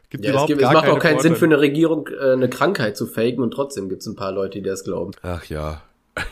Gibt 0.10 0.26
Ja, 0.26 0.42
es, 0.42 0.48
gibt, 0.48 0.60
es 0.60 0.72
macht 0.74 0.88
auch 0.88 0.98
keine 0.98 1.18
keinen 1.18 1.20
Sinn 1.20 1.36
für 1.36 1.46
eine 1.46 1.60
Regierung, 1.60 2.08
äh, 2.08 2.32
eine 2.32 2.50
Krankheit 2.50 2.98
zu 2.98 3.06
faken 3.06 3.42
und 3.44 3.52
trotzdem 3.52 3.90
gibt 3.90 4.02
es 4.02 4.08
ein 4.08 4.16
paar 4.16 4.32
Leute, 4.32 4.58
die 4.60 4.68
das 4.68 4.84
glauben. 4.84 5.12
Ach 5.22 5.46
ja. 5.46 5.84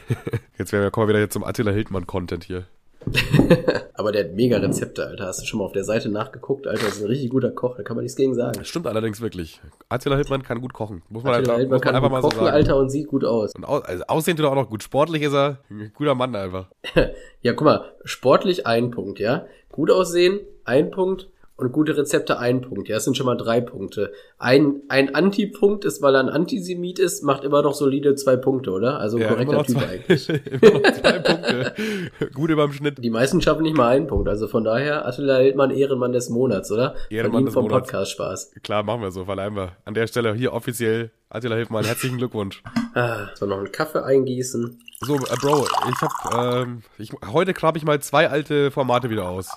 Jetzt 0.58 0.72
werden 0.72 0.84
wir, 0.84 0.90
kommen 0.90 1.08
wir 1.10 1.16
wieder 1.16 1.30
zum 1.30 1.44
Attila 1.44 1.70
Hildmann-Content 1.72 2.44
hier. 2.44 2.66
Aber 3.94 4.12
der 4.12 4.26
hat 4.26 4.34
mega 4.34 4.58
Rezepte, 4.58 5.06
Alter. 5.06 5.28
Hast 5.28 5.42
du 5.42 5.46
schon 5.46 5.60
mal 5.60 5.66
auf 5.66 5.72
der 5.72 5.84
Seite 5.84 6.10
nachgeguckt, 6.10 6.68
Alter? 6.68 6.86
Das 6.86 6.96
ist 6.96 7.02
ein 7.02 7.08
richtig 7.08 7.30
guter 7.30 7.52
Koch, 7.52 7.76
da 7.78 7.84
kann 7.84 7.96
man 7.96 8.04
nichts 8.04 8.16
gegen 8.16 8.34
sagen. 8.34 8.54
Das 8.58 8.68
stimmt 8.68 8.88
allerdings 8.88 9.22
wirklich. 9.22 9.62
Attila 9.90 10.16
Hildmann 10.16 10.44
kann 10.44 10.62
gut 10.62 10.74
kochen. 10.74 11.04
Muss 11.10 11.24
man, 11.24 11.34
Attila 11.34 11.56
einfach, 11.56 11.58
Hildmann 11.58 11.76
muss 11.78 11.84
man 11.86 11.94
kann 11.94 12.04
einfach 12.04 12.22
gut 12.22 12.34
kochen, 12.34 12.46
so. 12.46 12.52
Alter, 12.52 12.78
und 12.78 12.90
sieht 12.90 13.08
gut 13.08 13.26
aus. 13.26 13.54
Und 13.56 13.66
au 13.66 13.78
also 13.80 14.04
aussehen 14.08 14.38
tut 14.38 14.46
er 14.46 14.52
auch 14.52 14.56
noch 14.56 14.70
gut. 14.70 14.84
Sportlich 14.84 15.22
ist 15.24 15.34
er 15.34 15.60
ein 15.70 15.92
guter 15.96 16.16
Mann 16.16 16.36
einfach. 16.36 16.68
Ja, 17.42 17.52
guck 17.52 17.66
mal, 17.66 17.92
sportlich 18.06 18.66
ein 18.66 18.90
Punkt, 18.90 19.20
ja. 19.20 19.48
Gut 19.70 19.92
aussehen, 19.92 20.40
ein 20.64 20.92
Punkt. 20.92 21.30
Und 21.56 21.72
gute 21.72 21.96
Rezepte, 21.96 22.40
ein 22.40 22.62
Punkt. 22.62 22.90
Ja, 22.90 22.96
das 22.96 23.04
sind 23.06 23.16
schon 23.16 23.28
mal 23.28 23.36
drei 23.36 23.62
Punkte. 23.62 24.12
Ein, 24.40 24.82
ein 24.90 25.14
Antipunkt 25.14 25.86
ist, 25.86 26.02
weil 26.02 26.16
er 26.16 26.22
ein 26.22 26.30
Antisemit 26.30 26.98
ist, 26.98 27.24
macht 27.24 27.44
immer 27.44 27.62
noch 27.62 27.76
solide 27.76 28.16
zwei 28.16 28.38
Punkte, 28.38 28.72
oder? 28.72 29.00
Also 29.00 29.20
Ja, 29.20 29.28
korrekter 29.28 29.64
Typ 29.64 29.78
zwei, 29.78 29.86
eigentlich. 29.86 30.30
immer 30.62 30.80
noch 30.80 30.92
zwei 30.94 31.20
Punkte. 31.20 31.74
Gut 32.34 32.50
überm 32.50 32.74
Schnitt. 32.74 33.04
Die 33.04 33.10
meisten 33.12 33.40
schaffen 33.40 33.62
nicht 33.62 33.78
mal 33.78 33.90
einen 33.90 34.08
Punkt. 34.08 34.28
Also 34.30 34.48
von 34.48 34.64
daher, 34.64 35.06
Attila 35.06 35.38
Hildmann 35.38 35.70
Ehrenmann 35.70 36.12
des 36.12 36.30
Monats, 36.30 36.72
oder? 36.72 36.96
Ehrenmann 37.12 37.46
des 37.46 37.54
vom 37.54 37.66
Monats. 37.66 37.88
Podcast 37.88 38.12
Spaß. 38.14 38.52
Klar, 38.64 38.82
machen 38.82 39.02
wir 39.02 39.12
so, 39.12 39.26
verleihen 39.26 39.56
wir. 39.56 39.74
An 39.86 39.94
der 39.94 40.08
Stelle 40.08 40.34
hier 40.34 40.54
offiziell 40.54 41.12
Attila 41.30 41.56
Hildmann, 41.56 41.86
herzlichen 41.86 42.18
Glückwunsch. 42.18 42.64
Ah, 42.96 43.28
so 43.36 43.46
noch 43.46 43.58
einen 43.58 43.72
Kaffee 43.72 44.04
eingießen. 44.04 44.80
So, 45.02 45.16
äh, 45.16 45.36
Bro, 45.42 45.68
ich 45.90 46.02
hab, 46.02 46.64
ähm, 46.64 46.84
ich, 46.98 47.12
heute 47.32 47.54
grabe 47.54 47.78
ich 47.78 47.84
mal 47.86 48.00
zwei 48.02 48.30
alte 48.30 48.72
Formate 48.72 49.10
wieder 49.10 49.28
aus. 49.28 49.50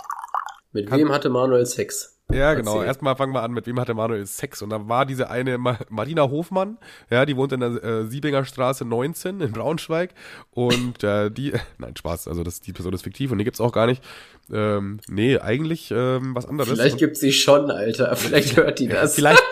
Mit 0.73 0.89
Kann- 0.89 0.99
wem 0.99 1.13
hatte 1.13 1.29
Manuel 1.29 1.67
Sex? 1.67 2.13
Ja, 2.33 2.55
genau. 2.55 2.75
Erzähl. 2.75 2.87
Erstmal 2.89 3.15
fangen 3.15 3.33
wir 3.35 3.43
an, 3.43 3.53
mit 3.53 3.69
wem 3.69 3.79
hatte 3.79 3.95
Manuel 3.95 4.27
Sex? 4.27 4.61
Und 4.61 4.71
da 4.71 4.89
war 4.89 5.07
diese 5.07 5.31
eine 5.31 5.59
Ma 5.59 5.79
Marina 5.91 6.29
Hofmann, 6.29 6.77
ja, 7.09 7.25
die 7.25 7.37
wohnt 7.37 7.53
in 7.53 7.61
der 7.61 7.85
äh, 7.85 8.07
Siebinger 8.07 8.45
Straße 8.45 8.85
19 8.85 9.41
in 9.41 9.53
Braunschweig. 9.53 10.11
Und 10.51 11.05
äh, 11.05 11.31
die, 11.31 11.53
nein, 11.79 11.95
Spaß, 11.97 12.27
also 12.27 12.43
das, 12.43 12.61
die 12.61 12.73
Person 12.73 12.93
ist 12.95 13.03
fiktiv 13.03 13.31
und 13.31 13.39
die 13.39 13.45
gibt's 13.45 13.61
auch 13.61 13.71
gar 13.73 13.87
nicht. 13.87 14.03
Ähm, 14.53 14.99
nee, 15.09 15.39
eigentlich 15.39 15.93
ähm, 15.93 16.35
was 16.35 16.47
anderes. 16.47 16.71
Vielleicht 16.71 16.99
gibt's 16.99 17.21
sie 17.21 17.33
schon, 17.33 17.71
Alter. 17.71 18.17
Vielleicht 18.17 18.57
hört 18.57 18.81
die 18.81 18.89
das. 18.89 19.15
vielleicht, 19.15 19.43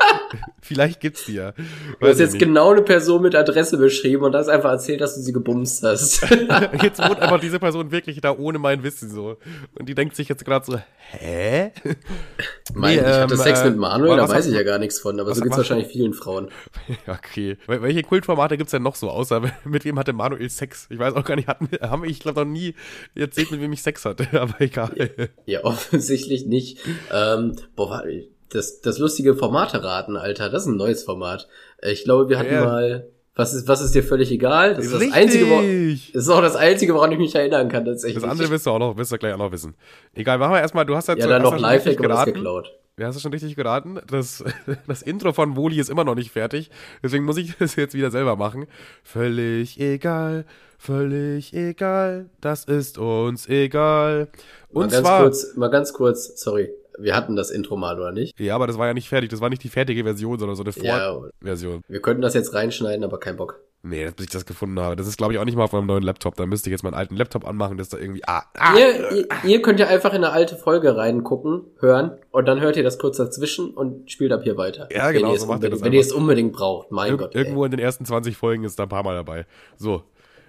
vielleicht 0.60 1.00
gibt's 1.00 1.24
die 1.26 1.34
ja. 1.34 1.52
Du 1.52 1.62
Weiß 2.00 2.10
hast 2.10 2.14
ich 2.14 2.20
jetzt 2.20 2.32
nicht. 2.34 2.40
genau 2.42 2.70
eine 2.72 2.82
Person 2.82 3.22
mit 3.22 3.34
Adresse 3.34 3.76
beschrieben 3.76 4.22
und 4.24 4.34
hast 4.34 4.48
einfach 4.48 4.70
erzählt, 4.70 5.00
dass 5.00 5.14
du 5.14 5.20
sie 5.20 5.32
gebumst 5.32 5.82
hast. 5.82 6.22
Jetzt 6.82 6.98
wohnt 7.00 7.20
einfach 7.20 7.40
diese 7.40 7.58
Person 7.58 7.90
wirklich 7.90 8.20
da 8.20 8.36
ohne 8.36 8.58
mein 8.58 8.82
Wissen 8.82 9.10
so. 9.10 9.36
Und 9.78 9.88
die 9.88 9.94
denkt 9.94 10.16
sich 10.16 10.28
jetzt 10.28 10.44
gerade 10.44 10.64
so, 10.66 10.78
hä? 11.10 11.72
Mein, 12.74 12.94
Nee, 12.96 13.00
ich 13.00 13.06
hatte 13.06 13.34
ähm, 13.34 13.40
Sex 13.40 13.60
äh, 13.60 13.70
mit 13.70 13.76
Manuel, 13.78 14.10
was 14.12 14.16
da 14.16 14.22
hast 14.22 14.30
weiß 14.32 14.46
ich 14.46 14.52
du- 14.52 14.58
ja 14.58 14.64
gar 14.64 14.78
nichts 14.78 14.98
von, 14.98 15.20
aber 15.20 15.34
so 15.34 15.40
geht's 15.42 15.52
was- 15.52 15.58
wahrscheinlich 15.58 15.88
vielen 15.88 16.14
Frauen. 16.14 16.48
Okay. 17.06 17.56
Wel- 17.66 17.82
Welche 17.82 18.02
Kultformate 18.02 18.56
gibt's 18.56 18.70
denn 18.72 18.82
noch 18.82 18.94
so, 18.96 19.10
außer 19.10 19.42
mit 19.64 19.84
wem 19.84 19.98
hatte 19.98 20.12
Manuel 20.12 20.48
Sex? 20.50 20.86
Ich 20.90 20.98
weiß 20.98 21.14
auch 21.14 21.24
gar 21.24 21.36
nicht, 21.36 21.48
hatten, 21.48 21.68
haben 21.80 22.02
wir, 22.02 22.10
ich 22.10 22.20
glaube 22.20 22.40
noch 22.44 22.50
nie 22.50 22.74
erzählt, 23.14 23.50
mit 23.50 23.60
wem 23.60 23.72
ich 23.72 23.82
Sex 23.82 24.04
hatte, 24.04 24.28
aber 24.40 24.60
egal. 24.60 25.10
Ja, 25.46 25.64
offensichtlich 25.64 26.46
nicht. 26.46 26.78
Ähm, 27.12 27.56
boah, 27.76 28.02
das, 28.50 28.80
das 28.80 28.98
lustige 28.98 29.34
Formate 29.34 29.82
raten, 29.82 30.16
Alter, 30.16 30.50
das 30.50 30.62
ist 30.62 30.68
ein 30.68 30.76
neues 30.76 31.02
Format. 31.02 31.48
Äh, 31.82 31.92
Ich 31.92 32.04
glaube, 32.04 32.28
wir 32.28 32.38
hatten 32.38 32.52
Ja. 32.52 32.64
mal, 32.64 33.06
was 33.36 33.52
ist, 33.52 33.66
was 33.66 33.80
ist 33.80 33.94
dir 33.94 34.04
völlig 34.04 34.30
egal? 34.30 34.74
Das 34.76 34.84
ist 34.86 34.94
das 34.94 35.12
einzige, 35.12 35.46
wo, 35.50 35.56
das 35.60 36.22
ist 36.24 36.28
auch 36.28 36.40
das 36.40 36.54
einzige, 36.54 36.94
woran 36.94 37.10
ich 37.10 37.18
mich 37.18 37.34
erinnern 37.34 37.68
kann, 37.68 37.84
tatsächlich. 37.84 38.22
Das 38.22 38.30
andere 38.30 38.48
wirst 38.50 38.66
du 38.66 38.70
auch 38.70 38.78
noch, 38.78 38.96
wirst 38.96 39.10
du 39.10 39.18
gleich 39.18 39.34
auch 39.34 39.38
noch 39.38 39.50
wissen. 39.50 39.74
Egal, 40.14 40.38
machen 40.38 40.52
wir 40.52 40.60
erstmal, 40.60 40.86
du 40.86 40.94
hast 40.94 41.08
jetzt 41.08 41.18
ja, 41.20 41.26
dann 41.26 41.42
hast 41.42 41.46
noch 41.50 41.52
richtig 41.54 41.62
Lifehack 41.68 41.98
was 41.98 42.02
geraten. 42.06 42.32
geklaut. 42.34 42.72
Ja, 42.96 43.08
hast 43.08 43.16
du 43.16 43.20
schon 43.20 43.32
richtig 43.32 43.56
geraten? 43.56 43.98
Das, 44.08 44.44
das 44.86 45.02
Intro 45.02 45.32
von 45.32 45.56
Woli 45.56 45.80
ist 45.80 45.90
immer 45.90 46.04
noch 46.04 46.14
nicht 46.14 46.30
fertig. 46.30 46.70
Deswegen 47.02 47.24
muss 47.24 47.36
ich 47.38 47.56
das 47.58 47.74
jetzt 47.74 47.94
wieder 47.94 48.12
selber 48.12 48.36
machen. 48.36 48.66
Völlig 49.02 49.80
egal, 49.80 50.44
völlig 50.78 51.52
egal, 51.54 52.26
das 52.40 52.64
ist 52.66 52.98
uns 52.98 53.48
egal. 53.48 54.28
Mal 54.70 54.84
Und 54.84 54.92
ganz 54.92 55.02
zwar. 55.02 55.22
kurz, 55.22 55.56
mal 55.56 55.70
ganz 55.70 55.92
kurz, 55.92 56.40
sorry, 56.40 56.70
wir 56.98 57.14
hatten 57.16 57.36
das 57.36 57.50
Intro 57.50 57.76
mal, 57.76 57.98
oder 57.98 58.12
nicht? 58.12 58.38
Ja, 58.38 58.54
aber 58.54 58.66
das 58.66 58.78
war 58.78 58.86
ja 58.86 58.94
nicht 58.94 59.08
fertig. 59.08 59.30
Das 59.30 59.40
war 59.40 59.48
nicht 59.50 59.62
die 59.64 59.68
fertige 59.68 60.04
Version, 60.04 60.38
sondern 60.38 60.56
so 60.56 60.62
eine 60.64 60.72
Ja, 60.86 61.12
Vorversion. 61.14 61.82
wir 61.88 62.00
könnten 62.00 62.22
das 62.22 62.34
jetzt 62.34 62.54
reinschneiden, 62.54 63.04
aber 63.04 63.18
kein 63.18 63.36
Bock. 63.36 63.60
Nee, 63.86 64.10
bis 64.16 64.24
ich 64.26 64.32
das 64.32 64.46
gefunden 64.46 64.80
habe. 64.80 64.96
Das 64.96 65.06
ist, 65.06 65.18
glaube 65.18 65.34
ich, 65.34 65.38
auch 65.38 65.44
nicht 65.44 65.56
mal 65.56 65.64
auf 65.64 65.72
meinem 65.72 65.84
neuen 65.86 66.02
Laptop. 66.04 66.36
Da 66.36 66.46
müsste 66.46 66.70
ich 66.70 66.72
jetzt 66.72 66.84
meinen 66.84 66.94
alten 66.94 67.16
Laptop 67.16 67.46
anmachen, 67.46 67.76
dass 67.76 67.90
da 67.90 67.98
irgendwie. 67.98 68.22
Ah, 68.26 68.42
ah, 68.56 68.74
Ihr, 68.78 69.12
ihr, 69.12 69.26
ihr 69.44 69.60
könnt 69.60 69.78
ja 69.78 69.88
einfach 69.88 70.10
in 70.14 70.24
eine 70.24 70.32
alte 70.32 70.56
Folge 70.56 70.96
reingucken, 70.96 71.64
hören 71.80 72.12
und 72.30 72.46
dann 72.48 72.60
hört 72.62 72.78
ihr 72.78 72.82
das 72.82 72.98
kurz 72.98 73.18
dazwischen 73.18 73.72
und 73.72 74.10
spielt 74.10 74.32
ab 74.32 74.40
hier 74.42 74.56
weiter. 74.56 74.88
Ja, 74.90 75.10
genau, 75.10 75.26
wenn 75.26 75.34
ihr, 75.34 75.38
so 75.38 75.44
es 75.44 75.48
macht 75.48 75.62
ihr 75.62 75.66
unbedingt, 75.66 75.72
das 75.74 75.82
wenn 75.84 75.92
ihr 75.92 76.00
es 76.00 76.12
unbedingt 76.12 76.52
braucht. 76.54 76.92
Mein 76.92 77.12
Ir 77.12 77.18
Gott. 77.18 77.34
irgendwo 77.34 77.60
Ey. 77.62 77.66
in 77.66 77.70
den 77.72 77.80
ersten 77.80 78.06
20 78.06 78.38
Folgen 78.38 78.64
ist 78.64 78.78
da 78.78 78.84
ein 78.84 78.88
paar 78.88 79.02
Mal 79.02 79.16
dabei. 79.16 79.44
So. 79.76 80.02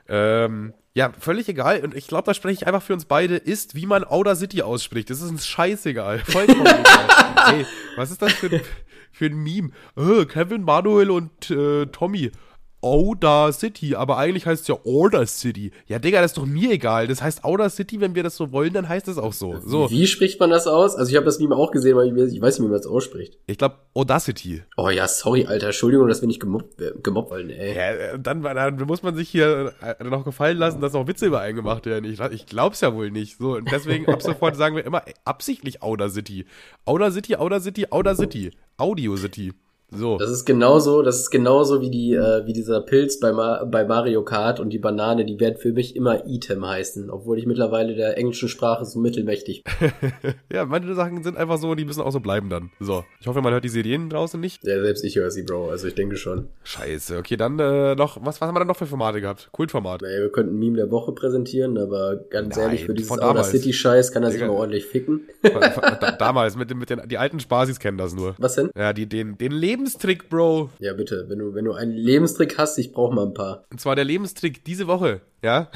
Ähm, 0.08 0.73
ja, 0.95 1.12
völlig 1.19 1.47
egal. 1.49 1.81
Und 1.84 1.93
ich 1.93 2.08
glaube, 2.08 2.23
da 2.25 2.34
spreche 2.34 2.62
ich 2.63 2.67
einfach 2.67 2.81
für 2.81 2.93
uns 2.93 3.05
beide, 3.05 3.36
ist, 3.36 3.75
wie 3.75 3.86
man 3.86 4.03
Outer 4.03 4.36
City 4.36 4.62
ausspricht. 4.63 5.10
Das 5.10 5.21
ist 5.21 5.29
uns 5.29 5.45
scheißegal. 5.45 6.19
Vollkommen 6.19 6.65
egal. 6.65 7.53
Ey, 7.60 7.65
was 7.97 8.12
ist 8.12 8.21
das 8.21 8.34
für, 8.34 8.47
ein- 8.47 8.62
für 9.12 9.25
ein 9.25 9.36
Meme? 9.36 9.69
Äh, 9.97 10.25
Kevin, 10.25 10.63
Manuel 10.63 11.12
und 11.12 11.51
äh, 11.51 11.86
Tommy. 11.88 12.31
Outer 12.85 13.51
City, 13.51 13.95
aber 13.95 14.19
eigentlich 14.19 14.45
heißt 14.45 14.61
es 14.61 14.67
ja 14.67 14.77
Order 14.83 15.25
City. 15.25 15.71
Ja, 15.87 15.97
Digga, 15.97 16.21
das 16.21 16.31
ist 16.31 16.37
doch 16.37 16.45
mir 16.45 16.69
egal. 16.69 17.07
Das 17.07 17.19
heißt 17.19 17.43
Outer 17.43 17.71
City, 17.71 17.99
wenn 17.99 18.13
wir 18.13 18.21
das 18.21 18.35
so 18.35 18.51
wollen, 18.51 18.73
dann 18.73 18.87
heißt 18.87 19.07
es 19.07 19.17
auch 19.17 19.33
so. 19.33 19.59
So. 19.65 19.89
Wie 19.89 20.05
spricht 20.05 20.39
man 20.39 20.51
das 20.51 20.67
aus? 20.67 20.95
Also 20.95 21.09
ich 21.09 21.15
habe 21.15 21.25
das 21.25 21.39
Meme 21.39 21.55
auch 21.55 21.71
gesehen, 21.71 21.95
weil 21.95 22.15
ich, 22.15 22.35
ich 22.35 22.41
weiß 22.41 22.59
nicht, 22.59 22.67
wie 22.67 22.71
man 22.71 22.77
das 22.77 22.85
ausspricht. 22.85 23.39
Ich 23.47 23.57
glaube 23.57 23.77
Audacity. 23.95 24.61
Oh 24.77 24.89
ja, 24.89 25.07
sorry, 25.07 25.47
Alter. 25.47 25.67
Entschuldigung, 25.67 26.07
dass 26.07 26.21
wir 26.21 26.27
nicht 26.27 26.39
gemobbt, 26.39 26.79
äh, 26.79 26.91
gemobbt 27.01 27.31
wollen, 27.31 27.49
ey. 27.49 27.75
Ja, 27.75 27.89
äh, 27.89 28.19
dann, 28.19 28.43
dann 28.43 28.75
muss 28.85 29.01
man 29.01 29.15
sich 29.15 29.29
hier 29.29 29.73
äh, 29.81 30.03
noch 30.03 30.23
gefallen 30.23 30.59
lassen, 30.59 30.79
dass 30.79 30.93
noch 30.93 31.07
Witze 31.07 31.25
über 31.25 31.39
einen 31.39 31.55
gemacht 31.55 31.87
werden. 31.87 32.05
Ich, 32.05 32.19
ich 32.19 32.45
glaub's 32.45 32.81
ja 32.81 32.93
wohl 32.93 33.09
nicht. 33.09 33.39
So, 33.39 33.55
und 33.55 33.71
deswegen 33.71 34.07
ab 34.07 34.21
sofort 34.21 34.55
sagen 34.57 34.75
wir 34.75 34.85
immer 34.85 35.01
absichtlich 35.23 35.81
Outer 35.81 36.11
City. 36.11 36.45
Outer 36.85 37.11
City, 37.11 37.35
Outer 37.35 37.61
City, 37.61 37.87
Outer 37.89 38.15
City. 38.15 38.51
Audio 38.77 39.15
City. 39.15 39.53
So. 39.91 40.17
Das 40.17 40.31
ist 40.31 40.45
genauso, 40.45 41.03
das 41.03 41.19
ist 41.19 41.29
genauso 41.29 41.81
wie 41.81 41.89
die, 41.89 42.13
äh, 42.13 42.45
wie 42.45 42.53
dieser 42.53 42.81
Pilz 42.81 43.19
bei, 43.19 43.31
Ma 43.31 43.63
bei 43.65 43.85
Mario 43.85 44.23
Kart 44.23 44.59
und 44.59 44.71
die 44.71 44.79
Banane, 44.79 45.25
die 45.25 45.39
werden 45.39 45.57
für 45.57 45.73
mich 45.73 45.95
immer 45.95 46.25
Item 46.27 46.65
heißen, 46.65 47.09
obwohl 47.09 47.37
ich 47.37 47.45
mittlerweile 47.45 47.95
der 47.95 48.17
englischen 48.17 48.49
Sprache 48.49 48.85
so 48.85 48.99
mittelmächtig 48.99 49.63
bin. 49.63 49.91
ja, 50.51 50.65
manche 50.65 50.95
Sachen 50.95 51.23
sind 51.23 51.37
einfach 51.37 51.57
so, 51.57 51.75
die 51.75 51.85
müssen 51.85 52.01
auch 52.01 52.11
so 52.11 52.19
bleiben 52.19 52.49
dann. 52.49 52.71
So. 52.79 53.03
Ich 53.19 53.27
hoffe, 53.27 53.41
man 53.41 53.53
hört 53.53 53.63
die 53.63 53.69
Serien 53.69 54.09
draußen 54.09 54.39
nicht. 54.39 54.63
Ja, 54.65 54.81
selbst 54.81 55.03
ich 55.03 55.15
höre 55.15 55.31
sie, 55.31 55.43
Bro, 55.43 55.69
also 55.69 55.87
ich 55.87 55.95
denke 55.95 56.17
schon. 56.17 56.47
Scheiße, 56.63 57.17
okay, 57.17 57.37
dann 57.37 57.59
äh, 57.59 57.95
noch, 57.95 58.17
was, 58.21 58.41
was 58.41 58.47
haben 58.47 58.55
wir 58.55 58.59
dann 58.59 58.67
noch 58.67 58.77
für 58.77 58.87
Formate 58.87 59.21
gehabt? 59.21 59.49
Kultformat. 59.51 60.01
Naja, 60.01 60.21
wir 60.21 60.31
könnten 60.31 60.57
Meme 60.57 60.77
der 60.77 60.91
Woche 60.91 61.11
präsentieren, 61.11 61.77
aber 61.77 62.15
ganz 62.29 62.55
Nein, 62.55 62.65
ehrlich, 62.65 62.85
für 62.85 62.93
dieses 62.93 63.11
Outer 63.11 63.43
City-Scheiß 63.43 64.11
kann 64.11 64.23
er 64.23 64.31
sich 64.31 64.41
mal 64.41 64.49
ordentlich 64.49 64.85
ficken. 64.85 65.27
damals, 66.19 66.55
mit, 66.55 66.69
den, 66.69 66.79
mit 66.79 66.89
den, 66.89 67.07
die 67.07 67.17
alten 67.17 67.39
Spasis 67.39 67.79
kennen 67.79 67.97
das 67.97 68.15
nur. 68.15 68.35
Was 68.37 68.55
denn? 68.55 68.71
Ja, 68.75 68.93
die, 68.93 69.07
den, 69.07 69.37
den 69.37 69.51
Lebenstrick, 69.75 70.29
Bro. 70.29 70.69
Ja, 70.79 70.93
bitte, 70.93 71.25
wenn 71.27 71.39
du, 71.39 71.53
wenn 71.53 71.65
du 71.65 71.73
einen 71.73 71.91
Lebenstrick 71.91 72.57
hast, 72.57 72.77
ich 72.77 72.93
brauche 72.93 73.13
mal 73.13 73.25
ein 73.25 73.33
paar. 73.33 73.65
Und 73.69 73.81
zwar 73.81 73.97
der 73.97 74.05
Lebenstrick 74.05 74.63
diese 74.63 74.88
Woche, 74.88 75.19
ja? 75.45 75.69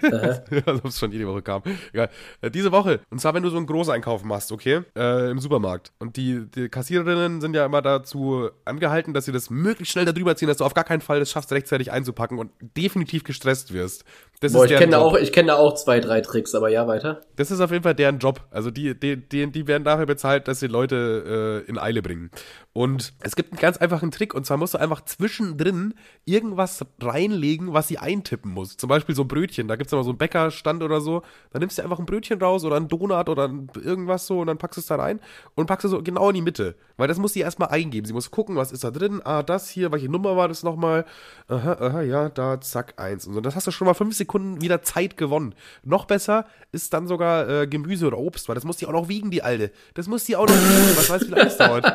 Als 0.66 0.78
ob 0.78 0.86
es 0.86 0.98
schon 0.98 1.12
jede 1.12 1.26
Woche 1.26 1.42
kam. 1.42 1.62
Egal. 1.92 2.08
Äh, 2.40 2.50
diese 2.50 2.72
Woche. 2.72 3.00
Und 3.10 3.20
zwar, 3.20 3.34
wenn 3.34 3.42
du 3.42 3.50
so 3.50 3.56
einen 3.56 3.66
Großeinkauf 3.66 4.24
machst, 4.24 4.52
okay? 4.52 4.82
Äh, 4.96 5.30
Im 5.30 5.38
Supermarkt. 5.40 5.92
Und 5.98 6.16
die, 6.16 6.46
die 6.46 6.68
Kassiererinnen 6.68 7.40
sind 7.40 7.54
ja 7.54 7.66
immer 7.66 7.82
dazu 7.82 8.48
angehalten, 8.64 9.12
dass 9.12 9.24
sie 9.24 9.32
das 9.32 9.50
möglichst 9.50 9.92
schnell 9.92 10.04
darüber 10.04 10.36
ziehen, 10.36 10.48
dass 10.48 10.58
du 10.58 10.64
auf 10.64 10.74
gar 10.74 10.84
keinen 10.84 11.00
Fall 11.00 11.18
das 11.18 11.30
schaffst, 11.30 11.52
rechtzeitig 11.52 11.92
einzupacken 11.92 12.38
und 12.38 12.52
definitiv 12.60 13.24
gestresst 13.24 13.74
wirst. 13.74 14.04
Das 14.40 14.54
Boah, 14.54 14.64
ich 14.64 14.74
kenne 14.74 14.98
auch, 14.98 15.16
ich 15.16 15.32
kenne 15.32 15.56
auch 15.56 15.74
zwei, 15.74 16.00
drei 16.00 16.22
Tricks, 16.22 16.54
aber 16.54 16.70
ja, 16.70 16.86
weiter. 16.86 17.20
Das 17.36 17.50
ist 17.50 17.60
auf 17.60 17.72
jeden 17.72 17.82
Fall 17.82 17.94
deren 17.94 18.18
Job. 18.18 18.46
Also 18.50 18.70
die, 18.70 18.98
die, 18.98 19.16
die, 19.16 19.50
die 19.50 19.66
werden 19.66 19.84
dafür 19.84 20.06
bezahlt, 20.06 20.48
dass 20.48 20.60
sie 20.60 20.66
Leute 20.66 21.64
äh, 21.66 21.68
in 21.68 21.78
Eile 21.78 22.00
bringen. 22.00 22.30
Und 22.72 23.12
es 23.20 23.36
gibt 23.36 23.52
einen 23.52 23.60
ganz 23.60 23.76
einfachen 23.76 24.10
Trick, 24.10 24.32
und 24.32 24.46
zwar 24.46 24.56
musst 24.56 24.74
du 24.74 24.78
einfach 24.78 25.04
zwischendrin 25.04 25.94
irgendwas 26.24 26.86
reinlegen, 27.02 27.74
was 27.74 27.88
sie 27.88 27.98
eintippen 27.98 28.52
muss. 28.52 28.76
Zum 28.76 28.88
Beispiel 28.88 28.99
so 29.08 29.22
ein 29.22 29.28
Brötchen, 29.28 29.68
da 29.68 29.76
gibt 29.76 29.88
es 29.88 29.92
immer 29.92 30.04
so 30.04 30.10
einen 30.10 30.18
Bäckerstand 30.18 30.82
oder 30.82 31.00
so. 31.00 31.22
Da 31.52 31.58
nimmst 31.58 31.78
du 31.78 31.82
einfach 31.82 31.98
ein 31.98 32.06
Brötchen 32.06 32.40
raus 32.40 32.64
oder 32.64 32.76
einen 32.76 32.88
Donut 32.88 33.28
oder 33.28 33.50
irgendwas 33.82 34.26
so 34.26 34.40
und 34.40 34.46
dann 34.46 34.58
packst 34.58 34.76
du 34.76 34.80
es 34.80 34.86
da 34.86 34.96
rein 34.96 35.20
und 35.54 35.66
packst 35.66 35.84
es 35.84 35.90
so 35.90 36.02
genau 36.02 36.28
in 36.28 36.34
die 36.36 36.42
Mitte. 36.42 36.76
Weil 36.96 37.08
das 37.08 37.18
muss 37.18 37.32
sie 37.32 37.40
erstmal 37.40 37.70
eingeben. 37.70 38.06
Sie 38.06 38.12
muss 38.12 38.30
gucken, 38.30 38.56
was 38.56 38.72
ist 38.72 38.84
da 38.84 38.90
drin. 38.90 39.22
Ah, 39.24 39.42
das 39.42 39.70
hier, 39.70 39.90
welche 39.90 40.10
Nummer 40.10 40.36
war 40.36 40.48
das 40.48 40.62
nochmal? 40.62 41.06
Aha, 41.48 41.72
aha, 41.80 42.02
ja, 42.02 42.28
da, 42.28 42.60
zack, 42.60 42.94
eins. 42.98 43.26
Und 43.26 43.34
so. 43.34 43.40
Das 43.40 43.56
hast 43.56 43.66
du 43.66 43.70
schon 43.70 43.86
mal 43.86 43.94
fünf 43.94 44.14
Sekunden 44.14 44.60
wieder 44.60 44.82
Zeit 44.82 45.16
gewonnen. 45.16 45.54
Noch 45.82 46.04
besser 46.04 46.46
ist 46.72 46.92
dann 46.92 47.06
sogar 47.06 47.48
äh, 47.48 47.66
Gemüse 47.66 48.06
oder 48.06 48.18
Obst, 48.18 48.48
weil 48.48 48.54
das 48.54 48.64
muss 48.64 48.76
die 48.76 48.86
auch 48.86 48.92
noch 48.92 49.08
wiegen, 49.08 49.30
die 49.30 49.42
Alte. 49.42 49.70
Das 49.94 50.08
muss 50.08 50.24
die 50.24 50.36
auch 50.36 50.46
noch 50.46 50.54
wiegen. 50.54 50.96
Was 50.96 51.08
weiß, 51.08 51.26
wie 51.26 51.30
lange 51.30 51.46
es 51.46 51.56
dauert. 51.56 51.86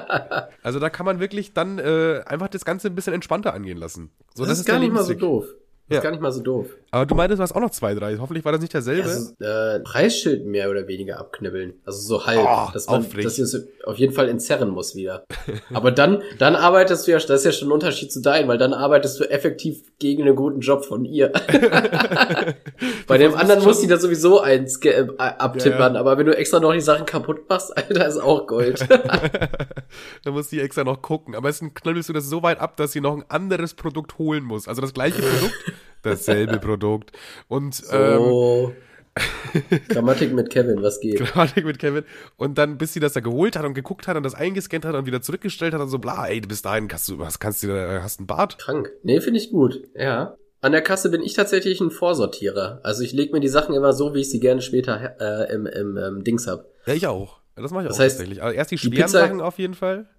Also 0.64 0.80
da 0.80 0.90
kann 0.90 1.06
man 1.06 1.20
wirklich 1.20 1.54
dann 1.54 1.78
äh, 1.78 2.22
einfach 2.26 2.48
das 2.48 2.66
Ganze 2.66 2.88
ein 2.88 2.96
bisschen 2.96 3.14
entspannter 3.14 3.54
angehen 3.54 3.78
lassen. 3.78 4.10
So, 4.34 4.44
das, 4.44 4.50
das 4.50 4.58
ist, 4.58 4.60
ist 4.62 4.68
gar 4.68 4.80
nicht 4.80 4.92
mal 4.92 5.04
so 5.04 5.14
doof. 5.14 5.46
Das 5.88 5.96
ja. 5.96 5.98
ist 5.98 6.04
gar 6.04 6.12
nicht 6.12 6.22
mal 6.22 6.32
so 6.32 6.42
doof. 6.42 6.68
Aber 6.96 7.06
du 7.06 7.14
meintest, 7.14 7.40
du 7.40 7.44
hast 7.44 7.54
auch 7.54 7.60
noch 7.60 7.72
zwei, 7.72 7.94
drei. 7.94 8.18
Hoffentlich 8.20 8.46
war 8.46 8.54
das 8.54 8.62
nicht 8.62 8.74
derselbe. 8.74 9.10
Also, 9.10 9.34
äh, 9.42 9.82
Preisschild 9.82 10.46
mehr 10.46 10.70
oder 10.70 10.88
weniger 10.88 11.20
abknibbeln. 11.20 11.74
Also 11.84 12.00
so 12.00 12.26
halb. 12.26 12.40
Oh, 12.42 12.72
dass 12.72 12.88
man 12.88 13.06
dass 13.22 13.36
das 13.36 13.68
auf 13.84 13.98
jeden 13.98 14.14
Fall 14.14 14.30
entzerren 14.30 14.70
muss 14.70 14.96
wieder. 14.96 15.26
Aber 15.74 15.92
dann, 15.92 16.24
dann 16.40 16.56
arbeitest 16.56 17.06
du 17.06 17.12
ja, 17.12 17.18
das 17.18 17.30
ist 17.30 17.44
ja 17.44 17.52
schon 17.52 17.68
ein 17.68 17.74
Unterschied 17.74 18.14
zu 18.14 18.22
deinem, 18.22 18.48
weil 18.48 18.58
dann 18.58 18.74
arbeitest 18.74 19.20
du 19.20 19.30
effektiv 19.30 19.84
gegen 20.00 20.22
einen 20.22 20.38
guten 20.38 20.62
Job 20.62 20.86
von 20.86 21.04
ihr. 21.04 21.34
Bei 23.08 23.18
dem 23.18 23.36
anderen 23.36 23.62
muss 23.66 23.82
die 23.82 23.88
da 23.88 23.98
sowieso 23.98 24.40
eins 24.40 24.78
äh, 24.86 25.06
abtippern. 25.18 25.96
Ja. 25.96 26.00
Aber 26.00 26.18
wenn 26.18 26.28
du 26.28 26.38
extra 26.38 26.62
noch 26.62 26.72
die 26.72 26.80
Sachen 26.80 27.06
kaputt 27.06 27.50
machst, 27.50 27.76
Alter, 27.76 28.08
ist 28.08 28.20
auch 28.20 28.48
Gold. 28.48 28.88
dann 30.24 30.34
muss 30.34 30.48
die 30.48 30.62
extra 30.62 30.86
noch 30.86 31.02
gucken. 31.02 31.36
Aber 31.36 31.50
es 31.50 31.60
knüppelst 31.60 32.08
du 32.08 32.14
das 32.14 32.30
so 32.30 32.42
weit 32.42 32.62
ab, 32.62 32.78
dass 32.78 32.94
sie 32.94 33.02
noch 33.02 33.18
ein 33.18 33.26
anderes 33.28 33.74
Produkt 33.74 34.18
holen 34.18 34.46
muss. 34.46 34.70
Also 34.70 34.82
das 34.82 34.94
gleiche 34.94 35.22
Produkt 35.22 35.74
dasselbe 36.06 36.60
Produkt. 36.60 37.12
Und 37.48 37.76
so. 37.76 37.96
ähm, 37.96 38.76
Grammatik 39.88 40.34
mit 40.34 40.50
Kevin, 40.50 40.82
was 40.82 41.00
geht? 41.00 41.20
Grammatik 41.20 41.66
mit 41.66 41.80
Kevin. 41.80 42.04
Und 42.36 42.58
dann, 42.58 42.78
bis 42.78 42.94
sie 42.94 43.00
das 43.00 43.14
da 43.14 43.22
geholt 43.22 43.56
hat 43.56 43.66
und 43.66 43.74
geguckt 43.74 44.08
hat 44.08 44.18
und 44.18 44.24
das 44.24 44.36
eingescannt 44.36 44.86
hat 44.86 44.96
und 44.96 45.06
wieder 45.06 45.22
zurückgestellt 45.22 45.74
hat 45.74 45.82
und 45.82 45.88
so, 45.88 46.00
bla, 46.00 46.28
ey, 46.28 46.42
bis 46.42 46.62
dahin 46.62 46.88
kannst 46.88 47.08
du, 47.08 47.18
was 47.20 47.40
kannst 47.40 47.64
du, 47.64 48.02
hast 48.02 48.20
einen 48.20 48.28
Bart? 48.28 48.58
Krank. 48.58 48.92
Nee, 49.04 49.22
finde 49.22 49.40
ich 49.40 49.52
gut. 49.52 49.82
Ja. 49.96 50.36
An 50.60 50.72
der 50.72 50.82
Kasse 50.82 51.10
bin 51.10 51.22
ich 51.22 51.34
tatsächlich 51.34 51.80
ein 51.80 51.92
Vorsortierer. 51.92 52.80
Also 52.84 53.04
ich 53.04 53.14
lege 53.14 53.32
mir 53.32 53.40
die 53.40 53.48
Sachen 53.48 53.76
immer 53.76 53.94
so, 53.94 54.14
wie 54.14 54.22
ich 54.22 54.30
sie 54.30 54.40
gerne 54.40 54.62
später 54.62 55.16
äh, 55.20 55.54
im, 55.54 55.66
im, 55.66 55.96
im 55.96 56.24
Dings 56.24 56.48
hab. 56.48 56.66
Ja, 56.86 56.94
ich 56.94 57.08
auch. 57.08 57.40
Das 57.56 57.72
mache 57.72 57.84
ich 57.84 57.88
das 57.88 57.98
auch 57.98 58.04
heißt, 58.04 58.18
tatsächlich. 58.18 58.44
Also 58.44 58.56
erst 58.56 58.72
die, 58.72 58.76
die 58.76 58.88
schweren 58.88 59.06
Pizza, 59.06 59.20
Sachen 59.20 59.42
auf 59.42 59.60
jeden 59.60 59.76
Fall. 59.76 60.10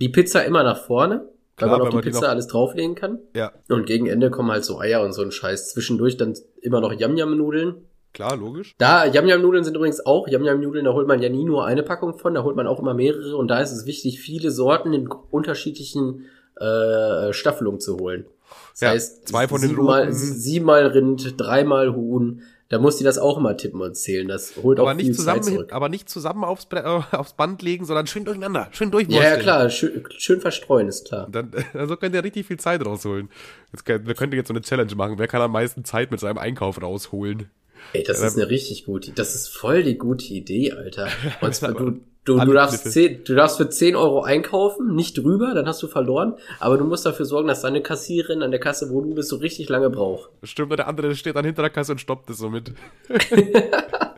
Die 0.00 0.08
Pizza 0.08 0.44
immer 0.44 0.64
nach 0.64 0.84
vorne 0.84 1.28
Klar, 1.56 1.70
weil 1.70 1.78
man 1.78 1.88
auf 1.88 2.00
die 2.00 2.10
Pizza 2.10 2.28
alles 2.28 2.48
drauflegen 2.48 2.94
kann. 2.94 3.20
Ja. 3.34 3.52
Und 3.68 3.86
gegen 3.86 4.06
Ende 4.06 4.30
kommen 4.30 4.50
halt 4.50 4.64
so 4.64 4.78
Eier 4.80 5.02
und 5.02 5.12
so 5.12 5.22
ein 5.22 5.30
Scheiß. 5.30 5.72
Zwischendurch 5.72 6.16
dann 6.16 6.34
immer 6.60 6.80
noch 6.80 6.92
Yam-Yam-Nudeln. 6.92 7.86
Klar, 8.12 8.36
logisch. 8.36 8.74
Da, 8.78 9.04
Yam-Yam-Nudeln 9.06 9.64
sind 9.64 9.76
übrigens 9.76 10.04
auch, 10.04 10.28
Yam-Yam-Nudeln, 10.28 10.84
da 10.84 10.92
holt 10.92 11.08
man 11.08 11.20
ja 11.20 11.28
nie 11.28 11.44
nur 11.44 11.64
eine 11.66 11.82
Packung 11.82 12.16
von, 12.16 12.34
da 12.34 12.44
holt 12.44 12.56
man 12.56 12.66
auch 12.66 12.78
immer 12.78 12.94
mehrere 12.94 13.36
und 13.36 13.48
da 13.48 13.60
ist 13.60 13.72
es 13.72 13.86
wichtig, 13.86 14.20
viele 14.20 14.52
Sorten 14.52 14.92
in 14.92 15.08
unterschiedlichen 15.08 16.26
äh, 16.56 17.32
Staffelungen 17.32 17.80
zu 17.80 17.98
holen. 17.98 18.26
Das 18.72 18.80
ja, 18.80 18.88
heißt, 18.90 19.28
zwei 19.28 19.48
von 19.48 19.60
den 19.60 19.70
siebenmal, 19.70 20.12
siebenmal 20.12 20.86
Rind, 20.86 21.34
dreimal 21.40 21.94
Huhn, 21.94 22.42
da 22.74 22.80
muss 22.80 22.96
die 22.96 23.04
das 23.04 23.18
auch 23.18 23.38
immer 23.38 23.56
tippen 23.56 23.80
und 23.80 23.94
zählen. 23.96 24.26
Das 24.26 24.56
holt 24.60 24.80
aber 24.80 24.90
auch 24.90 24.94
nicht 24.94 25.06
viel 25.06 25.14
zusammen, 25.14 25.44
Zeit 25.44 25.52
zurück. 25.54 25.72
Aber 25.72 25.88
nicht 25.88 26.08
zusammen 26.08 26.42
aufs, 26.42 26.66
äh, 26.72 26.80
aufs 27.12 27.34
Band 27.34 27.62
legen, 27.62 27.84
sondern 27.84 28.08
schön 28.08 28.24
durcheinander, 28.24 28.68
schön 28.72 28.90
durchwursteln. 28.90 29.30
Ja, 29.30 29.36
ja, 29.36 29.40
klar, 29.40 29.70
schön, 29.70 30.04
schön 30.18 30.40
verstreuen, 30.40 30.88
ist 30.88 31.06
klar. 31.06 31.28
Dann, 31.30 31.52
also 31.72 31.96
könnt 31.96 32.16
ihr 32.16 32.24
richtig 32.24 32.48
viel 32.48 32.58
Zeit 32.58 32.84
rausholen. 32.84 33.28
Jetzt, 33.72 33.86
wir 33.86 34.14
könnten 34.16 34.34
jetzt 34.34 34.48
so 34.48 34.54
eine 34.54 34.60
Challenge 34.60 34.92
machen. 34.96 35.18
Wer 35.18 35.28
kann 35.28 35.40
am 35.40 35.52
meisten 35.52 35.84
Zeit 35.84 36.10
mit 36.10 36.18
seinem 36.18 36.38
Einkauf 36.38 36.82
rausholen? 36.82 37.48
Ey, 37.92 38.02
das 38.02 38.20
ist 38.20 38.36
eine 38.36 38.50
richtig 38.50 38.86
gute, 38.86 39.12
das 39.12 39.36
ist 39.36 39.48
voll 39.48 39.84
die 39.84 39.96
gute 39.96 40.24
Idee, 40.34 40.72
Alter. 40.72 41.06
Und 41.42 41.54
zwar, 41.54 41.74
du, 41.74 42.00
Du, 42.24 42.38
du, 42.38 42.52
darfst 42.54 42.90
10, 42.90 43.24
du 43.24 43.34
darfst 43.34 43.58
für 43.58 43.68
10 43.68 43.96
Euro 43.96 44.22
einkaufen, 44.22 44.94
nicht 44.94 45.18
drüber, 45.18 45.52
dann 45.54 45.66
hast 45.66 45.82
du 45.82 45.88
verloren. 45.88 46.34
Aber 46.58 46.78
du 46.78 46.84
musst 46.84 47.04
dafür 47.04 47.26
sorgen, 47.26 47.48
dass 47.48 47.60
deine 47.60 47.82
Kassiererin 47.82 48.42
an 48.42 48.50
der 48.50 48.60
Kasse, 48.60 48.88
wo 48.90 49.02
du 49.02 49.14
bist, 49.14 49.28
so 49.28 49.36
richtig 49.36 49.68
lange 49.68 49.90
braucht. 49.90 50.30
Stimmt, 50.42 50.72
der 50.72 50.88
andere 50.88 51.14
steht 51.16 51.36
dann 51.36 51.44
hinter 51.44 51.62
der 51.62 51.70
Kasse 51.70 51.92
und 51.92 51.98
stoppt 52.00 52.30
es 52.30 52.38
so 52.38 52.48
mit. 52.48 52.72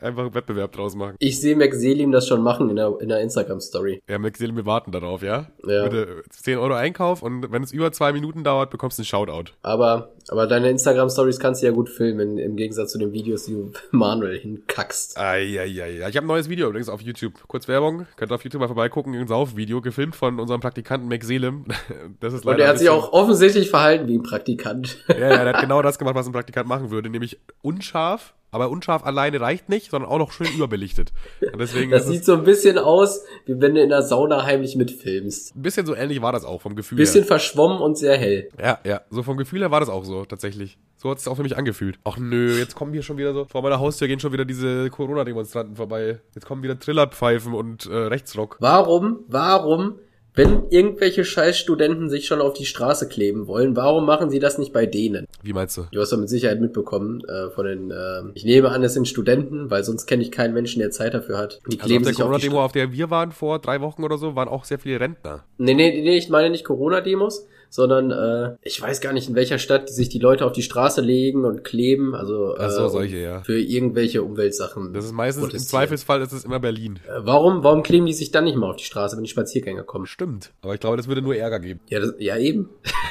Einfach 0.00 0.22
einen 0.24 0.34
Wettbewerb 0.34 0.72
draus 0.72 0.94
machen. 0.94 1.16
Ich 1.18 1.40
sehe 1.40 1.56
Selim 1.72 2.12
das 2.12 2.28
schon 2.28 2.42
machen 2.42 2.70
in 2.70 2.76
der, 2.76 2.94
in 3.00 3.08
der 3.08 3.20
Instagram-Story. 3.20 4.02
Ja, 4.08 4.18
Selim, 4.36 4.56
wir 4.56 4.66
warten 4.66 4.92
darauf, 4.92 5.22
ja? 5.22 5.46
Ja. 5.66 5.84
Bitte 5.84 6.22
10 6.30 6.58
Euro 6.58 6.74
Einkauf 6.74 7.22
und 7.22 7.50
wenn 7.50 7.62
es 7.62 7.72
über 7.72 7.92
zwei 7.92 8.12
Minuten 8.12 8.44
dauert, 8.44 8.70
bekommst 8.70 8.98
du 8.98 9.02
einen 9.02 9.06
Shoutout. 9.06 9.52
Aber, 9.62 10.12
aber 10.28 10.46
deine 10.46 10.70
Instagram-Stories 10.70 11.40
kannst 11.40 11.62
du 11.62 11.66
ja 11.66 11.72
gut 11.72 11.88
filmen, 11.88 12.38
im 12.38 12.56
Gegensatz 12.56 12.92
zu 12.92 12.98
den 12.98 13.12
Videos, 13.12 13.44
die 13.46 13.52
du 13.52 13.72
Manuel 13.90 14.38
hinkackst. 14.38 15.18
Eieiei. 15.18 16.06
Ich 16.08 16.16
habe 16.16 16.26
ein 16.26 16.26
neues 16.26 16.48
Video 16.48 16.68
übrigens 16.68 16.88
auf 16.88 17.00
YouTube. 17.00 17.34
Kurz 17.48 17.66
Werbung. 17.66 18.06
Könnt 18.16 18.30
ihr 18.30 18.34
auf 18.34 18.44
YouTube 18.44 18.60
mal 18.60 18.68
vorbeigucken. 18.68 19.14
Ein 19.14 19.28
Saufvideo, 19.28 19.80
gefilmt 19.80 20.14
von 20.14 20.38
unserem 20.38 20.60
Praktikanten 20.60 21.10
Selim. 21.22 21.64
Das 22.20 22.32
ist 22.32 22.44
leider 22.44 22.56
und 22.56 22.62
er 22.62 22.68
hat 22.68 22.78
sich 22.78 22.88
auch 22.88 23.12
offensichtlich 23.12 23.70
verhalten 23.70 24.08
wie 24.08 24.16
ein 24.16 24.22
Praktikant. 24.22 24.98
Ja, 25.08 25.16
ja, 25.16 25.26
er 25.28 25.54
hat 25.54 25.60
genau 25.60 25.82
das 25.82 25.98
gemacht, 25.98 26.14
was 26.14 26.26
ein 26.26 26.32
Praktikant 26.32 26.68
machen 26.68 26.90
würde, 26.90 27.10
nämlich 27.10 27.38
unscharf 27.62 28.34
aber 28.56 28.70
unscharf 28.70 29.04
alleine 29.04 29.40
reicht 29.40 29.68
nicht, 29.68 29.90
sondern 29.90 30.10
auch 30.10 30.18
noch 30.18 30.32
schön 30.32 30.48
überbelichtet. 30.54 31.12
Und 31.52 31.60
deswegen 31.60 31.90
das 31.90 32.06
sieht 32.06 32.24
so 32.24 32.34
ein 32.34 32.44
bisschen 32.44 32.78
aus, 32.78 33.22
wie 33.44 33.60
wenn 33.60 33.74
du 33.74 33.82
in 33.82 33.90
der 33.90 34.02
Sauna 34.02 34.44
heimlich 34.44 34.76
mitfilmst. 34.76 35.54
Ein 35.54 35.62
bisschen 35.62 35.84
so 35.84 35.94
ähnlich 35.94 36.22
war 36.22 36.32
das 36.32 36.44
auch 36.44 36.62
vom 36.62 36.74
Gefühl 36.74 36.96
bisschen 36.96 37.12
her. 37.12 37.20
Bisschen 37.20 37.28
verschwommen 37.28 37.80
und 37.80 37.98
sehr 37.98 38.16
hell. 38.16 38.48
Ja, 38.58 38.78
ja. 38.84 39.02
So 39.10 39.22
vom 39.22 39.36
Gefühl 39.36 39.60
her 39.60 39.70
war 39.70 39.80
das 39.80 39.90
auch 39.90 40.04
so, 40.04 40.24
tatsächlich. 40.24 40.78
So 40.96 41.10
hat 41.10 41.18
es 41.18 41.28
auch 41.28 41.36
für 41.36 41.42
mich 41.42 41.56
angefühlt. 41.56 41.98
Ach 42.04 42.16
nö, 42.16 42.58
jetzt 42.58 42.74
kommen 42.74 42.92
hier 42.94 43.02
schon 43.02 43.18
wieder 43.18 43.34
so, 43.34 43.44
vor 43.44 43.60
meiner 43.62 43.78
Haustür 43.78 44.08
gehen 44.08 44.20
schon 44.20 44.32
wieder 44.32 44.46
diese 44.46 44.88
Corona-Demonstranten 44.88 45.76
vorbei. 45.76 46.20
Jetzt 46.34 46.46
kommen 46.46 46.62
wieder 46.62 46.78
Trillerpfeifen 46.78 47.52
und 47.52 47.84
äh, 47.84 47.94
Rechtsrock. 47.94 48.56
Warum, 48.60 49.20
warum 49.28 49.96
wenn 50.36 50.68
irgendwelche 50.68 51.24
Scheißstudenten 51.24 52.10
sich 52.10 52.26
schon 52.26 52.42
auf 52.42 52.52
die 52.52 52.66
Straße 52.66 53.08
kleben 53.08 53.46
wollen, 53.46 53.74
warum 53.74 54.04
machen 54.04 54.28
sie 54.28 54.38
das 54.38 54.58
nicht 54.58 54.72
bei 54.72 54.84
denen? 54.84 55.26
Wie 55.42 55.54
meinst 55.54 55.78
du? 55.78 55.86
Du 55.90 56.00
hast 56.00 56.12
doch 56.12 56.18
mit 56.18 56.28
Sicherheit 56.28 56.60
mitbekommen 56.60 57.22
äh, 57.24 57.50
von 57.50 57.64
den. 57.64 57.90
Äh, 57.90 58.22
ich 58.34 58.44
nehme 58.44 58.68
an, 58.68 58.82
es 58.84 58.92
sind 58.92 59.08
Studenten, 59.08 59.70
weil 59.70 59.82
sonst 59.82 60.06
kenne 60.06 60.22
ich 60.22 60.30
keinen 60.30 60.52
Menschen, 60.52 60.80
der 60.80 60.90
Zeit 60.90 61.14
dafür 61.14 61.38
hat. 61.38 61.60
Die 61.66 61.78
kleben 61.78 62.06
also 62.06 62.10
auf 62.10 62.16
der 62.16 62.24
Corona-Demo, 62.24 62.64
auf 62.64 62.72
der 62.72 62.92
wir 62.92 63.10
waren 63.10 63.32
vor 63.32 63.58
drei 63.58 63.80
Wochen 63.80 64.04
oder 64.04 64.18
so, 64.18 64.36
waren 64.36 64.48
auch 64.48 64.64
sehr 64.64 64.78
viele 64.78 65.00
Rentner. 65.00 65.44
Nee, 65.56 65.74
nee, 65.74 66.02
nee, 66.02 66.18
ich 66.18 66.28
meine 66.28 66.50
nicht 66.50 66.64
Corona-Demos, 66.64 67.46
sondern 67.76 68.10
äh, 68.10 68.56
ich 68.62 68.80
weiß 68.80 69.02
gar 69.02 69.12
nicht, 69.12 69.28
in 69.28 69.34
welcher 69.34 69.58
Stadt 69.58 69.90
sich 69.90 70.08
die 70.08 70.18
Leute 70.18 70.46
auf 70.46 70.52
die 70.52 70.62
Straße 70.62 71.02
legen 71.02 71.44
und 71.44 71.62
kleben, 71.62 72.14
also 72.14 72.56
Ach 72.58 72.70
so, 72.70 72.86
äh, 72.86 72.88
solche, 72.88 73.18
ja. 73.18 73.42
für 73.42 73.60
irgendwelche 73.60 74.22
Umweltsachen. 74.22 74.94
Das 74.94 75.04
ist 75.04 75.12
meistens, 75.12 75.52
im. 75.52 75.58
Zweifelsfall 75.58 76.22
ist 76.22 76.32
es 76.32 76.46
immer 76.46 76.58
Berlin. 76.58 76.98
Äh, 77.06 77.20
Warum, 77.20 77.62
warum 77.64 77.82
kleben 77.82 78.06
die 78.06 78.14
sich 78.14 78.30
dann 78.30 78.44
nicht 78.44 78.56
mal 78.56 78.70
auf 78.70 78.76
die 78.76 78.84
Straße, 78.84 79.14
wenn 79.16 79.24
die 79.24 79.30
Spaziergänger 79.30 79.82
kommen? 79.82 80.06
Stimmt. 80.06 80.54
Aber 80.62 80.72
ich 80.72 80.80
glaube, 80.80 80.96
das 80.96 81.06
würde 81.06 81.20
nur 81.20 81.36
Ärger 81.36 81.60
geben. 81.60 81.80
Ja, 81.90 82.00
das, 82.00 82.14
ja 82.18 82.38
eben. 82.38 82.70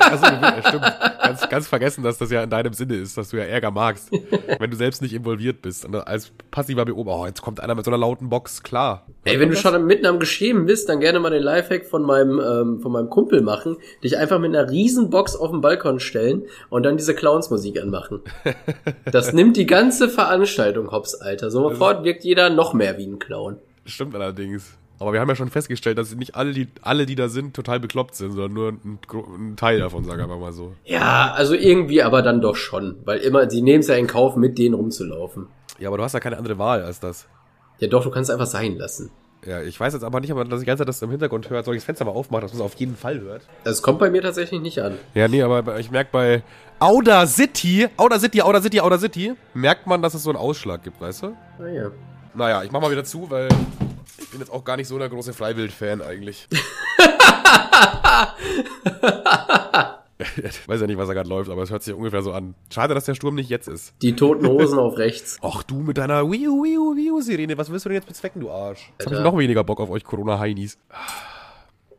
Also, 0.00 0.26
stimmt. 0.68 0.84
Ganz, 1.28 1.48
ganz 1.48 1.68
vergessen, 1.68 2.02
dass 2.02 2.18
das 2.18 2.30
ja 2.30 2.42
in 2.42 2.50
deinem 2.50 2.72
Sinne 2.72 2.96
ist, 2.96 3.16
dass 3.18 3.30
du 3.30 3.36
ja 3.36 3.44
Ärger 3.44 3.70
magst, 3.70 4.10
wenn 4.58 4.70
du 4.70 4.76
selbst 4.76 5.02
nicht 5.02 5.12
involviert 5.12 5.62
bist. 5.62 5.84
Und 5.84 5.94
als 5.94 6.32
passiver 6.50 6.84
Beobachter, 6.84 7.20
oh, 7.20 7.26
jetzt 7.26 7.42
kommt 7.42 7.60
einer 7.60 7.74
mit 7.74 7.84
so 7.84 7.90
einer 7.90 7.98
lauten 7.98 8.28
Box, 8.28 8.62
klar. 8.62 9.06
Ey, 9.24 9.38
wenn 9.38 9.50
du 9.50 9.56
schon 9.56 9.84
mitten 9.84 10.06
am 10.06 10.18
Geschehen 10.18 10.66
bist, 10.66 10.88
dann 10.88 11.00
gerne 11.00 11.20
mal 11.20 11.30
den 11.30 11.42
Lifehack 11.42 11.86
von 11.86 12.02
meinem, 12.02 12.40
ähm, 12.40 12.80
von 12.80 12.92
meinem 12.92 13.10
Kumpel 13.10 13.42
machen, 13.42 13.76
dich 14.02 14.16
einfach 14.16 14.38
mit 14.38 14.54
einer 14.54 14.70
riesen 14.70 15.10
Box 15.10 15.36
auf 15.36 15.50
den 15.50 15.60
Balkon 15.60 16.00
stellen 16.00 16.44
und 16.70 16.84
dann 16.84 16.96
diese 16.96 17.14
Clownsmusik 17.14 17.80
anmachen. 17.80 18.20
Das 19.10 19.32
nimmt 19.32 19.56
die 19.56 19.66
ganze 19.66 20.08
Veranstaltung 20.08 20.90
hops, 20.90 21.14
Alter. 21.14 21.50
Sofort 21.50 22.04
wirkt 22.04 22.24
jeder 22.24 22.50
noch 22.50 22.74
mehr 22.74 22.98
wie 22.98 23.06
ein 23.06 23.18
Clown. 23.18 23.56
Stimmt 23.84 24.14
allerdings. 24.14 24.76
Aber 25.00 25.12
wir 25.12 25.20
haben 25.20 25.28
ja 25.28 25.36
schon 25.36 25.48
festgestellt, 25.48 25.96
dass 25.96 26.14
nicht 26.14 26.34
alle, 26.34 26.52
die, 26.52 26.68
alle, 26.82 27.06
die 27.06 27.14
da 27.14 27.28
sind, 27.28 27.54
total 27.54 27.78
bekloppt 27.78 28.16
sind, 28.16 28.32
sondern 28.32 28.52
nur 28.52 28.68
ein, 28.72 28.98
ein 29.12 29.56
Teil 29.56 29.78
davon, 29.78 30.04
sagen 30.04 30.28
wir 30.28 30.36
mal 30.36 30.52
so. 30.52 30.74
Ja, 30.84 31.32
also 31.34 31.54
irgendwie 31.54 32.02
aber 32.02 32.22
dann 32.22 32.40
doch 32.40 32.56
schon, 32.56 32.96
weil 33.04 33.20
immer, 33.20 33.48
sie 33.48 33.62
nehmen 33.62 33.80
es 33.80 33.86
ja 33.86 33.94
in 33.94 34.08
Kauf, 34.08 34.36
mit 34.36 34.58
denen 34.58 34.74
rumzulaufen. 34.74 35.46
Ja, 35.78 35.88
aber 35.88 35.98
du 35.98 36.02
hast 36.02 36.14
ja 36.14 36.20
keine 36.20 36.36
andere 36.36 36.58
Wahl 36.58 36.82
als 36.82 36.98
das. 36.98 37.28
Ja 37.78 37.86
doch, 37.86 38.02
du 38.02 38.10
kannst 38.10 38.28
es 38.28 38.34
einfach 38.34 38.50
sein 38.50 38.76
lassen. 38.76 39.10
Ja, 39.46 39.62
ich 39.62 39.78
weiß 39.78 39.92
jetzt 39.92 40.02
aber 40.02 40.18
nicht, 40.18 40.32
aber 40.32 40.44
dass 40.44 40.58
ich 40.58 40.64
die 40.64 40.66
ganze 40.66 40.80
Zeit 40.80 40.88
das 40.88 41.00
im 41.00 41.10
Hintergrund 41.10 41.48
hört. 41.48 41.64
Soll 41.64 41.76
ich 41.76 41.80
das 41.80 41.86
Fenster 41.86 42.04
mal 42.04 42.10
aufmachen, 42.10 42.42
dass 42.42 42.52
man 42.52 42.60
es 42.60 42.66
auf 42.66 42.74
jeden 42.74 42.96
Fall 42.96 43.20
hört? 43.20 43.42
Das 43.62 43.82
kommt 43.82 44.00
bei 44.00 44.10
mir 44.10 44.20
tatsächlich 44.20 44.60
nicht 44.60 44.80
an. 44.80 44.94
Ja, 45.14 45.28
nee, 45.28 45.42
aber 45.42 45.78
ich 45.78 45.92
merke 45.92 46.10
bei 46.10 46.42
Auda 46.80 47.24
City, 47.26 47.88
Auda 47.96 48.18
City, 48.18 48.42
Auda 48.42 48.60
City, 48.60 48.80
Auda 48.80 48.98
City, 48.98 49.34
merkt 49.54 49.86
man, 49.86 50.02
dass 50.02 50.14
es 50.14 50.24
so 50.24 50.30
einen 50.30 50.38
Ausschlag 50.38 50.82
gibt, 50.82 51.00
weißt 51.00 51.22
du? 51.22 51.36
Naja. 51.60 51.92
Naja, 52.34 52.64
ich 52.64 52.72
mach 52.72 52.80
mal 52.80 52.90
wieder 52.90 53.04
zu, 53.04 53.30
weil 53.30 53.48
ich 54.18 54.30
bin 54.30 54.40
jetzt 54.40 54.50
auch 54.50 54.64
gar 54.64 54.76
nicht 54.76 54.88
so 54.88 54.98
der 54.98 55.08
große 55.08 55.32
Freiwild-Fan 55.32 56.02
eigentlich. 56.02 56.48
ich 60.36 60.68
weiß 60.68 60.80
ja 60.80 60.86
nicht, 60.86 60.98
was 60.98 61.08
da 61.08 61.14
gerade 61.14 61.28
läuft, 61.28 61.50
aber 61.50 61.62
es 61.62 61.70
hört 61.70 61.82
sich 61.82 61.94
ungefähr 61.94 62.22
so 62.22 62.32
an. 62.32 62.54
Schade, 62.72 62.94
dass 62.94 63.04
der 63.04 63.14
Sturm 63.14 63.34
nicht 63.34 63.50
jetzt 63.50 63.68
ist. 63.68 63.94
Die 64.02 64.16
toten 64.16 64.46
Hosen 64.46 64.78
auf 64.78 64.98
rechts. 64.98 65.38
Ach 65.42 65.62
du 65.62 65.76
mit 65.76 65.98
deiner 65.98 66.24
Wiu 66.30 66.64
Wiu 66.64 66.96
Wiu 66.96 67.20
Sirene, 67.20 67.56
was 67.56 67.70
willst 67.70 67.84
du 67.84 67.90
denn 67.90 67.96
jetzt 67.96 68.08
bezwecken, 68.08 68.40
du 68.40 68.50
Arsch? 68.50 68.92
Jetzt 68.98 69.06
habe 69.06 69.16
ich 69.16 69.22
noch 69.22 69.36
weniger 69.38 69.64
Bock 69.64 69.80
auf 69.80 69.90
euch 69.90 70.04
Corona-Heinis. 70.04 70.78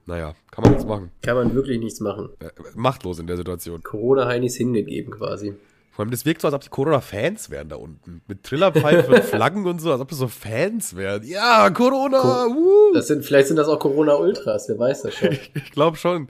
Naja, 0.06 0.34
kann 0.52 0.64
man 0.64 0.72
nichts 0.74 0.88
machen. 0.88 1.12
Kann 1.22 1.36
man 1.36 1.54
wirklich 1.54 1.80
nichts 1.80 2.00
machen. 2.00 2.30
Äh, 2.40 2.50
machtlos 2.76 3.20
in 3.20 3.28
der 3.28 3.38
Situation. 3.38 3.84
Corona-Heinis 3.84 4.56
hingegeben 4.56 5.14
quasi. 5.14 5.54
Vor 6.00 6.06
allem, 6.06 6.12
das 6.12 6.24
wirkt 6.24 6.40
so, 6.40 6.48
als 6.48 6.56
ob 6.56 6.62
die 6.62 6.70
Corona-Fans 6.70 7.50
wären 7.50 7.68
da 7.68 7.76
unten. 7.76 8.22
Mit 8.26 8.44
Trillerpfeifen 8.44 9.14
und 9.14 9.24
Flaggen 9.26 9.66
und 9.66 9.82
so, 9.82 9.92
als 9.92 10.00
ob 10.00 10.08
das 10.08 10.20
so 10.20 10.30
Fans 10.30 10.96
wären. 10.96 11.24
Ja, 11.28 11.70
Corona! 11.72 12.46
uh. 12.46 12.94
Das 12.94 13.08
sind, 13.08 13.26
vielleicht 13.26 13.50
sind 13.50 13.58
das 13.58 13.68
auch 13.68 13.80
Corona-Ultras, 13.80 14.70
wer 14.70 14.80
weiß 14.80 15.02
das 15.02 15.16
schon. 15.16 15.38
Ich 15.56 15.72
glaube 15.74 15.98
schon. 15.98 16.30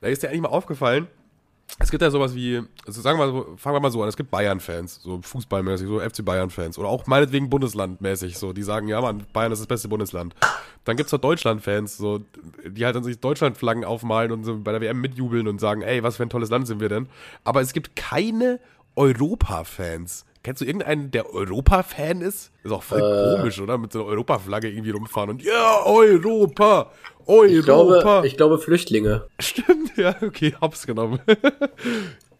Da 0.00 0.08
ist 0.08 0.22
dir 0.22 0.28
eigentlich 0.28 0.40
mal 0.40 0.48
aufgefallen, 0.48 1.06
es 1.78 1.90
gibt 1.90 2.02
ja 2.02 2.10
sowas 2.10 2.34
wie, 2.34 2.62
also 2.86 3.02
sagen 3.02 3.18
wir 3.18 3.26
mal, 3.26 3.32
so, 3.32 3.56
fangen 3.56 3.76
wir 3.76 3.80
mal 3.80 3.90
so 3.90 4.02
an, 4.02 4.08
es 4.08 4.16
gibt 4.16 4.30
Bayern-Fans, 4.30 5.00
so 5.02 5.20
fußballmäßig, 5.20 5.86
so 5.86 6.00
FC 6.00 6.24
Bayern-Fans 6.24 6.78
oder 6.78 6.88
auch 6.88 7.06
meinetwegen 7.06 7.50
Bundeslandmäßig, 7.50 8.38
so, 8.38 8.54
die 8.54 8.62
sagen, 8.62 8.88
ja 8.88 9.02
Mann, 9.02 9.26
Bayern 9.34 9.52
ist 9.52 9.58
das 9.58 9.66
beste 9.66 9.88
Bundesland. 9.88 10.34
Dann 10.84 10.96
gibt's 10.96 11.12
noch 11.12 11.20
Deutschland-Fans, 11.20 11.98
so, 11.98 12.20
die 12.66 12.84
halt 12.86 12.96
dann 12.96 13.04
sich 13.04 13.20
Deutschland-Flaggen 13.20 13.84
aufmalen 13.84 14.32
und 14.32 14.44
so 14.44 14.58
bei 14.58 14.72
der 14.72 14.80
WM 14.80 15.00
mitjubeln 15.00 15.46
und 15.46 15.60
sagen, 15.60 15.82
ey, 15.82 16.02
was 16.02 16.16
für 16.16 16.22
ein 16.22 16.30
tolles 16.30 16.48
Land 16.48 16.68
sind 16.68 16.80
wir 16.80 16.88
denn? 16.88 17.08
Aber 17.42 17.60
es 17.60 17.72
gibt 17.72 17.96
keine 17.96 18.60
Europa-Fans. 18.96 20.24
Kennst 20.42 20.60
du 20.60 20.66
irgendeinen, 20.66 21.10
der 21.10 21.32
Europa-Fan 21.32 22.20
ist? 22.20 22.50
Ist 22.62 22.72
auch 22.72 22.82
voll 22.82 23.00
Äh. 23.00 23.36
komisch, 23.38 23.60
oder? 23.60 23.78
Mit 23.78 23.92
so 23.92 24.00
einer 24.00 24.08
Europa-Flagge 24.08 24.68
irgendwie 24.68 24.90
rumfahren 24.90 25.30
und 25.30 25.42
ja, 25.42 25.78
Europa! 25.84 26.90
Europa! 27.26 27.46
Ich 27.46 27.64
glaube, 27.64 28.22
ich 28.26 28.36
glaube 28.36 28.58
Flüchtlinge. 28.58 29.26
Stimmt, 29.40 29.96
ja, 29.96 30.14
okay, 30.22 30.54
hab's 30.60 30.86
genommen. 30.86 31.20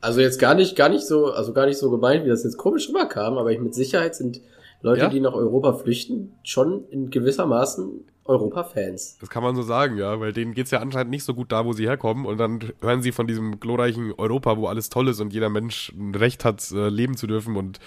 Also 0.00 0.20
jetzt 0.20 0.38
gar 0.38 0.54
nicht, 0.54 0.76
gar 0.76 0.90
nicht 0.90 1.06
so, 1.06 1.32
also 1.32 1.54
gar 1.54 1.64
nicht 1.64 1.78
so 1.78 1.90
gemeint, 1.90 2.26
wie 2.26 2.28
das 2.28 2.44
jetzt 2.44 2.58
komisch 2.58 2.90
rüberkam, 2.90 3.38
aber 3.38 3.52
ich 3.52 3.58
mit 3.58 3.74
Sicherheit 3.74 4.14
sind 4.14 4.42
Leute, 4.82 5.00
Ja? 5.00 5.08
die 5.08 5.18
nach 5.18 5.32
Europa 5.32 5.72
flüchten, 5.72 6.34
schon 6.42 6.84
in 6.90 7.08
gewissermaßen 7.08 8.04
Europa-Fans. 8.24 9.18
Das 9.20 9.28
kann 9.30 9.42
man 9.42 9.54
so 9.54 9.62
sagen, 9.62 9.96
ja, 9.98 10.18
weil 10.20 10.32
denen 10.32 10.54
geht's 10.54 10.70
ja 10.70 10.80
anscheinend 10.80 11.10
nicht 11.10 11.24
so 11.24 11.34
gut 11.34 11.52
da, 11.52 11.64
wo 11.64 11.72
sie 11.72 11.86
herkommen 11.86 12.24
und 12.26 12.38
dann 12.38 12.60
hören 12.80 13.02
sie 13.02 13.12
von 13.12 13.26
diesem 13.26 13.60
glorreichen 13.60 14.12
Europa, 14.16 14.56
wo 14.56 14.66
alles 14.66 14.88
toll 14.88 15.08
ist 15.08 15.20
und 15.20 15.32
jeder 15.32 15.50
Mensch 15.50 15.92
ein 15.96 16.14
Recht 16.14 16.44
hat, 16.44 16.70
äh, 16.72 16.88
leben 16.88 17.16
zu 17.16 17.26
dürfen 17.26 17.56
und 17.56 17.78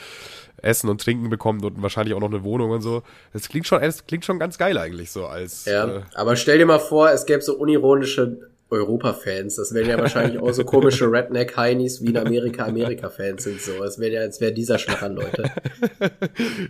Essen 0.57 0.89
und 0.89 1.01
Trinken 1.01 1.29
bekommt 1.29 1.63
und 1.65 1.81
wahrscheinlich 1.81 2.13
auch 2.15 2.19
noch 2.19 2.29
eine 2.29 2.43
Wohnung 2.43 2.71
und 2.71 2.81
so. 2.81 3.03
Das 3.33 3.47
klingt 3.49 3.67
schon, 3.67 3.81
es 3.81 4.05
klingt 4.05 4.25
schon 4.25 4.39
ganz 4.39 4.57
geil 4.57 4.77
eigentlich 4.77 5.11
so 5.11 5.25
als, 5.27 5.65
Ja. 5.65 5.87
äh, 5.87 6.01
Aber 6.15 6.35
stell 6.35 6.57
dir 6.57 6.65
mal 6.65 6.79
vor, 6.79 7.09
es 7.11 7.25
gäbe 7.25 7.41
so 7.41 7.55
unironische 7.55 8.49
Europa-Fans. 8.69 9.55
Das 9.55 9.73
wären 9.73 9.89
ja 9.89 9.97
wahrscheinlich 9.97 10.41
auch 10.41 10.51
so 10.51 10.63
komische 10.63 11.11
Redneck-Heinis 11.11 12.01
wie 12.01 12.09
in 12.09 12.17
Amerika 12.17 12.65
Amerika-Fans 12.65 13.43
sind 13.43 13.61
so. 13.61 13.83
Es 13.83 13.99
wäre 13.99 14.13
ja, 14.13 14.21
als 14.21 14.41
wäre 14.41 14.51
dieser 14.51 14.77
Schlag 14.77 15.01
an 15.03 15.15
Leute. 15.15 15.49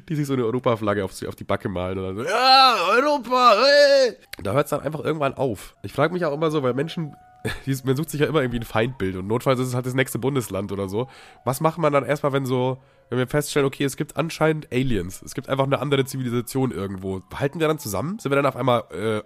die 0.09 0.15
sich 0.15 0.27
so 0.27 0.33
eine 0.33 0.45
Europaflagge 0.45 1.03
auf, 1.03 1.11
auf 1.27 1.35
die 1.35 1.43
Backe 1.43 1.69
malen 1.69 1.97
dann 1.97 2.15
so, 2.15 2.23
ja, 2.23 2.75
Europa, 2.91 3.55
hey! 3.55 4.13
Da 4.43 4.53
hört's 4.53 4.69
dann 4.69 4.81
einfach 4.81 5.03
irgendwann 5.03 5.33
auf. 5.33 5.75
Ich 5.83 5.93
frage 5.93 6.13
mich 6.13 6.23
auch 6.25 6.33
immer 6.33 6.51
so, 6.51 6.63
weil 6.63 6.73
Menschen, 6.73 7.15
man 7.83 7.95
sucht 7.95 8.09
sich 8.09 8.21
ja 8.21 8.27
immer 8.27 8.41
irgendwie 8.41 8.59
ein 8.59 8.65
Feindbild 8.65 9.15
und 9.15 9.27
notfalls 9.27 9.59
ist 9.59 9.67
es 9.67 9.75
halt 9.75 9.85
das 9.85 9.93
nächste 9.93 10.19
Bundesland 10.19 10.71
oder 10.71 10.87
so. 10.87 11.07
Was 11.45 11.61
macht 11.61 11.77
man 11.77 11.93
dann 11.93 12.05
erstmal, 12.05 12.33
wenn 12.33 12.45
so, 12.45 12.77
wenn 13.09 13.19
wir 13.19 13.27
feststellen, 13.27 13.65
okay, 13.65 13.85
es 13.85 13.95
gibt 13.95 14.17
anscheinend 14.17 14.67
Aliens, 14.71 15.21
es 15.25 15.33
gibt 15.33 15.49
einfach 15.49 15.65
eine 15.65 15.79
andere 15.79 16.05
Zivilisation 16.05 16.71
irgendwo. 16.71 17.21
Halten 17.33 17.59
wir 17.59 17.67
dann 17.67 17.79
zusammen? 17.79 18.19
Sind 18.19 18.31
wir 18.31 18.35
dann 18.35 18.45
auf 18.45 18.55
einmal 18.55 18.83
äh, 18.91 19.21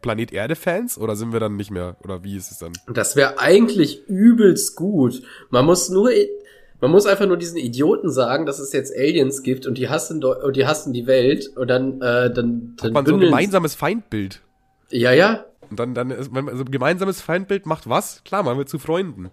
Planet 0.00 0.32
Erde-Fans 0.32 0.98
oder 0.98 1.16
sind 1.16 1.32
wir 1.32 1.40
dann 1.40 1.56
nicht 1.56 1.70
mehr? 1.70 1.96
Oder 2.02 2.24
wie 2.24 2.36
ist 2.36 2.50
es 2.50 2.58
dann? 2.58 2.72
Das 2.92 3.16
wäre 3.16 3.38
eigentlich 3.38 4.06
übelst 4.08 4.76
gut. 4.76 5.22
Man 5.50 5.66
muss 5.66 5.90
nur, 5.90 6.10
man 6.80 6.90
muss 6.90 7.06
einfach 7.06 7.26
nur 7.26 7.36
diesen 7.36 7.58
Idioten 7.58 8.10
sagen, 8.10 8.46
dass 8.46 8.58
es 8.58 8.72
jetzt 8.72 8.94
Aliens 8.96 9.42
gibt 9.42 9.66
und 9.66 9.76
die 9.76 9.88
hassen, 9.88 10.24
und 10.24 10.56
die 10.56 10.66
hassen 10.66 10.92
die 10.92 11.06
Welt 11.06 11.50
und 11.56 11.68
dann, 11.68 12.00
äh, 12.00 12.32
dann, 12.32 12.74
Hat 12.78 12.84
dann 12.84 12.92
man 12.92 13.06
so 13.06 13.14
ein 13.14 13.20
gemeinsames 13.20 13.74
Feindbild? 13.74 14.42
Ja, 14.90 15.12
ja. 15.12 15.44
Und 15.70 15.80
dann, 15.80 15.94
dann 15.94 16.10
ist, 16.10 16.32
man, 16.32 16.48
also 16.48 16.64
gemeinsames 16.64 17.20
Feindbild 17.20 17.66
macht 17.66 17.88
was? 17.88 18.22
Klar, 18.24 18.44
man 18.44 18.56
wird 18.56 18.68
zu 18.68 18.78
Freunden. 18.78 19.30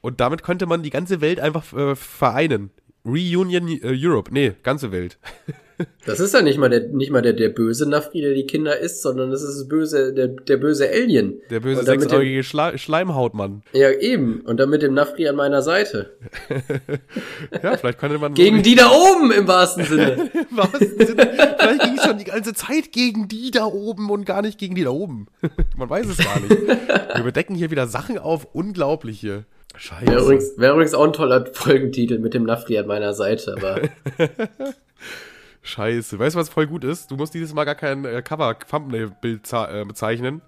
Und 0.00 0.20
damit 0.20 0.42
könnte 0.42 0.66
man 0.66 0.82
die 0.82 0.90
ganze 0.90 1.20
Welt 1.20 1.40
einfach 1.40 1.72
äh, 1.72 1.94
vereinen. 1.94 2.70
Reunion 3.04 3.68
äh, 3.68 3.78
Europe. 3.82 4.30
Nee, 4.32 4.52
ganze 4.62 4.92
Welt. 4.92 5.18
Das 6.06 6.20
ist 6.20 6.34
ja 6.34 6.42
nicht 6.42 6.58
mal 6.58 6.68
der, 6.68 6.88
nicht 6.88 7.10
mal 7.10 7.22
der, 7.22 7.32
der 7.32 7.48
böse 7.48 7.88
Nafri, 7.88 8.20
der 8.20 8.34
die 8.34 8.46
Kinder 8.46 8.78
isst, 8.78 9.02
sondern 9.02 9.30
das 9.30 9.42
ist 9.42 9.56
das 9.56 9.68
böse, 9.68 10.12
der, 10.12 10.28
der 10.28 10.56
böse 10.56 10.88
Alien. 10.88 11.40
Der 11.50 11.60
böse 11.60 11.82
sechsäugige 11.84 12.44
Schla 12.44 12.76
Schleimhautmann. 12.78 13.62
Ja, 13.72 13.90
eben. 13.90 14.40
Und 14.42 14.58
dann 14.58 14.70
mit 14.70 14.82
dem 14.82 14.94
Nafri 14.94 15.28
an 15.28 15.36
meiner 15.36 15.62
Seite. 15.62 16.12
Ja, 17.62 17.76
vielleicht 17.76 17.98
könnte 17.98 18.18
man. 18.18 18.34
Gegen 18.34 18.62
die 18.62 18.74
da 18.74 18.90
oben 18.90 19.30
im 19.32 19.46
wahrsten 19.46 19.84
Sinne. 19.84 20.30
Im 20.50 20.56
wahrsten 20.56 21.06
Sinne, 21.06 21.30
vielleicht 21.58 21.82
ging 21.82 21.94
es 21.96 22.04
schon 22.04 22.18
die 22.18 22.24
ganze 22.24 22.54
Zeit 22.54 22.92
gegen 22.92 23.28
die 23.28 23.50
da 23.50 23.64
oben 23.64 24.10
und 24.10 24.24
gar 24.24 24.42
nicht 24.42 24.58
gegen 24.58 24.74
die 24.74 24.84
da 24.84 24.90
oben. 24.90 25.26
Man 25.76 25.88
weiß 25.88 26.06
es 26.06 26.18
gar 26.18 26.40
nicht. 26.40 26.50
Wir 26.50 27.20
überdecken 27.20 27.54
hier 27.54 27.70
wieder 27.70 27.86
Sachen 27.86 28.18
auf. 28.18 28.48
Unglaublich 28.52 29.20
hier. 29.20 29.44
Scheiße. 29.76 30.06
Wäre 30.06 30.22
übrigens, 30.22 30.58
wäre 30.58 30.72
übrigens 30.72 30.94
auch 30.94 31.04
ein 31.04 31.12
toller 31.12 31.46
Folgentitel 31.52 32.18
mit 32.18 32.34
dem 32.34 32.44
Nafri 32.44 32.78
an 32.78 32.86
meiner 32.86 33.14
Seite, 33.14 33.54
aber 33.56 33.80
Scheiße. 35.62 36.18
Weißt 36.18 36.34
du, 36.34 36.40
was 36.40 36.48
voll 36.48 36.66
gut 36.66 36.84
ist? 36.84 37.10
Du 37.10 37.16
musst 37.16 37.34
dieses 37.34 37.54
Mal 37.54 37.64
gar 37.64 37.76
kein 37.76 38.04
äh, 38.04 38.20
Cover-Thumbnail-Bild 38.22 39.52
äh, 39.52 39.84
bezeichnen, 39.84 40.42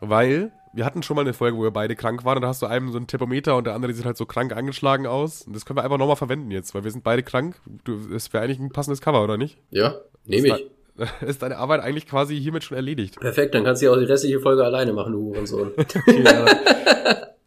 weil 0.00 0.52
wir 0.72 0.84
hatten 0.84 1.02
schon 1.02 1.16
mal 1.16 1.22
eine 1.22 1.32
Folge, 1.32 1.56
wo 1.56 1.62
wir 1.62 1.70
beide 1.70 1.96
krank 1.96 2.24
waren 2.24 2.36
und 2.36 2.42
da 2.42 2.48
hast 2.48 2.62
du 2.62 2.66
einem 2.66 2.90
so 2.90 2.98
ein 2.98 3.06
Thermometer 3.06 3.56
und 3.56 3.66
der 3.66 3.74
andere 3.74 3.92
sieht 3.92 4.04
halt 4.04 4.16
so 4.16 4.26
krank 4.26 4.54
angeschlagen 4.54 5.06
aus. 5.06 5.42
Und 5.42 5.54
das 5.54 5.64
können 5.64 5.78
wir 5.78 5.84
einfach 5.84 5.98
nochmal 5.98 6.16
verwenden 6.16 6.50
jetzt, 6.50 6.74
weil 6.74 6.84
wir 6.84 6.90
sind 6.90 7.04
beide 7.04 7.22
krank. 7.22 7.56
Du, 7.84 7.96
das 8.12 8.32
wäre 8.32 8.44
eigentlich 8.44 8.58
ein 8.58 8.70
passendes 8.70 9.00
Cover, 9.00 9.22
oder 9.22 9.36
nicht? 9.36 9.58
ja, 9.70 9.96
nehme 10.24 10.48
ich. 10.48 10.70
Ist, 10.96 11.22
ist 11.26 11.42
deine 11.42 11.58
Arbeit 11.58 11.80
eigentlich 11.80 12.06
quasi 12.06 12.40
hiermit 12.40 12.64
schon 12.64 12.76
erledigt? 12.76 13.18
Perfekt, 13.20 13.54
dann 13.54 13.64
kannst 13.64 13.82
du 13.82 13.86
ja 13.86 13.92
auch 13.92 13.98
die 13.98 14.04
restliche 14.04 14.40
Folge 14.40 14.64
alleine 14.64 14.92
machen, 14.92 15.12
du 15.12 15.20
Hurensohn. 15.20 15.72
Ja. 16.06 16.46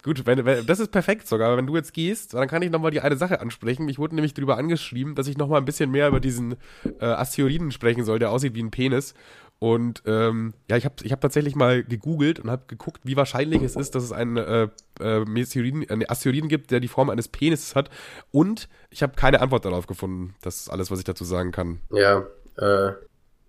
Gut, 0.08 0.26
wenn, 0.26 0.46
wenn, 0.46 0.66
das 0.66 0.80
ist 0.80 0.94
perfekt 0.94 1.28
sogar. 1.28 1.58
Wenn 1.58 1.68
du 1.68 1.76
jetzt 1.76 1.94
gehst, 1.94 2.34
dann 2.34 2.48
kann 2.48 2.62
ich 2.62 2.72
nochmal 2.72 2.92
die 2.92 3.02
eine 3.02 3.18
Sache 3.18 3.42
ansprechen. 3.42 3.90
Ich 3.90 4.00
wurde 4.00 4.16
nämlich 4.16 4.34
darüber 4.34 4.58
angeschrieben, 4.58 5.16
dass 5.16 5.28
ich 5.28 5.38
nochmal 5.38 5.60
ein 5.60 5.66
bisschen 5.66 5.92
mehr 5.92 6.08
über 6.08 6.22
diesen 6.22 6.56
äh, 7.02 7.06
Asteroiden 7.06 7.72
sprechen 7.72 8.06
soll, 8.06 8.18
der 8.18 8.32
aussieht 8.32 8.56
wie 8.56 8.64
ein 8.64 8.72
Penis. 8.72 9.16
Und 9.60 10.04
ähm, 10.06 10.54
ja, 10.70 10.78
ich 10.78 10.86
habe 10.86 10.96
ich 11.04 11.12
hab 11.12 11.20
tatsächlich 11.20 11.58
mal 11.58 11.84
gegoogelt 11.84 12.40
und 12.40 12.50
habe 12.50 12.64
geguckt, 12.68 13.02
wie 13.04 13.18
wahrscheinlich 13.18 13.62
es 13.64 13.76
ist, 13.76 13.96
dass 13.96 14.04
es 14.04 14.14
einen 14.14 14.38
äh, 14.38 14.70
äh, 15.02 15.26
Meteoriden, 15.26 15.90
einen 15.90 16.10
Asteroiden 16.10 16.48
gibt, 16.48 16.72
der 16.72 16.80
die 16.80 16.88
Form 16.88 17.10
eines 17.10 17.28
Penises 17.28 17.76
hat. 17.76 17.90
Und 18.32 18.70
ich 18.90 19.04
habe 19.04 19.14
keine 19.18 19.42
Antwort 19.42 19.66
darauf 19.66 19.88
gefunden. 19.88 20.36
Das 20.42 20.62
ist 20.62 20.70
alles, 20.70 20.90
was 20.90 21.00
ich 21.00 21.06
dazu 21.06 21.26
sagen 21.26 21.52
kann. 21.52 21.82
Ja, 21.92 22.26
äh, 22.56 22.94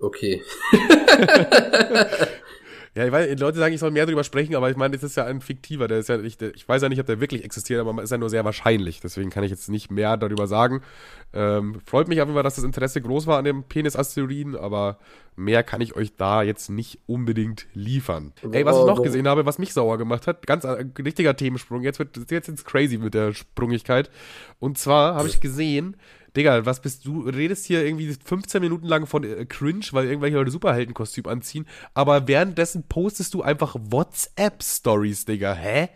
okay. 0.01 0.43
Ja, 2.99 3.07
ich 3.07 3.13
weiß, 3.13 3.39
Leute 3.39 3.59
sagen, 3.59 3.73
ich 3.73 3.79
soll 3.79 3.93
mehr 3.93 4.07
darüber 4.07 4.25
sprechen, 4.25 4.57
aber 4.57 4.69
ich 4.71 4.77
meine, 4.77 4.97
das 4.97 5.05
ist 5.05 5.17
ja 5.17 5.25
ein 5.25 5.41
fiktiver, 5.41 5.87
der 5.87 5.99
ist 5.99 6.09
ja 6.09 6.17
nicht, 6.17 6.41
der, 6.41 6.53
ich 6.57 6.69
weiß 6.69 6.83
ja 6.83 6.89
nicht, 6.89 6.99
ob 6.99 7.07
der 7.07 7.21
wirklich 7.21 7.45
existiert, 7.45 7.81
aber 7.81 8.03
ist 8.03 8.11
ja 8.11 8.19
nur 8.19 8.29
sehr 8.29 8.45
wahrscheinlich. 8.45 8.99
Deswegen 8.99 9.31
kann 9.31 9.45
ich 9.45 9.53
jetzt 9.53 9.69
nicht 9.69 9.93
mehr 9.93 10.17
darüber 10.17 10.49
sagen. 10.49 10.83
Ähm, 11.33 11.81
freut 11.87 12.09
mich 12.09 12.21
auf 12.21 12.27
jeden 12.27 12.35
Fall, 12.35 12.43
dass 12.43 12.57
das 12.57 12.65
Interesse 12.65 13.01
groß 13.01 13.29
war 13.29 13.39
an 13.39 13.45
dem 13.45 13.63
Penis-Asteroiden, 13.63 14.57
aber 14.57 14.99
mehr 15.37 15.63
kann 15.63 15.81
ich 15.81 15.95
euch 15.95 16.17
da 16.17 16.43
jetzt 16.43 16.71
nicht 16.71 16.99
unbedingt 17.07 17.69
liefern. 17.73 18.33
Ey, 18.51 18.65
was 18.65 18.77
ich 18.77 18.85
noch 18.85 19.01
gesehen 19.01 19.29
habe, 19.29 19.47
was 19.47 19.61
mich 19.61 19.73
sauer 19.73 19.97
gemacht 19.97 20.27
hat, 20.27 20.45
ganz 20.49 20.65
ein 20.65 20.93
richtiger 20.99 21.37
Themensprung, 21.37 21.83
jetzt 21.85 22.01
wird 22.01 22.19
jetzt 22.33 22.49
ins 22.49 22.65
crazy 22.65 22.99
mit 22.99 23.15
der 23.15 23.33
Sprungigkeit. 23.33 24.11
Und 24.59 24.77
zwar 24.77 25.15
habe 25.15 25.29
ich 25.29 25.39
gesehen, 25.39 25.97
Digga, 26.39 26.65
was 26.65 26.81
bist 26.81 27.05
du? 27.05 27.23
Redest 27.23 27.67
hier 27.67 27.85
irgendwie 27.85 28.15
15 28.25 28.63
Minuten 28.63 28.87
lang 28.87 29.07
von 29.07 29.25
äh, 29.25 29.45
Cringe, 29.45 29.85
weil 29.91 30.07
irgendwelche 30.07 30.37
Leute 30.37 30.53
Superheldenkostüm 30.53 31.27
anziehen, 31.27 31.67
aber 31.95 32.29
währenddessen 32.29 32.85
postest 32.89 33.35
du 33.35 33.43
einfach 33.43 33.75
WhatsApp-Stories, 33.75 35.25
Digga. 35.25 35.53
Hä? 35.55 35.89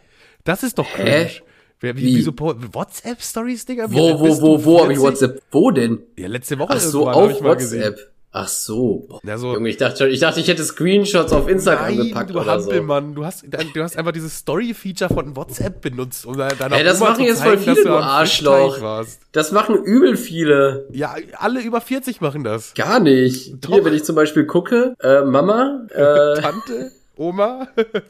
Das 0.43 0.65
ist 0.65 0.79
doch 0.79 0.93
cringe. 0.93 1.27
Hä? 1.27 1.43
Wer, 1.79 1.97
wie, 1.97 2.03
wie? 2.03 2.17
Wieso 2.17 2.33
WhatsApp-Stories, 2.37 3.67
Digga? 3.67 3.89
Wie, 3.91 3.95
wo, 3.95 4.19
wo, 4.19 4.43
wo, 4.43 4.65
wo 4.65 4.83
habe 4.83 4.93
ich 4.93 4.99
WhatsApp? 4.99 5.41
Wo 5.53 5.71
denn? 5.71 6.01
Ja, 6.19 6.27
letzte 6.27 6.59
Woche 6.59 6.75
Ach 6.75 6.81
so, 6.81 7.09
auf 7.09 7.41
WhatsApp. 7.43 8.12
Ach 8.35 8.49
so. 8.49 9.07
Ja, 9.25 9.37
so. 9.37 9.53
Junge, 9.53 9.69
ich 9.69 9.77
dachte 9.77 9.99
schon, 9.99 10.11
ich 10.11 10.21
dachte, 10.21 10.41
ich 10.41 10.49
hätte 10.49 10.65
Screenshots 10.65 11.33
auf 11.35 11.49
Instagram 11.49 11.95
Nein, 11.95 12.09
gepackt 12.09 12.31
du 12.31 12.41
oder 12.41 12.53
Hampelmann, 12.53 13.11
so. 13.11 13.15
du 13.17 13.27
hast, 13.27 13.45
du 13.45 13.83
hast 13.83 13.99
einfach 13.99 14.13
dieses 14.13 14.39
Story-Feature 14.39 15.13
von 15.13 15.37
WhatsApp 15.37 15.83
benutzt, 15.83 16.25
um 16.25 16.39
deiner 16.39 16.75
hey, 16.75 16.83
das 16.83 17.01
Oma 17.01 17.11
machen 17.11 17.25
jetzt 17.25 17.41
zeigen, 17.41 17.63
voll 17.63 17.75
viele, 17.75 17.89
du 17.89 17.95
Arschloch. 17.95 19.05
Das 19.33 19.53
machen 19.53 19.77
übel 19.85 20.17
viele. 20.17 20.89
Ja, 20.93 21.15
alle 21.37 21.61
über 21.61 21.83
40 21.83 22.23
machen 22.23 22.43
das. 22.43 22.73
Gar 22.73 23.01
nicht. 23.01 23.63
Doch. 23.63 23.75
Hier, 23.75 23.85
wenn 23.85 23.95
ich 23.95 24.05
zum 24.05 24.17
Beispiel 24.17 24.47
gucke, 24.47 24.95
äh, 25.01 25.21
Mama, 25.23 25.87
äh, 25.91 26.41
Tante. 26.41 26.91
Oma. 27.23 27.69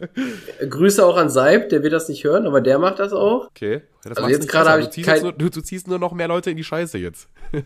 Grüße 0.69 1.05
auch 1.05 1.17
an 1.17 1.29
Seib, 1.29 1.69
der 1.69 1.83
wird 1.83 1.93
das 1.93 2.09
nicht 2.09 2.25
hören, 2.25 2.47
aber 2.47 2.61
der 2.61 2.79
macht 2.79 2.99
das 2.99 3.13
auch. 3.13 3.49
Okay. 3.49 3.83
Das 4.05 4.19
also 4.19 4.31
jetzt 4.31 4.49
gerade 4.49 4.71
habe 4.71 4.83
ich 4.83 4.89
du 4.89 5.03
kein... 5.03 5.23
du, 5.23 5.51
du, 5.51 5.61
ziehst 5.61 5.87
nur 5.87 5.99
noch 5.99 6.13
mehr 6.13 6.27
Leute 6.27 6.51
in 6.51 6.57
die 6.57 6.65
Scheiße 6.65 6.99
jetzt. 6.99 7.29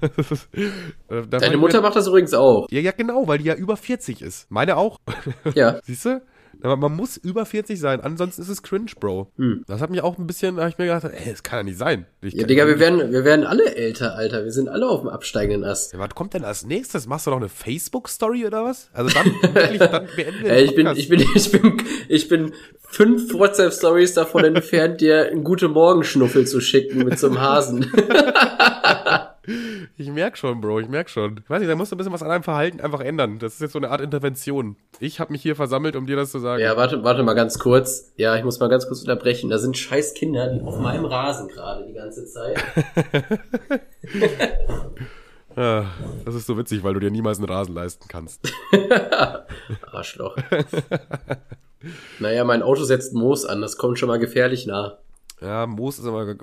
Äh, 1.09 1.23
Deine 1.29 1.57
Mutter 1.57 1.81
macht 1.81 1.95
das 1.95 2.09
übrigens 2.09 2.35
auch. 2.35 2.67
Ja, 2.71 2.81
ja, 2.81 2.91
genau, 2.91 3.29
weil 3.29 3.39
die 3.39 3.45
ja 3.45 3.55
über 3.55 3.77
40 3.77 4.23
ist. 4.23 4.51
Meine 4.51 4.77
auch. 4.77 4.99
Ja. 5.55 5.79
Siehst 5.85 6.05
du? 6.05 6.21
Aber 6.67 6.77
man 6.77 6.97
muss 6.97 7.17
über 7.17 7.47
40 7.47 7.79
sein, 7.79 8.01
ansonsten 8.01 8.43
ist 8.43 8.49
es 8.49 8.63
cringe, 8.63 8.91
Bro. 8.99 9.31
Hm. 9.37 9.65
Das 9.67 9.81
hat 9.81 9.91
mich 9.91 10.03
auch 10.03 10.19
ein 10.19 10.27
bisschen, 10.27 10.57
da 10.57 10.63
habe 10.63 10.71
ich 10.71 10.79
mir 10.79 10.87
gedacht, 10.87 11.05
ey, 11.05 11.31
das 11.31 11.43
kann 11.43 11.61
ja 11.61 11.63
nicht 11.63 11.79
sein. 11.79 12.07
Ich 12.21 12.35
ja, 12.35 12.47
Digga, 12.47 12.67
wir 12.67 12.79
werden, 12.79 13.13
wir 13.13 13.25
werden 13.25 13.47
alle 13.47 13.77
älter, 13.77 14.17
Alter. 14.17 14.45
Wir 14.45 14.53
sind 14.53 14.69
alle 14.69 14.89
auf 14.89 15.01
dem 15.01 15.09
absteigenden 15.09 15.65
Ast. 15.65 15.93
Ja, 15.93 15.99
was 15.99 16.11
kommt 16.11 16.35
denn 16.35 16.45
als 16.45 16.67
nächstes? 16.67 17.07
Machst 17.07 17.27
du 17.27 17.31
noch 17.31 17.39
eine 17.39 17.49
Facebook-Story 17.49 18.47
oder 18.47 18.65
was? 18.65 18.91
Also 18.93 19.15
dann 19.15 19.27
wirklich, 19.55 19.79
dann 19.79 20.09
beenden 20.17 20.45
wir 20.45 20.57
ich 20.59 20.75
bin, 20.75 20.87
ich 20.89 21.09
bin, 21.09 21.21
ich 21.35 21.51
bin, 21.53 21.83
ich 22.09 22.29
bin 22.29 22.53
fünf 22.79 23.33
WhatsApp-Stories 23.33 24.15
davon 24.15 24.45
entfernt, 24.45 25.01
dir 25.01 25.31
einen 25.31 25.45
gute 25.45 25.69
Morgenschnuffel 25.69 26.47
zu 26.47 26.61
schicken 26.61 27.05
mit 27.05 27.19
so 27.19 27.29
einem 27.29 27.41
Hasen. 27.41 27.91
Ich 29.97 30.11
merk 30.11 30.37
schon, 30.37 30.61
Bro, 30.61 30.81
ich 30.81 30.89
merk 30.89 31.09
schon. 31.09 31.41
Ich 31.43 31.51
weiß 31.51 31.61
nicht, 31.61 31.71
da 31.71 31.77
musst 31.77 31.93
du 31.93 31.97
ein 31.97 31.99
bisschen 31.99 32.13
was 32.13 32.23
an 32.23 32.29
deinem 32.29 32.43
Verhalten 32.43 32.81
einfach 32.81 33.01
ändern. 33.01 33.39
Das 33.39 33.55
ist 33.55 33.61
jetzt 33.61 33.73
so 33.73 33.79
eine 33.79 33.91
Art 33.91 34.01
Intervention. 34.01 34.77
Ich 34.99 35.21
habe 35.21 35.33
mich 35.33 35.43
hier 35.43 35.57
versammelt, 35.57 35.95
um 35.97 36.07
dir 36.07 36.17
das 36.17 36.31
zu 36.31 36.39
sagen. 36.39 36.63
Ja, 36.63 36.77
warte, 36.77 37.05
warte 37.05 37.23
mal 37.23 37.35
ganz 37.35 37.59
kurz. 37.59 38.13
Ja, 38.17 38.37
ich 38.37 38.45
muss 38.45 38.59
mal 38.59 38.69
ganz 38.69 38.87
kurz 38.87 39.01
unterbrechen. 39.01 39.51
Da 39.51 39.59
sind 39.59 39.77
scheiß 39.77 40.15
Kinder, 40.15 40.49
die 40.49 40.61
auf 40.63 40.79
meinem 40.81 41.05
Rasen 41.05 41.49
gerade 41.49 41.87
die 41.87 41.93
ganze 41.93 42.27
Zeit. 42.27 42.63
ja, 45.57 45.87
das 46.25 46.35
ist 46.35 46.47
so 46.47 46.59
witzig, 46.59 46.83
weil 46.83 46.95
du 46.95 47.01
dir 47.01 47.11
niemals 47.11 47.39
einen 47.39 47.49
Rasen 47.49 47.75
leisten 47.75 48.09
kannst. 48.09 48.53
Arschloch. 49.93 50.37
naja, 52.19 52.45
mein 52.45 52.63
Auto 52.63 52.85
setzt 52.85 53.15
Moos 53.15 53.45
an, 53.45 53.61
das 53.61 53.77
kommt 53.77 53.99
schon 53.99 54.09
mal 54.09 54.19
gefährlich 54.19 54.67
nah. 54.67 54.99
Ja, 55.41 55.67
Moos 55.67 55.99
ist 55.99 56.07
aber 56.07 56.37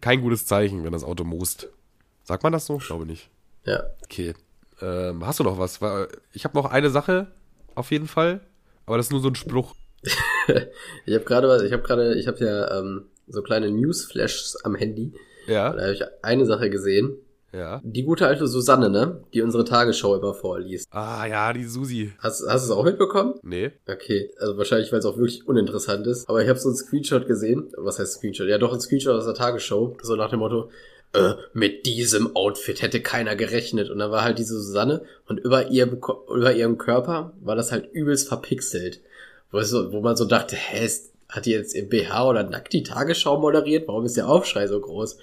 kein 0.00 0.20
gutes 0.20 0.46
Zeichen, 0.46 0.84
wenn 0.84 0.92
das 0.92 1.04
Auto 1.04 1.24
moost. 1.24 1.68
Sagt 2.26 2.42
man 2.42 2.52
das 2.52 2.66
so? 2.66 2.78
Ich 2.78 2.86
glaube 2.86 3.06
nicht. 3.06 3.30
Ja. 3.64 3.84
Okay. 4.04 4.34
Ähm, 4.82 5.24
hast 5.24 5.38
du 5.38 5.44
noch 5.44 5.58
was? 5.58 5.78
Ich 6.32 6.44
habe 6.44 6.56
noch 6.56 6.64
eine 6.66 6.90
Sache, 6.90 7.28
auf 7.76 7.92
jeden 7.92 8.08
Fall. 8.08 8.40
Aber 8.84 8.96
das 8.96 9.06
ist 9.06 9.12
nur 9.12 9.20
so 9.20 9.28
ein 9.28 9.36
Spruch. 9.36 9.76
ich 10.02 11.14
habe 11.14 11.24
gerade 11.24 11.48
was, 11.48 11.62
ich 11.62 11.72
habe 11.72 11.84
gerade, 11.84 12.16
ich 12.16 12.26
habe 12.26 12.44
ja 12.44 12.78
ähm, 12.78 13.06
so 13.28 13.42
kleine 13.42 13.70
Newsflashes 13.70 14.56
am 14.64 14.74
Handy. 14.74 15.12
Ja. 15.46 15.72
Da 15.72 15.82
habe 15.82 15.92
ich 15.92 16.02
eine 16.22 16.46
Sache 16.46 16.68
gesehen. 16.68 17.16
Ja. 17.52 17.80
Die 17.84 18.02
gute 18.02 18.26
alte 18.26 18.48
Susanne, 18.48 18.90
ne? 18.90 19.22
Die 19.32 19.40
unsere 19.40 19.64
Tagesschau 19.64 20.16
immer 20.16 20.34
vorliest. 20.34 20.88
Ah, 20.90 21.26
ja, 21.26 21.52
die 21.52 21.64
Susi. 21.64 22.12
Hast, 22.18 22.44
hast 22.46 22.66
du 22.66 22.72
es 22.72 22.76
auch 22.76 22.84
mitbekommen? 22.84 23.34
Nee. 23.42 23.70
Okay, 23.88 24.30
also 24.38 24.58
wahrscheinlich, 24.58 24.90
weil 24.90 24.98
es 24.98 25.06
auch 25.06 25.16
wirklich 25.16 25.46
uninteressant 25.46 26.06
ist. 26.08 26.28
Aber 26.28 26.42
ich 26.42 26.48
habe 26.48 26.58
so 26.58 26.68
einen 26.68 26.76
Screenshot 26.76 27.28
gesehen. 27.28 27.72
Was 27.76 28.00
heißt 28.00 28.14
Screenshot? 28.14 28.48
Ja, 28.48 28.58
doch, 28.58 28.72
ein 28.72 28.80
Screenshot 28.80 29.14
aus 29.14 29.26
der 29.26 29.34
Tagesschau. 29.34 29.96
So 30.02 30.16
nach 30.16 30.30
dem 30.30 30.40
Motto, 30.40 30.70
äh, 31.16 31.34
mit 31.54 31.86
diesem 31.86 32.36
Outfit 32.36 32.82
hätte 32.82 33.00
keiner 33.00 33.36
gerechnet. 33.36 33.90
Und 33.90 33.98
da 33.98 34.10
war 34.10 34.22
halt 34.22 34.38
diese 34.38 34.60
Susanne 34.60 35.02
und 35.26 35.38
über 35.38 35.68
ihrem, 35.70 36.00
über 36.28 36.54
ihrem 36.54 36.78
Körper 36.78 37.32
war 37.40 37.56
das 37.56 37.72
halt 37.72 37.90
übelst 37.92 38.28
verpixelt. 38.28 39.00
Wo, 39.50 39.60
so, 39.62 39.92
wo 39.92 40.00
man 40.00 40.16
so 40.16 40.24
dachte, 40.24 40.56
hä, 40.56 40.84
ist, 40.84 41.12
hat 41.28 41.46
die 41.46 41.52
jetzt 41.52 41.74
im 41.74 41.88
BH 41.88 42.28
oder 42.28 42.42
nackt 42.42 42.72
die 42.72 42.82
Tagesschau 42.82 43.38
moderiert? 43.38 43.88
Warum 43.88 44.04
ist 44.04 44.16
der 44.16 44.28
Aufschrei 44.28 44.66
so 44.66 44.78
groß? 44.78 45.16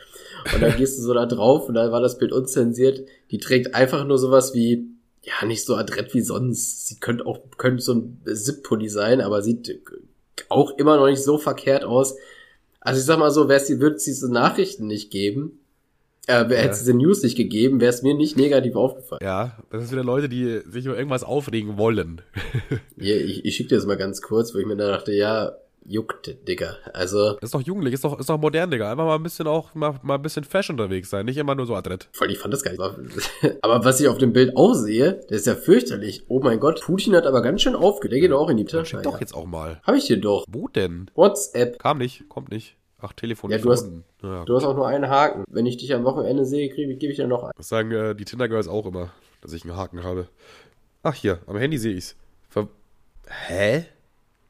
Und 0.53 0.61
dann 0.61 0.75
gehst 0.77 0.97
du 0.97 1.03
so 1.03 1.13
da 1.13 1.25
drauf 1.25 1.67
und 1.69 1.75
dann 1.75 1.91
war 1.91 2.01
das 2.01 2.17
Bild 2.17 2.31
unzensiert. 2.31 3.07
Die 3.31 3.37
trägt 3.37 3.75
einfach 3.75 4.03
nur 4.05 4.17
sowas 4.17 4.53
wie, 4.53 4.87
ja, 5.21 5.45
nicht 5.45 5.63
so 5.63 5.75
adrett 5.75 6.13
wie 6.13 6.21
sonst. 6.21 6.87
Sie 6.87 6.99
könnte 6.99 7.25
auch, 7.25 7.39
könnte 7.57 7.83
so 7.83 7.93
ein 7.93 8.21
Zip-Pulli 8.25 8.89
sein, 8.89 9.21
aber 9.21 9.41
sieht 9.41 9.79
auch 10.49 10.77
immer 10.77 10.97
noch 10.97 11.07
nicht 11.07 11.23
so 11.23 11.37
verkehrt 11.37 11.83
aus. 11.83 12.15
Also 12.81 12.99
ich 12.99 13.05
sag 13.05 13.19
mal 13.19 13.31
so, 13.31 13.47
wär's 13.47 13.65
die, 13.65 13.79
würde 13.79 13.95
es 13.95 14.03
diese 14.03 14.31
Nachrichten 14.31 14.87
nicht 14.87 15.09
geben, 15.09 15.59
äh, 16.27 16.45
hätte 16.45 16.69
es 16.69 16.79
diese 16.79 16.93
News 16.93 17.21
nicht 17.23 17.35
gegeben, 17.35 17.81
wäre 17.81 17.91
es 17.91 18.01
mir 18.01 18.13
nicht 18.13 18.37
negativ 18.37 18.75
aufgefallen. 18.75 19.19
Ja, 19.21 19.57
das 19.71 19.83
ist 19.83 19.91
wieder 19.91 20.03
Leute, 20.03 20.29
die 20.29 20.61
sich 20.69 20.85
über 20.85 20.97
irgendwas 20.97 21.23
aufregen 21.23 21.77
wollen. 21.77 22.21
ja, 22.97 23.15
ich, 23.15 23.43
ich 23.43 23.55
schicke 23.55 23.69
dir 23.69 23.75
das 23.75 23.85
mal 23.85 23.97
ganz 23.97 24.21
kurz, 24.21 24.53
wo 24.53 24.59
ich 24.59 24.65
mir 24.65 24.77
da 24.77 24.87
dachte, 24.87 25.11
ja, 25.11 25.57
juckt, 25.85 26.35
Digga. 26.47 26.77
Also. 26.93 27.37
Ist 27.41 27.53
doch 27.53 27.61
jugendlich, 27.61 27.93
ist 27.93 28.03
doch, 28.03 28.17
ist 28.19 28.29
doch 28.29 28.39
modern, 28.39 28.71
Digga. 28.71 28.91
Einfach 28.91 29.05
mal 29.05 29.15
ein 29.15 29.23
bisschen 29.23 29.47
auch, 29.47 29.73
mal, 29.75 29.99
mal 30.01 30.15
ein 30.15 30.21
bisschen 30.21 30.43
Fashion 30.43 30.79
unterwegs 30.79 31.09
sein, 31.09 31.25
nicht 31.25 31.37
immer 31.37 31.55
nur 31.55 31.65
so 31.65 31.75
adrett. 31.75 32.07
Voll, 32.13 32.31
ich 32.31 32.37
fand 32.37 32.53
das 32.53 32.63
geil. 32.63 32.77
Aber 33.61 33.83
was 33.83 33.99
ich 33.99 34.07
auf 34.07 34.17
dem 34.17 34.33
Bild 34.33 34.55
auch 34.55 34.73
sehe, 34.73 35.21
das 35.29 35.41
ist 35.41 35.47
ja 35.47 35.55
fürchterlich. 35.55 36.23
Oh 36.27 36.39
mein 36.39 36.59
Gott, 36.59 36.81
Putin 36.81 37.15
hat 37.15 37.25
aber 37.25 37.41
ganz 37.41 37.61
schön 37.61 37.75
aufgedeckt. 37.75 38.13
Der 38.13 38.29
geht 38.29 38.31
auch 38.31 38.49
in 38.49 38.57
die 38.57 38.65
Tasche. 38.65 39.01
Doch 39.01 39.19
jetzt 39.19 39.33
auch 39.33 39.45
mal. 39.45 39.81
Hab 39.83 39.95
ich 39.95 40.05
dir 40.05 40.17
doch. 40.17 40.45
Wo 40.47 40.67
denn? 40.67 41.09
WhatsApp. 41.15 41.79
Kam 41.79 41.97
nicht, 41.97 42.29
kommt 42.29 42.51
nicht. 42.51 42.77
Ach, 43.05 43.11
Telefon 43.11 43.51
ja, 43.51 43.57
du 43.57 43.69
hast, 43.69 43.91
ja, 44.21 44.45
du 44.45 44.55
hast 44.55 44.63
auch 44.63 44.75
nur 44.75 44.87
einen 44.87 45.09
Haken. 45.09 45.43
Wenn 45.49 45.65
ich 45.65 45.75
dich 45.75 45.93
am 45.93 46.05
Wochenende 46.05 46.45
sehe, 46.45 46.69
gebe 46.69 46.93
ich 46.93 47.17
dir 47.17 47.27
noch 47.27 47.43
einen. 47.43 47.51
Das 47.57 47.67
sagen 47.67 47.91
äh, 47.91 48.15
die 48.15 48.23
Tinder-Girls 48.23 48.69
auch 48.69 48.85
immer, 48.85 49.11
dass 49.41 49.51
ich 49.51 49.65
einen 49.65 49.75
Haken 49.75 50.05
habe. 50.05 50.29
Ach, 51.03 51.13
hier, 51.13 51.39
am 51.45 51.57
Handy 51.57 51.77
sehe 51.77 51.93
ich's. 51.93 52.15
Ver 52.49 52.69
Hä? 53.27 53.87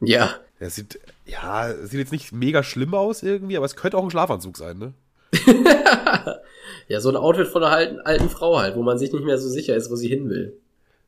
Ja. 0.02 0.36
Das 0.60 0.76
sieht, 0.76 1.00
ja, 1.26 1.74
sieht 1.74 2.00
jetzt 2.00 2.12
nicht 2.12 2.32
mega 2.32 2.62
schlimm 2.62 2.94
aus 2.94 3.24
irgendwie, 3.24 3.58
aber 3.58 3.66
es 3.66 3.76
könnte 3.76 3.98
auch 3.98 4.04
ein 4.04 4.12
Schlafanzug 4.12 4.56
sein, 4.56 4.78
ne? 4.78 4.94
ja, 6.88 7.02
so 7.02 7.10
ein 7.10 7.16
Outfit 7.16 7.48
von 7.48 7.64
einer 7.64 7.74
alten, 7.74 8.02
alten 8.02 8.30
Frau 8.30 8.60
halt, 8.60 8.76
wo 8.76 8.84
man 8.84 9.00
sich 9.00 9.12
nicht 9.12 9.26
mehr 9.26 9.40
so 9.40 9.50
sicher 9.50 9.76
ist, 9.76 9.90
wo 9.90 9.96
sie 9.96 10.10
hin 10.10 10.30
will. 10.30 10.60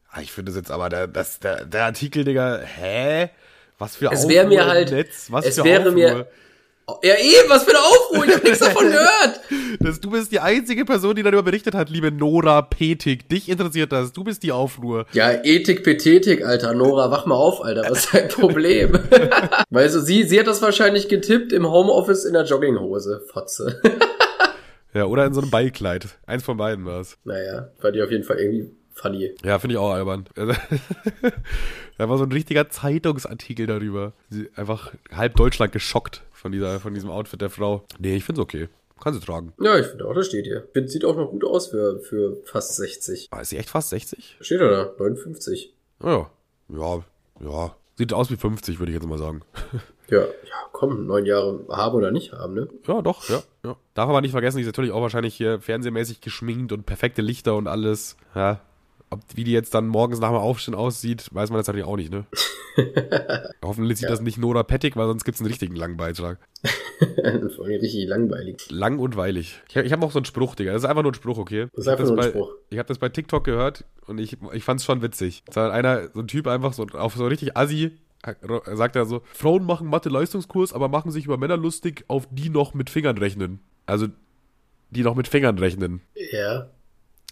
Ah, 0.09 0.21
ich 0.21 0.31
finde 0.31 0.51
das 0.51 0.57
jetzt 0.57 0.71
aber, 0.71 0.89
der, 0.89 1.05
das, 1.05 1.39
der, 1.39 1.63
der 1.65 1.85
Artikel, 1.85 2.23
Digga, 2.23 2.57
hä? 2.57 3.29
Was 3.77 3.97
für 3.97 4.11
es 4.11 4.27
wäre 4.27 4.47
mir 4.47 4.65
halt, 4.65 4.89
Netz? 4.89 5.27
Was 5.29 5.45
es 5.45 5.55
für 5.55 5.63
wäre 5.63 5.81
Aufruhr? 5.81 5.93
mir, 5.93 6.27
ja, 7.03 7.15
eben, 7.17 7.49
was 7.49 7.63
für 7.63 7.71
eine 7.71 7.79
Aufruhr, 7.79 8.25
ich 8.25 8.35
hab 8.35 8.43
nichts 8.43 8.59
davon 8.59 8.87
gehört. 8.87 9.41
Das, 9.79 9.99
du 9.99 10.09
bist 10.09 10.31
die 10.31 10.39
einzige 10.39 10.85
Person, 10.85 11.15
die 11.15 11.23
darüber 11.23 11.43
berichtet 11.43 11.75
hat, 11.75 11.89
liebe 11.89 12.09
Nora 12.09 12.61
Petik. 12.61 13.27
Dich 13.27 13.49
interessiert 13.49 13.91
das, 13.91 14.13
du 14.13 14.23
bist 14.23 14.41
die 14.41 14.51
Aufruhr. 14.53 15.05
Ja, 15.11 15.43
Ethik, 15.43 15.83
Petetik, 15.83 16.45
Alter. 16.45 16.73
Nora, 16.73 17.11
wach 17.11 17.25
mal 17.25 17.35
auf, 17.35 17.61
Alter, 17.63 17.83
was 17.89 18.05
ist 18.05 18.13
dein 18.13 18.29
Problem? 18.29 18.93
weißt 19.69 19.95
du, 19.95 19.99
sie, 19.99 20.23
sie 20.23 20.39
hat 20.39 20.47
das 20.47 20.61
wahrscheinlich 20.61 21.09
getippt 21.09 21.51
im 21.51 21.69
Homeoffice 21.69 22.23
in 22.23 22.33
der 22.33 22.45
Jogginghose, 22.45 23.21
Fotze. 23.31 23.81
ja, 24.93 25.05
oder 25.05 25.25
in 25.25 25.33
so 25.33 25.41
einem 25.41 25.51
Ballkleid. 25.51 26.07
Eins 26.25 26.43
von 26.43 26.57
beiden 26.57 26.85
war's. 26.85 27.17
Naja, 27.25 27.69
war 27.81 27.91
die 27.91 28.01
auf 28.01 28.11
jeden 28.11 28.23
Fall 28.23 28.39
irgendwie 28.39 28.71
funny. 28.95 29.35
Ja, 29.43 29.59
finde 29.59 29.75
ich 29.75 29.77
auch 29.77 29.91
albern. 29.91 30.25
da 31.97 32.09
war 32.09 32.17
so 32.17 32.23
ein 32.23 32.31
richtiger 32.31 32.69
Zeitungsartikel 32.69 33.67
darüber. 33.67 34.13
Einfach 34.55 34.93
halb 35.11 35.35
Deutschland 35.35 35.71
geschockt 35.71 36.23
von, 36.31 36.51
dieser, 36.51 36.79
von 36.79 36.93
diesem 36.93 37.09
Outfit 37.11 37.41
der 37.41 37.49
Frau. 37.49 37.85
Nee, 37.99 38.15
ich 38.15 38.23
finde 38.23 38.41
es 38.41 38.43
okay. 38.43 38.69
Kann 39.01 39.13
sie 39.13 39.19
tragen. 39.19 39.53
Ja, 39.59 39.77
ich 39.77 39.87
finde 39.87 40.07
auch, 40.07 40.13
das 40.13 40.27
steht 40.27 40.45
hier. 40.45 40.67
Find, 40.71 40.89
sieht 40.89 41.03
auch 41.03 41.17
noch 41.17 41.29
gut 41.29 41.43
aus 41.43 41.67
für, 41.67 41.99
für 41.99 42.37
fast 42.45 42.77
60. 42.77 43.27
Ah, 43.29 43.41
ist 43.41 43.49
sie 43.49 43.57
echt 43.57 43.69
fast 43.69 43.89
60? 43.89 44.37
Steht 44.39 44.61
da, 44.61 44.69
da 44.69 44.93
59. 44.97 45.73
Oh 46.01 46.07
ja, 46.07 46.29
ja, 46.69 47.03
ja. 47.41 47.75
Sieht 47.97 48.13
aus 48.13 48.31
wie 48.31 48.37
50, 48.37 48.79
würde 48.79 48.91
ich 48.91 48.97
jetzt 48.97 49.07
mal 49.07 49.19
sagen. 49.19 49.41
Ja, 50.07 50.19
ja, 50.19 50.69
komm, 50.71 51.07
neun 51.07 51.25
Jahre 51.25 51.65
haben 51.67 51.95
oder 51.95 52.11
nicht 52.11 52.31
haben, 52.31 52.53
ne? 52.53 52.69
Ja, 52.87 53.01
doch, 53.01 53.27
ja, 53.27 53.41
ja. 53.63 53.75
Darf 53.95 54.07
aber 54.07 54.21
nicht 54.21 54.33
vergessen, 54.33 54.57
die 54.57 54.61
ist 54.61 54.67
natürlich 54.67 54.91
auch 54.91 55.01
wahrscheinlich 55.01 55.33
hier 55.33 55.59
fernsehmäßig 55.59 56.21
geschminkt 56.21 56.71
und 56.71 56.85
perfekte 56.85 57.23
Lichter 57.23 57.55
und 57.55 57.67
alles. 57.67 58.15
Ja, 58.35 58.61
ob, 59.15 59.21
wie 59.35 59.43
die 59.43 59.51
jetzt 59.51 59.73
dann 59.73 59.87
morgens 59.87 60.19
nach 60.19 60.29
dem 60.29 60.37
Aufstehen 60.37 60.75
aussieht, 60.75 61.29
weiß 61.33 61.49
man 61.49 61.59
jetzt 61.59 61.67
natürlich 61.67 61.85
auch 61.87 61.97
nicht, 61.97 62.11
ne? 62.11 62.25
Hoffentlich 63.63 63.97
sieht 63.97 64.05
Ja. 64.05 64.11
das 64.11 64.21
nicht 64.21 64.37
Nora 64.37 64.63
Pettig, 64.63 64.95
weil 64.95 65.07
sonst 65.07 65.23
gibt's 65.25 65.39
einen 65.41 65.47
richtigen 65.47 65.75
langen 65.75 65.97
Beitrag. 65.97 66.39
Vor 67.55 67.65
allem 67.65 67.79
richtig 67.79 68.07
langweilig. 68.07 68.57
Lang 68.69 68.99
und 68.99 69.15
weilig. 69.17 69.61
Ich, 69.69 69.75
ich 69.75 69.91
habe 69.91 70.05
auch 70.05 70.11
so 70.11 70.19
einen 70.19 70.25
Spruch, 70.25 70.55
Digga. 70.55 70.73
Das 70.73 70.83
ist 70.83 70.89
einfach 70.89 71.03
nur 71.03 71.11
ein 71.11 71.15
Spruch, 71.15 71.37
okay? 71.37 71.67
Das 71.73 71.85
ist 71.85 71.87
einfach 71.87 72.03
nur 72.05 72.13
ein 72.13 72.17
bei, 72.17 72.29
Spruch. 72.29 72.51
Ich 72.69 72.77
habe 72.77 72.87
das 72.87 72.97
bei 72.99 73.09
TikTok 73.09 73.43
gehört 73.43 73.85
und 74.07 74.19
ich, 74.19 74.37
ich 74.53 74.63
fand's 74.63 74.85
schon 74.85 75.01
witzig. 75.01 75.43
Da 75.51 75.65
hat 75.65 75.71
einer, 75.71 76.09
so 76.13 76.19
ein 76.21 76.27
Typ 76.27 76.47
einfach 76.47 76.73
so 76.73 76.85
auf 76.93 77.15
so 77.15 77.25
richtig 77.27 77.55
assi, 77.57 77.91
sagt 78.73 78.95
er 78.95 79.05
so, 79.05 79.21
Frauen 79.33 79.65
machen 79.65 79.87
Mathe-Leistungskurs, 79.87 80.73
aber 80.73 80.89
machen 80.89 81.11
sich 81.11 81.25
über 81.25 81.37
Männer 81.37 81.57
lustig, 81.57 82.05
auf 82.07 82.27
die 82.31 82.49
noch 82.49 82.73
mit 82.73 82.89
Fingern 82.89 83.17
rechnen. 83.17 83.59
Also, 83.85 84.07
die 84.89 85.03
noch 85.03 85.15
mit 85.15 85.27
Fingern 85.27 85.59
rechnen. 85.59 86.01
Ja. 86.31 86.69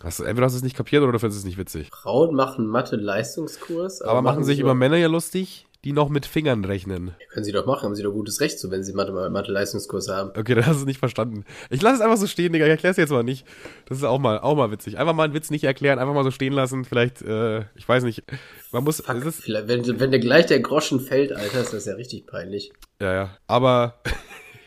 Hast, 0.04 0.20
entweder 0.20 0.46
hast 0.46 0.54
du 0.54 0.58
es 0.58 0.64
nicht 0.64 0.76
kapiert 0.76 1.02
oder 1.04 1.14
du 1.14 1.20
findest 1.20 1.40
es 1.40 1.46
nicht 1.46 1.58
witzig. 1.58 1.90
Frauen 1.92 2.36
machen 2.36 2.68
Mathe-Leistungskurs. 2.68 4.02
Aber, 4.02 4.22
machen 4.22 4.44
sich 4.44 4.60
über 4.60 4.76
Männer 4.76 4.98
ja 4.98 5.08
lustig, 5.08 5.66
die 5.86 5.92
noch 5.94 6.10
mit 6.10 6.26
Fingern 6.26 6.64
rechnen. 6.66 7.16
Können 7.32 7.44
sie 7.46 7.52
doch 7.52 7.66
machen, 7.66 7.84
haben 7.84 7.96
sie 7.96 8.04
doch 8.04 8.12
gutes 8.12 8.40
Recht 8.42 8.60
zu, 8.60 8.70
wenn 8.72 8.84
sie 8.84 8.94
Mathe- 8.94 9.30
Mathe-Leistungskurs 9.30 10.10
haben. 10.10 10.32
Okay, 10.38 10.56
dann 10.56 10.66
hast 10.66 10.76
du 10.76 10.80
es 10.82 10.86
nicht 10.86 11.00
verstanden. 11.00 11.46
Ich 11.70 11.82
lasse 11.82 11.96
es 11.96 12.02
einfach 12.02 12.18
so 12.18 12.28
stehen, 12.28 12.54
Digga. 12.54 12.66
Ich 12.66 12.72
erkläre 12.72 12.92
es 12.92 12.98
jetzt 12.98 13.12
mal 13.12 13.24
nicht. 13.24 13.46
Das 13.88 13.98
ist 13.98 14.04
auch 14.04 14.20
mal, 14.20 14.40
auch 14.40 14.56
mal 14.56 14.72
witzig. 14.72 14.98
Einfach 14.98 15.14
mal 15.14 15.24
einen 15.24 15.34
Witz 15.34 15.50
nicht 15.52 15.64
erklären, 15.64 16.00
einfach 16.00 16.14
mal 16.14 16.24
so 16.24 16.32
stehen 16.32 16.54
lassen. 16.54 16.86
Vielleicht, 16.86 17.22
äh, 17.22 17.62
ich 17.76 17.88
weiß 17.88 18.04
nicht. 18.04 18.24
Man 18.72 18.84
muss, 18.84 19.02
Fuck, 19.02 19.24
wenn, 19.46 20.00
wenn 20.00 20.12
dir 20.12 20.20
gleich 20.20 20.46
der 20.48 20.60
Groschen 20.62 21.00
fällt, 21.00 21.32
Alter, 21.34 21.62
ist 21.62 21.74
das 21.74 21.86
ja 21.86 21.96
richtig 21.96 22.28
peinlich. 22.28 22.72
ja, 23.02 23.14
ja. 23.14 23.38
Aber, 23.48 23.96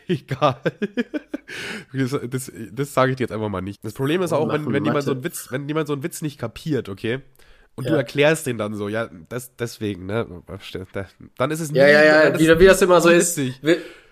egal. 0.13 0.59
das 1.93 2.17
das, 2.29 2.51
das 2.71 2.93
sage 2.93 3.11
ich 3.11 3.17
dir 3.17 3.23
jetzt 3.23 3.31
einfach 3.31 3.49
mal 3.49 3.61
nicht. 3.61 3.83
Das 3.83 3.93
Problem 3.93 4.21
ist 4.21 4.33
auch, 4.33 4.51
wenn, 4.51 4.71
wenn 4.71 4.85
jemand 4.85 5.03
so 5.05 5.11
einen 5.11 5.23
Witz, 5.23 5.47
wenn 5.51 5.67
jemand 5.67 5.87
so 5.87 5.93
einen 5.93 6.03
Witz 6.03 6.21
nicht 6.21 6.37
kapiert, 6.39 6.89
okay? 6.89 7.21
Und 7.75 7.85
du 7.87 7.91
Ja. 7.91 7.97
erklärst 7.97 8.47
den 8.47 8.57
dann 8.57 8.73
so, 8.73 8.89
ja, 8.89 9.07
das, 9.29 9.55
deswegen, 9.55 10.07
ne? 10.07 10.25
Dann 11.37 11.51
ist 11.51 11.59
es 11.59 11.71
Ja, 11.71 11.87
ja, 11.87 12.03
ja, 12.03 12.29
das 12.31 12.41
wie, 12.41 12.59
wie 12.59 12.65
das 12.65 12.81
immer 12.81 12.99
so 13.01 13.09
ist. 13.09 13.39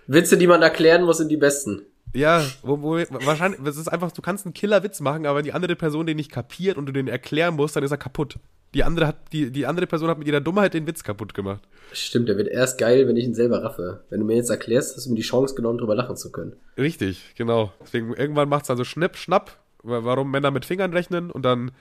Witze, 0.07 0.37
die 0.37 0.47
man 0.47 0.61
erklären 0.61 1.03
muss, 1.03 1.17
sind 1.17 1.29
die 1.29 1.37
besten. 1.37 1.81
Ja, 2.13 2.45
wo, 2.61 2.81
wo, 2.81 2.93
wahrscheinlich, 3.25 3.59
es 3.65 3.75
ist 3.77 3.87
einfach, 3.89 4.11
du 4.11 4.21
kannst 4.21 4.45
einen 4.45 4.53
Killerwitz 4.53 5.01
machen, 5.01 5.25
aber 5.25 5.41
die 5.41 5.51
andere 5.51 5.75
Person 5.75 6.05
den 6.05 6.15
nicht 6.17 6.31
kapiert 6.31 6.77
und 6.77 6.85
du 6.85 6.93
den 6.93 7.07
erklären 7.07 7.55
musst, 7.55 7.75
dann 7.75 7.83
ist 7.83 7.91
er 7.91 7.97
kaputt. 7.97 8.37
Die 8.75 8.83
andere 8.83 9.07
hat, 9.07 9.15
die, 9.31 9.51
die 9.51 9.65
andere 9.65 9.87
Person 9.87 10.09
hat 10.09 10.17
mit 10.19 10.27
ihrer 10.27 10.41
Dummheit 10.41 10.73
den 10.73 10.85
Witz 10.85 11.01
kaputt 11.03 11.33
gemacht. 11.33 11.61
Stimmt, 11.93 12.27
der 12.29 12.35
wird 12.37 12.49
erst 12.49 12.77
geil, 12.77 13.07
wenn 13.07 13.15
ich 13.15 13.23
ihn 13.25 13.33
selber 13.33 13.63
raffe. 13.63 14.03
Wenn 14.09 14.19
du 14.19 14.25
mir 14.25 14.35
jetzt 14.35 14.49
erklärst, 14.49 14.97
hast 14.97 15.05
du 15.05 15.11
mir 15.11 15.15
die 15.15 15.21
Chance 15.21 15.55
genommen, 15.55 15.77
drüber 15.77 15.95
lachen 15.95 16.17
zu 16.17 16.29
können. 16.31 16.53
Richtig, 16.77 17.33
genau. 17.37 17.71
Deswegen, 17.81 18.13
irgendwann 18.13 18.49
macht's 18.49 18.67
dann 18.67 18.75
so 18.77 18.83
schnipp, 18.83 19.15
schnapp, 19.15 19.57
wa- 19.81 20.03
warum 20.03 20.29
Männer 20.29 20.51
mit 20.51 20.65
Fingern 20.65 20.91
rechnen 20.91 21.31
und 21.31 21.43
dann 21.43 21.71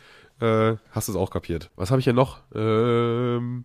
äh, 0.40 0.76
hast 0.92 1.08
du 1.08 1.12
es 1.12 1.18
auch 1.18 1.30
kapiert. 1.30 1.68
Was 1.74 1.90
habe 1.90 1.98
ich 1.98 2.04
hier 2.04 2.12
noch? 2.12 2.38
Ähm, 2.54 3.64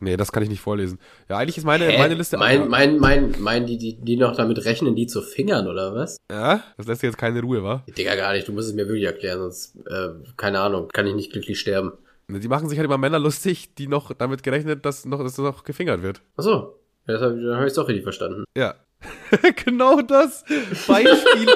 nee, 0.00 0.16
das 0.16 0.32
kann 0.32 0.42
ich 0.42 0.48
nicht 0.48 0.60
vorlesen. 0.60 0.98
Ja, 1.28 1.38
eigentlich 1.38 1.58
ist 1.58 1.64
meine, 1.64 1.86
Hä? 1.86 1.98
meine 1.98 2.14
Liste 2.14 2.36
Mein, 2.38 2.68
mein, 2.68 2.98
mein, 2.98 3.34
mein, 3.38 3.66
die, 3.66 3.78
die, 3.78 3.94
die 4.00 4.16
noch 4.16 4.34
damit 4.34 4.64
rechnen, 4.64 4.96
die 4.96 5.06
zu 5.06 5.22
Fingern, 5.22 5.68
oder 5.68 5.94
was? 5.94 6.16
Ja, 6.30 6.62
das 6.76 6.86
lässt 6.88 7.02
dir 7.02 7.06
jetzt 7.06 7.18
keine 7.18 7.40
Ruhe, 7.40 7.62
wa? 7.62 7.84
Digga, 7.96 8.16
gar 8.16 8.32
nicht. 8.32 8.48
Du 8.48 8.52
musst 8.52 8.68
es 8.68 8.74
mir 8.74 8.88
wirklich 8.88 9.04
erklären, 9.04 9.38
sonst, 9.38 9.76
äh, 9.88 10.08
keine 10.36 10.58
Ahnung, 10.60 10.88
kann 10.92 11.06
ich 11.06 11.14
nicht 11.14 11.30
glücklich 11.32 11.60
sterben. 11.60 11.92
Die 12.28 12.48
machen 12.48 12.68
sich 12.68 12.78
halt 12.78 12.86
immer 12.86 12.98
Männer 12.98 13.18
lustig, 13.18 13.74
die 13.74 13.86
noch 13.86 14.12
damit 14.12 14.42
gerechnet, 14.42 14.84
dass 14.86 15.04
noch, 15.04 15.22
dass 15.22 15.36
noch 15.38 15.64
gefingert 15.64 16.02
wird. 16.02 16.22
Achso. 16.36 16.80
Ja, 17.06 17.14
das 17.14 17.22
hab, 17.22 17.32
habe 17.32 17.66
ich 17.66 17.74
doch 17.74 17.86
richtig 17.86 18.02
verstanden. 18.02 18.44
Ja. 18.56 18.74
genau 19.64 20.00
das. 20.00 20.44
Beispiel, 20.86 21.46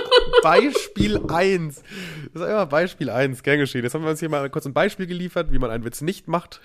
Beispiel 0.42 1.20
1. 1.28 1.82
Das 2.32 2.42
ist 2.42 2.48
einfach 2.48 2.68
Beispiel 2.68 3.10
1, 3.10 3.42
gern 3.42 3.58
geschehen. 3.58 3.82
Jetzt 3.82 3.94
haben 3.94 4.04
wir 4.04 4.10
uns 4.10 4.20
hier 4.20 4.28
mal 4.28 4.48
kurz 4.50 4.66
ein 4.66 4.72
Beispiel 4.72 5.06
geliefert, 5.06 5.52
wie 5.52 5.58
man 5.58 5.70
einen 5.70 5.84
Witz 5.84 6.00
nicht 6.00 6.28
macht. 6.28 6.60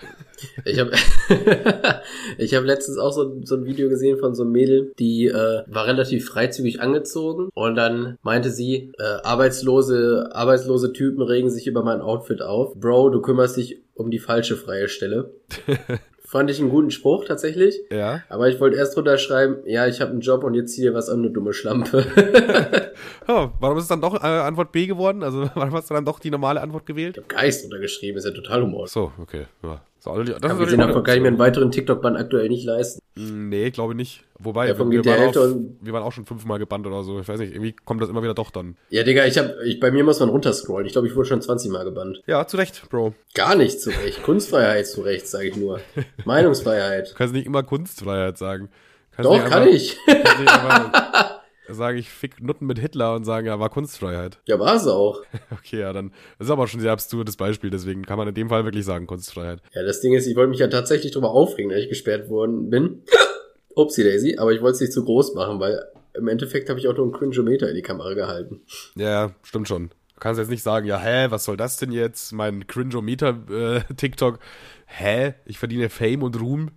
Ich 0.64 0.78
habe 0.78 0.92
ich 2.38 2.54
hab 2.54 2.64
letztens 2.64 2.98
auch 2.98 3.12
so, 3.12 3.40
so 3.44 3.56
ein 3.56 3.64
Video 3.64 3.88
gesehen 3.88 4.18
von 4.18 4.34
so 4.34 4.42
einem 4.42 4.52
Mädel, 4.52 4.92
die 4.98 5.26
äh, 5.26 5.62
war 5.66 5.86
relativ 5.86 6.26
freizügig 6.26 6.80
angezogen 6.80 7.48
und 7.54 7.74
dann 7.76 8.18
meinte 8.22 8.50
sie, 8.50 8.92
äh, 8.98 9.02
arbeitslose, 9.22 10.30
arbeitslose 10.32 10.92
Typen 10.92 11.22
regen 11.22 11.50
sich 11.50 11.66
über 11.66 11.82
mein 11.82 12.00
Outfit 12.00 12.42
auf. 12.42 12.74
Bro, 12.74 13.10
du 13.10 13.20
kümmerst 13.20 13.56
dich 13.56 13.82
um 13.94 14.10
die 14.10 14.18
falsche 14.18 14.56
freie 14.56 14.88
Stelle. 14.88 15.32
Fand 16.34 16.50
ich 16.50 16.58
einen 16.58 16.68
guten 16.68 16.90
Spruch 16.90 17.26
tatsächlich. 17.26 17.80
Ja. 17.92 18.24
Aber 18.28 18.48
ich 18.48 18.58
wollte 18.58 18.76
erst 18.76 18.96
drunter 18.96 19.18
schreiben, 19.18 19.58
ja, 19.66 19.86
ich 19.86 20.00
habe 20.00 20.10
einen 20.10 20.20
Job 20.20 20.42
und 20.42 20.54
jetzt 20.54 20.76
dir 20.76 20.92
was 20.92 21.08
an, 21.08 21.20
eine 21.20 21.30
dumme 21.30 21.52
Schlampe. 21.52 22.04
Oh, 23.26 23.48
warum 23.58 23.78
ist 23.78 23.84
es 23.84 23.88
dann 23.88 24.00
doch 24.00 24.14
äh, 24.22 24.26
Antwort 24.26 24.70
B 24.70 24.86
geworden? 24.86 25.22
Also 25.22 25.48
warum 25.54 25.72
hast 25.72 25.88
du 25.88 25.94
dann 25.94 26.04
doch 26.04 26.18
die 26.18 26.30
normale 26.30 26.60
Antwort 26.60 26.86
gewählt? 26.86 27.22
Geist 27.28 27.62
drunter 27.62 27.78
geschrieben, 27.78 28.18
ist 28.18 28.24
ja 28.24 28.32
total 28.32 28.62
Humor. 28.62 28.86
So, 28.86 29.12
okay. 29.18 29.46
Ja. 29.62 29.80
Das 30.12 30.28
ist 30.28 30.34
Aber 30.36 30.42
wir 30.42 30.50
natürlich 30.50 30.70
sehen 30.70 30.80
auch 30.80 30.86
davon 30.86 30.96
eine 30.96 31.02
kann 31.04 31.16
ich 31.16 31.22
mir 31.22 31.28
einen 31.28 31.38
weiteren 31.38 31.70
TikTok-Bann 31.70 32.16
aktuell 32.16 32.48
nicht 32.48 32.64
leisten. 32.64 33.00
Nee, 33.16 33.70
glaube 33.70 33.94
nicht. 33.94 34.24
Wobei, 34.38 34.66
Davon 34.66 34.90
wir, 34.90 35.04
waren 35.04 35.28
auf, 35.28 35.56
wir 35.80 35.92
waren 35.92 36.02
auch 36.02 36.12
schon 36.12 36.26
fünfmal 36.26 36.58
gebannt 36.58 36.86
oder 36.86 37.02
so. 37.02 37.20
Ich 37.20 37.28
weiß 37.28 37.40
nicht, 37.40 37.52
irgendwie 37.52 37.74
kommt 37.84 38.02
das 38.02 38.10
immer 38.10 38.22
wieder 38.22 38.34
doch 38.34 38.50
dann. 38.50 38.76
Ja, 38.90 39.02
Digga, 39.02 39.24
ich 39.24 39.38
hab, 39.38 39.54
ich, 39.64 39.80
bei 39.80 39.90
mir 39.90 40.04
muss 40.04 40.20
man 40.20 40.28
runterscrollen. 40.28 40.86
Ich 40.86 40.92
glaube, 40.92 41.08
ich 41.08 41.16
wurde 41.16 41.28
schon 41.28 41.40
20 41.40 41.70
Mal 41.70 41.84
gebannt. 41.84 42.22
Ja, 42.26 42.46
zu 42.46 42.56
Recht, 42.56 42.88
Bro. 42.90 43.14
Gar 43.34 43.54
nicht 43.56 43.80
zu 43.80 43.90
Recht. 43.90 44.22
Kunstfreiheit 44.22 44.86
zu 44.86 45.02
Recht, 45.02 45.26
sage 45.26 45.48
ich 45.48 45.56
nur. 45.56 45.80
Meinungsfreiheit. 46.24 47.12
Du 47.12 47.14
kannst 47.16 47.32
nicht 47.32 47.46
immer 47.46 47.62
Kunstfreiheit 47.62 48.36
sagen. 48.36 48.68
Kannst 49.12 49.30
Doch, 49.30 49.44
kann 49.48 49.68
ich. 49.68 49.96
kannst 50.06 50.40
nicht 50.40 50.50
einfach 50.52 51.23
Sage 51.68 51.98
ich 51.98 52.10
fick 52.10 52.42
Nutten 52.42 52.66
mit 52.66 52.78
Hitler 52.78 53.14
und 53.14 53.24
sagen, 53.24 53.46
ja, 53.46 53.58
war 53.58 53.70
Kunstfreiheit. 53.70 54.38
Ja, 54.46 54.58
war 54.58 54.76
es 54.76 54.86
auch. 54.86 55.22
Okay, 55.50 55.80
ja, 55.80 55.92
dann. 55.92 56.12
Das 56.38 56.48
ist 56.48 56.50
aber 56.50 56.66
schon 56.66 56.80
ein 56.80 56.82
sehr 56.82 56.92
absurdes 56.92 57.36
Beispiel, 57.36 57.70
deswegen 57.70 58.04
kann 58.04 58.18
man 58.18 58.28
in 58.28 58.34
dem 58.34 58.48
Fall 58.48 58.64
wirklich 58.64 58.84
sagen, 58.84 59.06
Kunstfreiheit. 59.06 59.60
Ja, 59.72 59.82
das 59.82 60.00
Ding 60.00 60.12
ist, 60.12 60.26
ich 60.26 60.36
wollte 60.36 60.50
mich 60.50 60.58
ja 60.58 60.68
tatsächlich 60.68 61.12
drüber 61.12 61.30
aufregen, 61.30 61.70
dass 61.70 61.80
ich 61.80 61.88
gesperrt 61.88 62.28
worden 62.28 62.70
bin. 62.70 63.02
Upsi 63.76 64.04
Daisy, 64.04 64.36
aber 64.38 64.52
ich 64.52 64.60
wollte 64.60 64.74
es 64.74 64.80
nicht 64.80 64.92
zu 64.92 65.04
groß 65.04 65.34
machen, 65.34 65.58
weil 65.60 65.84
im 66.14 66.28
Endeffekt 66.28 66.68
habe 66.68 66.78
ich 66.78 66.88
auch 66.88 66.96
nur 66.96 67.06
einen 67.06 67.12
Cringeometer 67.12 67.68
in 67.68 67.74
die 67.74 67.82
Kamera 67.82 68.14
gehalten. 68.14 68.62
Ja, 68.94 69.32
stimmt 69.42 69.68
schon. 69.68 69.88
Du 69.88 70.20
kannst 70.20 70.38
jetzt 70.38 70.50
nicht 70.50 70.62
sagen, 70.62 70.86
ja, 70.86 70.98
hä, 70.98 71.26
was 71.30 71.44
soll 71.44 71.56
das 71.56 71.76
denn 71.76 71.90
jetzt? 71.90 72.32
Mein 72.32 72.66
Cringeometer-TikTok. 72.66 74.38
hä? 74.86 75.34
Ich 75.44 75.58
verdiene 75.58 75.88
Fame 75.90 76.22
und 76.22 76.40
Ruhm. 76.40 76.70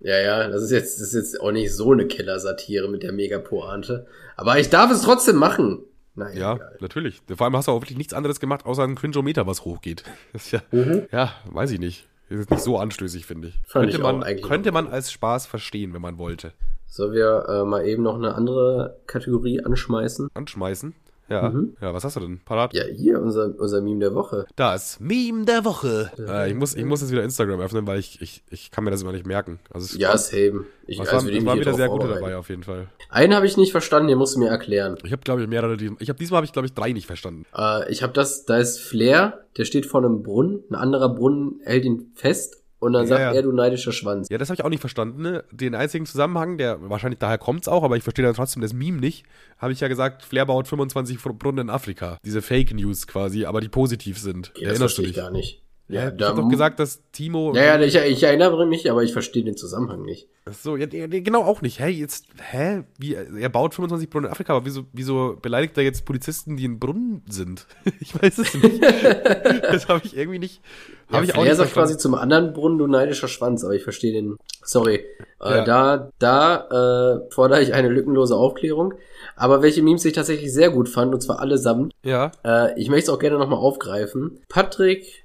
Ja, 0.00 0.18
ja, 0.18 0.48
das 0.48 0.62
ist 0.62 0.70
jetzt, 0.70 1.00
das 1.00 1.08
ist 1.08 1.14
jetzt 1.14 1.40
auch 1.40 1.52
nicht 1.52 1.74
so 1.74 1.92
eine 1.92 2.06
Killer-Satire 2.06 2.88
mit 2.88 3.02
der 3.02 3.12
Mega-Pointe. 3.12 4.06
Aber 4.36 4.58
ich 4.58 4.70
darf 4.70 4.90
es 4.90 5.02
trotzdem 5.02 5.36
machen. 5.36 5.84
Nein, 6.14 6.36
Ja, 6.36 6.56
egal. 6.56 6.76
natürlich. 6.80 7.20
Vor 7.34 7.44
allem 7.46 7.56
hast 7.56 7.68
du 7.68 7.72
auch 7.72 7.82
wirklich 7.82 7.98
nichts 7.98 8.14
anderes 8.14 8.40
gemacht, 8.40 8.64
außer 8.66 8.82
ein 8.82 8.94
Cringeometer, 8.96 9.46
was 9.46 9.64
hochgeht. 9.64 10.04
Ja, 10.50 10.60
Mhm. 10.72 11.02
ja, 11.12 11.32
weiß 11.50 11.70
ich 11.72 11.78
nicht. 11.80 12.08
Das 12.30 12.40
ist 12.40 12.50
nicht 12.50 12.62
so 12.62 12.78
anstößig, 12.78 13.26
finde 13.26 13.48
ich. 13.48 13.54
Fand 13.66 13.90
könnte 13.90 13.96
ich 13.96 14.02
man, 14.02 14.40
könnte 14.40 14.72
man 14.72 14.86
als 14.88 15.10
Spaß 15.12 15.46
verstehen, 15.46 15.92
wenn 15.94 16.00
man 16.02 16.16
wollte. 16.18 16.52
Sollen 16.86 17.12
wir 17.12 17.44
äh, 17.48 17.64
mal 17.64 17.84
eben 17.86 18.02
noch 18.02 18.14
eine 18.16 18.34
andere 18.34 18.98
Kategorie 19.06 19.60
anschmeißen? 19.64 20.28
Anschmeißen. 20.34 20.94
Ja. 21.30 21.48
Mhm. 21.48 21.76
Ja, 21.80 21.94
was 21.94 22.02
hast 22.04 22.16
du 22.16 22.20
denn? 22.20 22.40
Parat? 22.44 22.74
Ja, 22.74 22.82
hier, 22.84 23.20
unser, 23.22 23.54
unser 23.58 23.80
Meme 23.80 24.00
der 24.00 24.14
Woche. 24.14 24.46
Das 24.56 24.98
Meme 24.98 25.44
der 25.44 25.64
Woche. 25.64 26.10
Äh, 26.18 26.50
ich, 26.50 26.56
muss, 26.56 26.74
ich 26.74 26.84
muss 26.84 27.00
jetzt 27.00 27.12
wieder 27.12 27.22
Instagram 27.22 27.60
öffnen, 27.60 27.86
weil 27.86 28.00
ich, 28.00 28.20
ich, 28.20 28.42
ich 28.50 28.70
kann 28.72 28.82
mir 28.84 28.90
das 28.90 29.02
immer 29.02 29.12
nicht 29.12 29.26
merken. 29.26 29.60
Also 29.70 29.84
es 29.86 29.96
Ja, 29.96 30.08
war, 30.10 30.18
same. 30.18 30.64
Ich, 30.86 30.98
was 30.98 31.08
also 31.08 31.26
waren, 31.28 31.32
hier 31.32 31.54
wieder 31.60 31.74
sehr 31.74 31.88
gute 31.88 32.08
dabei, 32.08 32.36
auf 32.36 32.48
jeden 32.48 32.64
Fall. 32.64 32.88
Einen 33.10 33.34
habe 33.34 33.46
ich 33.46 33.56
nicht 33.56 33.70
verstanden, 33.70 34.08
den 34.08 34.18
musst 34.18 34.34
du 34.34 34.40
mir 34.40 34.48
erklären. 34.48 34.96
Ich 35.04 35.12
habe, 35.12 35.22
glaube 35.22 35.42
ich, 35.42 35.48
mehrere. 35.48 35.76
die- 35.76 35.94
Ich 36.00 36.08
habe 36.08 36.18
diesmal 36.18 36.38
habe 36.38 36.46
ich, 36.46 36.52
glaube 36.52 36.66
ich, 36.66 36.74
drei 36.74 36.92
nicht 36.92 37.06
verstanden. 37.06 37.44
Äh, 37.56 37.90
ich 37.92 38.02
habe 38.02 38.12
das, 38.12 38.44
da 38.44 38.58
ist 38.58 38.80
Flair, 38.80 39.44
der 39.56 39.64
steht 39.64 39.86
vor 39.86 40.00
einem 40.04 40.22
Brunnen, 40.22 40.64
ein 40.70 40.74
anderer 40.74 41.08
Brunnen 41.14 41.60
hält 41.62 41.84
ihn 41.84 42.10
fest 42.14 42.59
und 42.80 42.92
dann 42.92 43.02
Ja, 43.02 43.08
sagt 43.08 43.20
ja. 43.20 43.32
er, 43.32 43.42
du 43.42 43.52
neidischer 43.52 43.92
Schwanz. 43.92 44.26
Ja, 44.30 44.38
das 44.38 44.48
habe 44.48 44.56
ich 44.56 44.64
auch 44.64 44.68
nicht 44.68 44.80
verstanden. 44.80 45.22
Ne? 45.22 45.44
Den 45.52 45.74
einzigen 45.74 46.04
Zusammenhang, 46.06 46.58
der 46.58 46.78
wahrscheinlich 46.90 47.18
daher 47.20 47.38
kommt's 47.38 47.68
auch, 47.68 47.84
aber 47.84 47.96
ich 47.96 48.02
verstehe 48.02 48.24
dann 48.24 48.34
trotzdem 48.34 48.62
das 48.62 48.72
Meme 48.72 48.98
nicht, 48.98 49.24
habe 49.58 49.72
ich 49.72 49.80
ja 49.80 49.86
gesagt, 49.88 50.22
Flair 50.24 50.46
baut 50.46 50.66
25 50.66 51.18
Fr- 51.18 51.32
Brunnen 51.32 51.68
in 51.68 51.70
Afrika. 51.70 52.18
Diese 52.24 52.42
Fake 52.42 52.74
News 52.74 53.06
quasi, 53.06 53.44
aber 53.44 53.60
die 53.60 53.68
positiv 53.68 54.18
sind. 54.18 54.50
Okay, 54.50 54.64
das 54.64 54.72
Erinnerst 54.72 54.98
du 54.98 55.02
verstehe 55.02 55.06
ich 55.06 55.12
dich? 55.14 55.22
gar 55.22 55.30
nicht. 55.30 55.62
Ja, 55.90 56.08
ich 56.08 56.16
da 56.16 56.28
habe 56.28 56.42
doch 56.42 56.48
gesagt, 56.48 56.78
dass 56.80 57.02
Timo. 57.12 57.54
Ja, 57.54 57.76
ja, 57.76 57.80
ich, 57.80 57.96
ich 57.96 58.22
erinnere 58.22 58.66
mich, 58.66 58.90
aber 58.90 59.02
ich 59.02 59.12
verstehe 59.12 59.44
den 59.44 59.56
Zusammenhang 59.56 60.02
nicht. 60.02 60.28
Ach 60.46 60.54
So, 60.54 60.76
ja, 60.76 60.86
genau 60.86 61.42
auch 61.44 61.62
nicht. 61.62 61.80
Hä, 61.80 61.88
jetzt, 61.88 62.26
hä? 62.50 62.84
Wie, 62.98 63.14
er 63.14 63.48
baut 63.48 63.74
25 63.74 64.08
Brunnen 64.08 64.26
in 64.26 64.32
Afrika, 64.32 64.54
aber 64.54 64.64
wieso, 64.64 64.84
wieso 64.92 65.36
beleidigt 65.40 65.76
er 65.76 65.84
jetzt 65.84 66.04
Polizisten, 66.04 66.56
die 66.56 66.64
in 66.64 66.78
Brunnen 66.78 67.22
sind? 67.28 67.66
ich 68.00 68.20
weiß 68.20 68.38
es 68.38 68.54
nicht. 68.54 68.82
das 69.62 69.88
habe 69.88 70.00
ich 70.04 70.16
irgendwie 70.16 70.38
nicht. 70.38 70.62
Ja, 71.08 71.16
Habe 71.16 71.26
ich 71.26 71.34
auch 71.34 71.44
nicht 71.44 71.56
sagt 71.56 71.72
quasi 71.72 71.98
zum 71.98 72.14
anderen 72.14 72.52
Brunnen, 72.52 72.78
du 72.78 72.86
neidischer 72.86 73.28
Schwanz, 73.28 73.64
aber 73.64 73.74
ich 73.74 73.82
verstehe 73.82 74.12
den. 74.12 74.36
Sorry. 74.62 75.04
Äh, 75.40 75.56
Ja. 75.56 75.64
Da, 75.64 76.10
da 76.18 77.16
äh, 77.26 77.30
fordere 77.32 77.62
ich 77.62 77.74
eine 77.74 77.88
lückenlose 77.88 78.36
Aufklärung. 78.36 78.94
Aber 79.36 79.62
welche 79.62 79.82
Memes 79.82 80.04
ich 80.04 80.12
tatsächlich 80.12 80.52
sehr 80.52 80.70
gut 80.70 80.88
fand, 80.88 81.14
und 81.14 81.20
zwar 81.22 81.40
allesamt, 81.40 81.92
Ja, 82.02 82.30
äh, 82.44 82.78
ich 82.80 82.88
möchte 82.90 83.04
es 83.04 83.08
auch 83.08 83.18
gerne 83.18 83.38
nochmal 83.38 83.58
aufgreifen. 83.58 84.40
Patrick, 84.48 85.19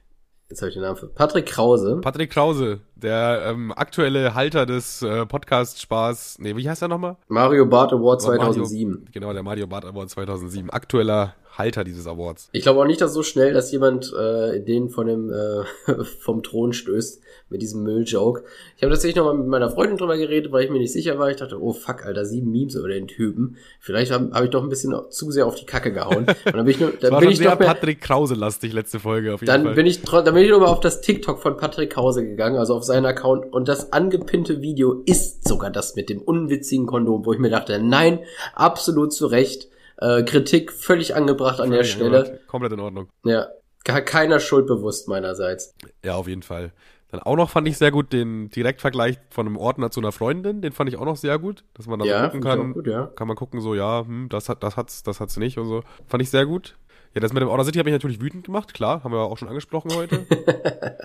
jetzt 0.56 0.62
habe 0.62 0.70
ich 0.70 0.76
den 0.76 0.84
Namen 0.84 0.96
für 0.96 1.08
Patrick 1.08 1.46
Krause. 1.48 2.00
Patrick 2.02 2.32
Krause, 2.32 2.80
der 2.96 3.42
ähm, 3.48 3.74
aktuelle 3.76 4.34
Halter 4.36 4.66
des 4.66 5.02
äh, 5.02 5.26
Podcast-Spaß. 5.26 6.38
Nee, 6.40 6.56
wie 6.56 6.70
heißt 6.70 6.82
er 6.82 6.88
nochmal? 6.88 7.18
Mario 7.28 7.66
Bart 7.66 7.92
Award 7.92 8.24
Mario- 8.24 8.38
2007. 8.38 9.10
Genau, 9.12 9.34
der 9.34 9.44
Mario 9.44 9.68
Bart 9.68 9.84
Award 9.86 10.10
2007. 10.10 10.70
Aktueller 10.70 11.34
Halter 11.58 11.84
dieses 11.84 12.08
Awards. 12.08 12.50
Ich 12.52 12.64
glaube 12.64 12.82
auch 12.82 12.86
nicht, 12.86 13.02
dass 13.02 13.14
so 13.14 13.24
schnell, 13.24 13.54
dass 13.54 13.72
jemand 13.72 14.14
äh, 14.14 14.60
den 14.62 14.90
von 14.90 15.08
dem 15.08 15.32
äh, 15.32 15.64
vom 16.20 16.44
Thron 16.44 16.74
stößt 16.74 17.22
mit 17.50 17.62
diesem 17.62 17.84
Müll-Joke. 17.84 18.44
Ich 18.76 18.84
habe 18.84 18.92
tatsächlich 18.92 19.18
noch 19.18 19.26
mal 19.26 19.36
mit 19.36 19.48
meiner 19.48 19.70
Freundin 19.70 19.98
drüber 19.98 20.18
geredet, 20.18 20.52
weil 20.52 20.66
ich 20.66 20.72
mir 20.72 20.80
nicht 20.80 20.92
sicher 20.92 21.20
war. 21.20 21.30
Ich 21.30 21.38
dachte, 21.38 21.62
oh 21.62 21.74
fuck, 21.74 22.06
Alter, 22.06 22.26
sieben 22.26 22.52
Memes 22.52 22.76
über 22.76 22.88
den 22.88 23.08
Typen. 23.08 23.58
Vielleicht 23.80 24.12
habe 24.12 24.32
hab 24.34 24.44
ich 24.44 24.50
doch 24.50 24.64
ein 24.64 24.70
bisschen 24.70 24.96
zu 25.10 25.32
sehr 25.32 25.46
auf 25.46 25.56
die 25.56 25.66
Kacke 25.66 25.94
gehauen. 25.94 26.26
Und 26.46 26.56
dann 26.56 26.66
bin 26.66 26.68
ich 26.68 26.80
nur, 26.80 26.92
dann 27.00 27.12
war 27.12 27.20
bin 27.20 27.30
ich 27.30 27.38
sehr 27.38 27.56
mehr, 27.56 27.68
Patrick 27.68 28.02
Krause-lastig 28.02 28.74
letzte 28.74 29.00
Folge 29.00 29.34
auf 29.34 29.42
jeden 29.42 29.48
dann 29.52 29.64
Fall. 29.64 29.76
bin 29.76 29.86
ich 29.86 30.02
dann 30.02 30.34
bin 30.34 30.44
ich 30.44 30.50
nochmal 30.50 30.70
auf 30.70 30.80
das 30.80 31.02
TikTok 31.02 31.40
von 31.40 31.58
Patrick 31.58 31.92
Krause 31.92 32.26
gegangen, 32.26 32.58
also 32.58 32.74
auf 32.76 32.84
seinen 32.84 33.06
Account 33.06 33.54
und 33.54 33.68
das 33.68 33.94
angepinnte 33.94 34.62
Video 34.62 35.04
ist 35.06 35.48
sogar 35.48 35.70
das 35.70 35.96
mit 35.96 36.10
dem 36.10 36.22
unwitzigen 36.22 36.88
Kondom, 36.88 37.26
wo 37.26 37.34
ich 37.34 37.40
mir 37.40 37.50
dachte, 37.50 37.80
nein, 37.80 38.20
absolut 38.54 39.14
zu 39.14 39.28
Recht. 39.28 39.70
Äh, 39.98 40.24
Kritik 40.24 40.72
völlig 40.72 41.16
angebracht 41.16 41.60
an 41.60 41.72
der 41.72 41.84
Stelle. 41.84 42.20
angebracht. 42.20 42.48
Komplett 42.48 42.74
in 42.74 42.80
Ordnung. 42.80 43.10
Ja, 43.24 43.48
gar 43.84 44.02
keiner 44.02 44.40
Schuld 44.40 44.68
bewusst 44.68 45.08
meinerseits. 45.08 45.74
Ja, 46.04 46.16
auf 46.16 46.28
jeden 46.28 46.44
Fall. 46.44 46.74
Dann 47.12 47.22
auch 47.22 47.36
noch 47.36 47.50
fand 47.50 47.68
ich 47.68 47.78
sehr 47.78 47.92
gut 47.92 48.12
den 48.12 48.50
Direktvergleich 48.50 49.20
von 49.30 49.46
einem 49.48 49.58
Ordner 49.58 49.92
zu 49.92 50.02
einer 50.02 50.12
Freundin. 50.12 50.62
Den 50.62 50.74
fand 50.74 50.90
ich 50.90 50.98
auch 50.98 51.06
noch 51.06 51.16
sehr 51.16 51.40
gut, 51.40 51.64
dass 51.76 51.88
man 51.88 52.00
da 52.00 52.06
Ja, 52.06 52.26
gucken 52.26 52.42
kann. 52.42 52.74
gut, 52.74 52.88
ja. 52.88 53.06
Kann 53.16 53.28
man 53.28 53.38
gucken, 53.38 53.62
so, 53.62 53.74
ja, 53.76 54.04
hm, 54.06 54.28
das 54.30 54.50
hat, 54.50 54.64
das 54.64 54.76
hat's, 54.76 55.04
das 55.04 55.20
hat's 55.20 55.38
nicht 55.38 55.58
und 55.58 55.68
so. 55.68 55.84
Fand 56.08 56.22
ich 56.24 56.30
sehr 56.30 56.46
gut. 56.46 56.76
Ja, 57.14 57.22
das 57.22 57.32
mit 57.32 57.42
dem 57.42 57.48
Order 57.48 57.64
City 57.64 57.78
habe 57.80 57.90
ich 57.90 57.94
natürlich 57.94 58.20
wütend 58.22 58.46
gemacht, 58.46 58.74
klar, 58.74 59.04
haben 59.06 59.14
wir 59.14 59.20
auch 59.20 59.38
schon 59.38 59.48
angesprochen 59.48 59.92
heute. 59.96 60.26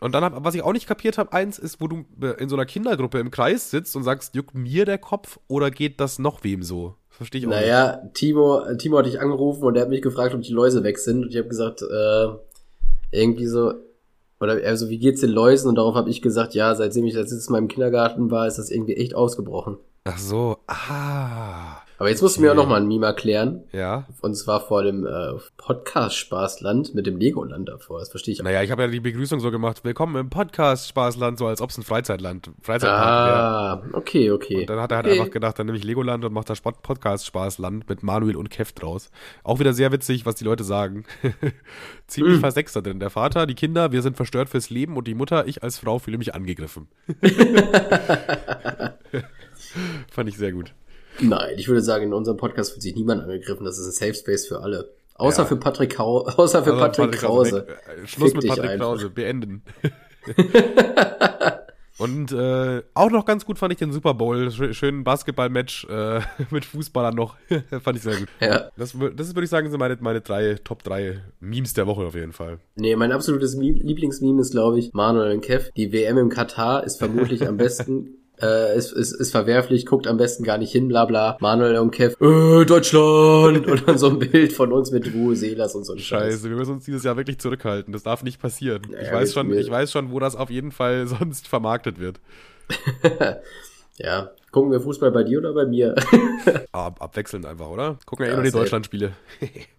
und 0.00 0.14
dann, 0.14 0.24
hab, 0.24 0.42
was 0.42 0.54
ich 0.54 0.62
auch 0.62 0.72
nicht 0.72 0.86
kapiert 0.86 1.18
habe, 1.18 1.32
eins 1.34 1.58
ist, 1.58 1.80
wo 1.80 1.88
du 1.88 2.06
in 2.38 2.48
so 2.48 2.56
einer 2.56 2.64
Kindergruppe 2.64 3.18
im 3.18 3.30
Kreis 3.30 3.70
sitzt 3.70 3.94
und 3.94 4.02
sagst, 4.04 4.34
juckt 4.34 4.54
mir 4.54 4.86
der 4.86 4.96
Kopf 4.96 5.38
oder 5.48 5.70
geht 5.70 6.00
das 6.00 6.18
noch 6.18 6.42
wem 6.44 6.62
so? 6.62 6.94
Verstehe 7.12 7.40
ich 7.40 7.46
auch 7.46 7.50
nicht. 7.50 7.60
Naja, 7.60 8.02
Timo, 8.14 8.62
Timo 8.78 8.98
hat 8.98 9.06
dich 9.06 9.20
angerufen 9.20 9.64
und 9.64 9.76
er 9.76 9.82
hat 9.82 9.88
mich 9.90 10.02
gefragt, 10.02 10.34
ob 10.34 10.42
die 10.42 10.52
Läuse 10.52 10.82
weg 10.82 10.98
sind. 10.98 11.24
Und 11.24 11.30
ich 11.30 11.36
habe 11.36 11.48
gesagt, 11.48 11.82
äh, 11.82 12.28
irgendwie 13.12 13.46
so, 13.46 13.74
oder 14.40 14.54
also 14.64 14.88
wie 14.88 14.98
geht's 14.98 15.20
den 15.20 15.30
Läusen? 15.30 15.68
Und 15.68 15.76
darauf 15.76 15.94
habe 15.94 16.10
ich 16.10 16.22
gesagt, 16.22 16.54
ja, 16.54 16.74
seitdem 16.74 17.04
ich 17.04 17.14
das 17.14 17.30
letzte 17.30 17.52
Mal 17.52 17.58
im 17.58 17.68
Kindergarten 17.68 18.30
war, 18.30 18.48
ist 18.48 18.58
das 18.58 18.70
irgendwie 18.70 18.96
echt 18.96 19.14
ausgebrochen. 19.14 19.76
Ach 20.04 20.18
so, 20.18 20.56
ah. 20.66 21.82
Aber 22.02 22.08
jetzt 22.08 22.20
musst 22.20 22.36
du 22.36 22.40
mir 22.40 22.50
auch 22.50 22.56
noch 22.56 22.66
mal 22.66 22.80
ein 22.80 22.88
Meme 22.88 23.06
erklären. 23.06 23.62
Ja. 23.70 24.08
Und 24.22 24.34
zwar 24.34 24.60
vor 24.60 24.82
dem 24.82 25.06
äh, 25.06 25.34
Podcast-Spaßland 25.56 26.96
mit 26.96 27.06
dem 27.06 27.16
Legoland 27.16 27.68
davor. 27.68 28.00
Das 28.00 28.08
verstehe 28.08 28.34
ich 28.34 28.40
auch. 28.40 28.44
Naja, 28.44 28.60
ich 28.64 28.72
habe 28.72 28.82
ja 28.82 28.88
die 28.88 28.98
Begrüßung 28.98 29.38
so 29.38 29.52
gemacht, 29.52 29.84
willkommen 29.84 30.16
im 30.16 30.28
Podcast 30.28 30.88
Spaßland, 30.88 31.38
so 31.38 31.46
als 31.46 31.60
ob 31.60 31.70
es 31.70 31.78
ein 31.78 31.84
Freizeitland, 31.84 32.50
Freizeitpark 32.60 33.28
wäre. 33.28 33.38
Ah, 33.38 33.82
okay, 33.92 34.32
okay. 34.32 34.62
Und 34.62 34.70
dann 34.70 34.80
hat 34.80 34.90
er 34.90 34.96
halt 34.96 35.06
okay. 35.06 35.20
einfach 35.20 35.32
gedacht, 35.32 35.60
dann 35.60 35.66
nehme 35.66 35.78
ich 35.78 35.84
Legoland 35.84 36.24
und 36.24 36.32
mache 36.32 36.46
das 36.46 36.58
Sport- 36.58 36.82
Podcast 36.82 37.24
Spaßland 37.24 37.88
mit 37.88 38.02
Manuel 38.02 38.34
und 38.34 38.50
Kev 38.50 38.72
draus. 38.74 39.12
Auch 39.44 39.60
wieder 39.60 39.72
sehr 39.72 39.92
witzig, 39.92 40.26
was 40.26 40.34
die 40.34 40.42
Leute 40.42 40.64
sagen. 40.64 41.04
Ziemlich 42.08 42.38
Mm. 42.38 42.40
versext 42.40 42.74
da 42.74 42.80
drin. 42.80 42.98
Der 42.98 43.10
Vater, 43.10 43.46
die 43.46 43.54
Kinder, 43.54 43.92
wir 43.92 44.02
sind 44.02 44.16
verstört 44.16 44.48
fürs 44.48 44.70
Leben 44.70 44.96
und 44.96 45.06
die 45.06 45.14
Mutter, 45.14 45.46
ich 45.46 45.62
als 45.62 45.78
Frau 45.78 46.00
fühle 46.00 46.18
mich 46.18 46.34
angegriffen. 46.34 46.88
Fand 50.10 50.28
ich 50.28 50.36
sehr 50.36 50.50
gut. 50.50 50.74
Nein, 51.20 51.54
ich 51.58 51.68
würde 51.68 51.82
sagen, 51.82 52.04
in 52.06 52.12
unserem 52.14 52.36
Podcast 52.36 52.72
fühlt 52.72 52.82
sich 52.82 52.94
niemand 52.94 53.22
angegriffen. 53.22 53.64
Das 53.64 53.78
ist 53.78 53.86
ein 53.86 53.92
Safe 53.92 54.14
Space 54.14 54.46
für 54.46 54.60
alle. 54.60 54.90
Außer 55.14 55.42
Ja. 55.42 55.48
für 55.48 55.56
Patrick, 55.56 55.94
Kau 55.96 56.26
außer 56.26 56.64
für 56.64 56.72
Also 56.72 56.80
Patrick 56.82 57.12
Krause. 57.12 57.66
weg. 57.68 57.78
Äh, 58.02 58.06
Schluss 58.06 58.32
Fick 58.32 58.42
mit 58.42 58.48
Patrick 58.48 58.70
einfach. 58.70 58.86
Krause. 58.86 59.10
Beenden. 59.10 59.62
Und 61.98 62.32
äh, 62.32 62.82
auch 62.94 63.10
noch 63.10 63.24
ganz 63.26 63.44
gut 63.44 63.58
fand 63.58 63.72
ich 63.74 63.78
den 63.78 63.92
Super 63.92 64.14
Bowl. 64.14 64.48
Schö- 64.48 64.72
Schönen 64.72 65.04
Basketball-Match 65.04 65.86
äh, 65.88 66.20
mit 66.50 66.64
Fußballern 66.64 67.14
noch. 67.14 67.36
fand 67.82 67.96
ich 67.98 68.02
sehr 68.02 68.16
gut. 68.16 68.28
Ja. 68.40 68.70
Das, 68.76 68.96
das 69.14 69.28
ist, 69.28 69.36
würde 69.36 69.44
ich 69.44 69.50
sagen, 69.50 69.70
sind 69.70 69.78
meine, 69.78 69.96
meine 70.00 70.20
drei, 70.22 70.54
Top 70.64 70.82
3 70.82 71.20
Memes 71.38 71.74
der 71.74 71.86
Woche 71.86 72.02
auf 72.02 72.14
jeden 72.14 72.32
Fall. 72.32 72.58
Nee, 72.74 72.96
mein 72.96 73.12
absolutes 73.12 73.56
Meme- 73.56 73.78
Lieblingsmeme 73.78 74.40
ist, 74.40 74.50
glaube 74.52 74.78
ich, 74.80 74.92
Manuel 74.94 75.32
und 75.34 75.42
Kev. 75.42 75.70
Die 75.76 75.92
WM 75.92 76.16
im 76.18 76.28
Katar 76.30 76.82
ist 76.82 76.96
vermutlich 76.98 77.46
am 77.46 77.56
besten, 77.58 78.14
äh, 78.40 78.76
ist, 78.76 78.92
ist, 78.92 79.12
ist 79.12 79.30
verwerflich, 79.32 79.86
guckt 79.86 80.06
am 80.06 80.16
besten 80.16 80.42
gar 80.44 80.58
nicht 80.58 80.72
hin, 80.72 80.88
bla 80.88 81.04
bla. 81.04 81.36
Manuel 81.40 81.78
und 81.78 81.90
Kev, 81.90 82.16
äh, 82.20 82.64
Deutschland! 82.64 83.66
Und 83.66 83.86
dann 83.88 83.98
so 83.98 84.08
ein 84.08 84.18
Bild 84.18 84.52
von 84.52 84.72
uns 84.72 84.90
mit 84.90 85.12
Ruhe 85.14 85.36
Selas 85.36 85.74
und 85.74 85.84
so 85.84 85.92
ein 85.92 85.98
Scheiß. 85.98 86.34
Scheiße, 86.34 86.48
wir 86.50 86.56
müssen 86.56 86.72
uns 86.72 86.84
dieses 86.84 87.04
Jahr 87.04 87.16
wirklich 87.16 87.38
zurückhalten. 87.38 87.92
Das 87.92 88.02
darf 88.02 88.22
nicht 88.22 88.40
passieren. 88.40 88.82
Naja, 88.90 89.02
ich, 89.02 89.12
weiß 89.12 89.28
wir- 89.30 89.32
schon, 89.34 89.50
wir- 89.50 89.60
ich 89.60 89.70
weiß 89.70 89.92
schon, 89.92 90.10
wo 90.10 90.18
das 90.18 90.34
auf 90.36 90.50
jeden 90.50 90.72
Fall 90.72 91.06
sonst 91.08 91.46
vermarktet 91.48 91.98
wird. 92.00 92.20
Ja. 93.98 94.30
Gucken 94.50 94.70
wir 94.72 94.80
Fußball 94.80 95.10
bei 95.12 95.22
dir 95.22 95.38
oder 95.38 95.52
bei 95.54 95.66
mir? 95.66 95.94
Ab, 96.72 96.96
abwechselnd 97.00 97.46
einfach, 97.46 97.68
oder? 97.68 97.98
Gucken 98.06 98.24
ja, 98.24 98.32
Ja, 98.32 98.38
eh 98.38 98.42
nur 98.42 98.44
die. 98.44 98.50
Deutschlandspiele. 98.50 99.12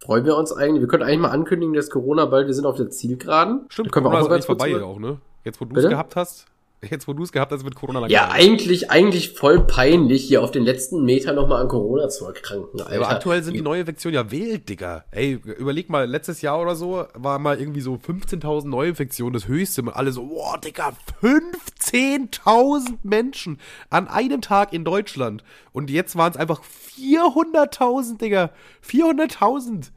Freuen 0.04 0.26
wir 0.26 0.38
uns 0.38 0.52
eigentlich? 0.52 0.82
Wir 0.82 0.88
können 0.88 1.04
eigentlich 1.04 1.20
mal 1.20 1.30
ankündigen, 1.32 1.74
dass 1.74 1.90
Corona 1.90 2.26
bald, 2.26 2.48
wir 2.48 2.54
sind 2.54 2.66
auf 2.66 2.78
der 2.78 2.90
Zielgeraden. 2.90 3.66
Stimmt, 3.70 3.88
Da 3.88 3.92
können 3.92 4.06
wir 4.06 4.10
Corona 4.12 4.22
auch 4.22 4.26
ist 4.30 4.32
ganz 4.32 4.46
vorbei 4.46 4.82
auch, 4.84 5.00
ne? 5.00 5.20
Jetzt, 5.44 5.60
wo 5.60 5.66
du 5.66 5.76
es 5.80 5.90
gehabt 5.90 6.16
hast, 6.16 6.46
jetzt, 6.90 7.08
wo 7.08 7.14
du 7.14 7.24
es 7.24 7.32
gehabt 7.32 7.52
hast, 7.52 7.64
wird 7.64 7.76
Corona 7.76 8.08
Ja, 8.08 8.30
eigentlich, 8.30 8.92
eigentlich 8.92 9.32
voll 9.32 9.66
peinlich, 9.66 10.24
hier 10.24 10.42
auf 10.44 10.52
den 10.52 10.64
letzten 10.64 11.04
Meter 11.04 11.34
nochmal 11.34 11.62
an 11.62 11.68
Corona 11.68 12.10
zu 12.10 12.26
erkranken, 12.26 12.82
Alter. 12.82 12.96
Aber 12.96 13.10
aktuell 13.10 13.44
sind 13.44 13.54
die 13.54 13.62
neue 13.62 13.82
Infektionen 13.82 14.16
ja 14.16 14.32
wild, 14.32 14.70
Digga. 14.70 15.06
Ey, 15.12 15.34
überleg 15.34 15.90
mal, 15.90 16.06
letztes 16.06 16.42
Jahr 16.42 16.60
oder 16.62 16.76
so 16.76 17.06
war 17.14 17.40
mal 17.40 17.60
irgendwie 17.60 17.82
so 17.82 17.96
15.000 17.96 18.68
Neuinfektionen, 18.68 19.34
das 19.34 19.48
höchste. 19.48 19.82
Und 19.82 19.90
alle 19.90 20.12
so, 20.12 20.26
boah, 20.26 20.60
Digga, 20.60 20.94
15.000 21.22 22.98
Menschen 23.04 23.60
an 23.90 24.08
einem 24.08 24.42
Tag 24.42 24.74
in 24.74 24.84
Deutschland. 24.84 25.44
Und 25.72 25.90
jetzt 25.90 26.16
waren 26.16 26.32
es 26.32 26.38
einfach 26.38 26.62
400.000, 26.98 28.18
Digga. 28.18 28.52
400.000. 28.88 29.92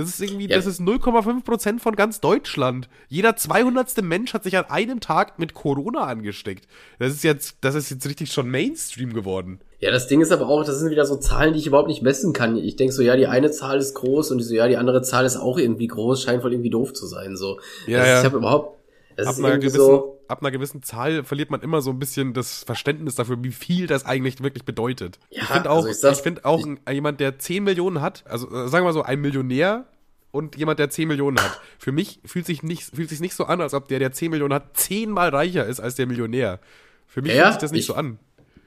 Das 0.00 0.08
ist 0.08 0.20
irgendwie, 0.20 0.48
Ja. 0.48 0.56
das 0.56 0.66
ist 0.66 0.80
0,5 0.80 1.44
Prozent 1.44 1.80
von 1.82 1.94
ganz 1.96 2.20
Deutschland. 2.20 2.88
Jeder 3.08 3.36
200. 3.36 4.02
Mensch 4.02 4.34
hat 4.34 4.44
sich 4.44 4.56
an 4.56 4.64
einem 4.66 5.00
Tag 5.00 5.38
mit 5.38 5.54
Corona 5.54 6.04
angesteckt. 6.04 6.66
Das 6.98 7.12
ist 7.12 7.24
jetzt, 7.24 7.56
das 7.60 7.74
ist 7.74 7.90
jetzt 7.90 8.06
richtig 8.06 8.32
schon 8.32 8.48
Mainstream 8.50 9.12
geworden. 9.12 9.60
Ja, 9.80 9.90
das 9.90 10.08
Ding 10.08 10.20
ist 10.20 10.30
aber 10.30 10.48
auch, 10.48 10.64
das 10.64 10.78
sind 10.78 10.90
wieder 10.90 11.06
so 11.06 11.16
Zahlen, 11.16 11.54
die 11.54 11.58
ich 11.58 11.66
überhaupt 11.66 11.88
nicht 11.88 12.02
messen 12.02 12.32
kann. 12.32 12.56
Ich 12.56 12.76
denk 12.76 12.92
so, 12.92 13.02
ja, 13.02 13.16
die 13.16 13.26
eine 13.26 13.50
Zahl 13.50 13.78
ist 13.78 13.94
groß 13.94 14.30
und 14.30 14.38
die 14.38 14.44
so, 14.44 14.54
ja, 14.54 14.68
die 14.68 14.76
andere 14.76 15.00
Zahl 15.02 15.24
ist 15.24 15.36
auch 15.36 15.56
irgendwie 15.58 15.86
groß, 15.86 16.22
scheint 16.22 16.44
wohl 16.44 16.52
irgendwie 16.52 16.70
doof 16.70 16.92
zu 16.92 17.06
sein, 17.06 17.36
so. 17.36 17.58
Ja, 17.86 17.98
das, 18.00 18.08
ja. 18.08 18.18
Ich 18.18 18.24
habe 18.26 18.36
überhaupt, 18.36 18.78
das 19.16 19.26
ab 19.26 19.32
ist 19.32 19.38
irgendwie 19.38 19.58
gewissen, 19.60 19.76
so, 19.78 20.19
ab 20.30 20.40
einer 20.42 20.50
gewissen 20.50 20.82
Zahl 20.82 21.24
verliert 21.24 21.50
man 21.50 21.60
immer 21.60 21.82
so 21.82 21.90
ein 21.90 21.98
bisschen 21.98 22.32
das 22.32 22.64
Verständnis 22.64 23.14
dafür, 23.16 23.42
wie 23.42 23.52
viel 23.52 23.86
das 23.86 24.06
eigentlich 24.06 24.42
wirklich 24.42 24.64
bedeutet. 24.64 25.18
Ja, 25.30 25.42
ich 25.42 25.48
finde 25.48 25.70
auch, 25.70 25.84
also 25.84 26.08
ich 26.08 26.16
ich, 26.16 26.22
finde 26.22 26.44
auch 26.44 26.64
ein, 26.64 26.78
jemand, 26.90 27.20
der 27.20 27.38
10 27.38 27.64
Millionen 27.64 28.00
hat, 28.00 28.24
also 28.26 28.46
äh, 28.48 28.68
sagen 28.68 28.82
wir 28.84 28.88
mal 28.88 28.92
so, 28.92 29.02
ein 29.02 29.20
Millionär 29.20 29.86
und 30.30 30.56
jemand, 30.56 30.78
der 30.78 30.90
10 30.90 31.08
Millionen 31.08 31.40
hat. 31.40 31.60
Für 31.78 31.92
mich 31.92 32.20
fühlt 32.24 32.46
sich 32.46 32.62
nicht, 32.62 32.94
fühlt 32.94 33.08
sich 33.08 33.20
nicht 33.20 33.34
so 33.34 33.44
an, 33.46 33.60
als 33.60 33.74
ob 33.74 33.88
der, 33.88 33.98
der 33.98 34.12
10 34.12 34.30
Millionen 34.30 34.54
hat, 34.54 34.76
zehnmal 34.76 35.30
reicher 35.30 35.66
ist 35.66 35.80
als 35.80 35.96
der 35.96 36.06
Millionär. 36.06 36.60
Für 37.06 37.22
mich 37.22 37.32
Ja, 37.34 37.42
fühlt 37.44 37.54
sich 37.54 37.60
das 37.62 37.72
nicht 37.72 37.80
ich- 37.80 37.86
so 37.86 37.94
an. 37.94 38.18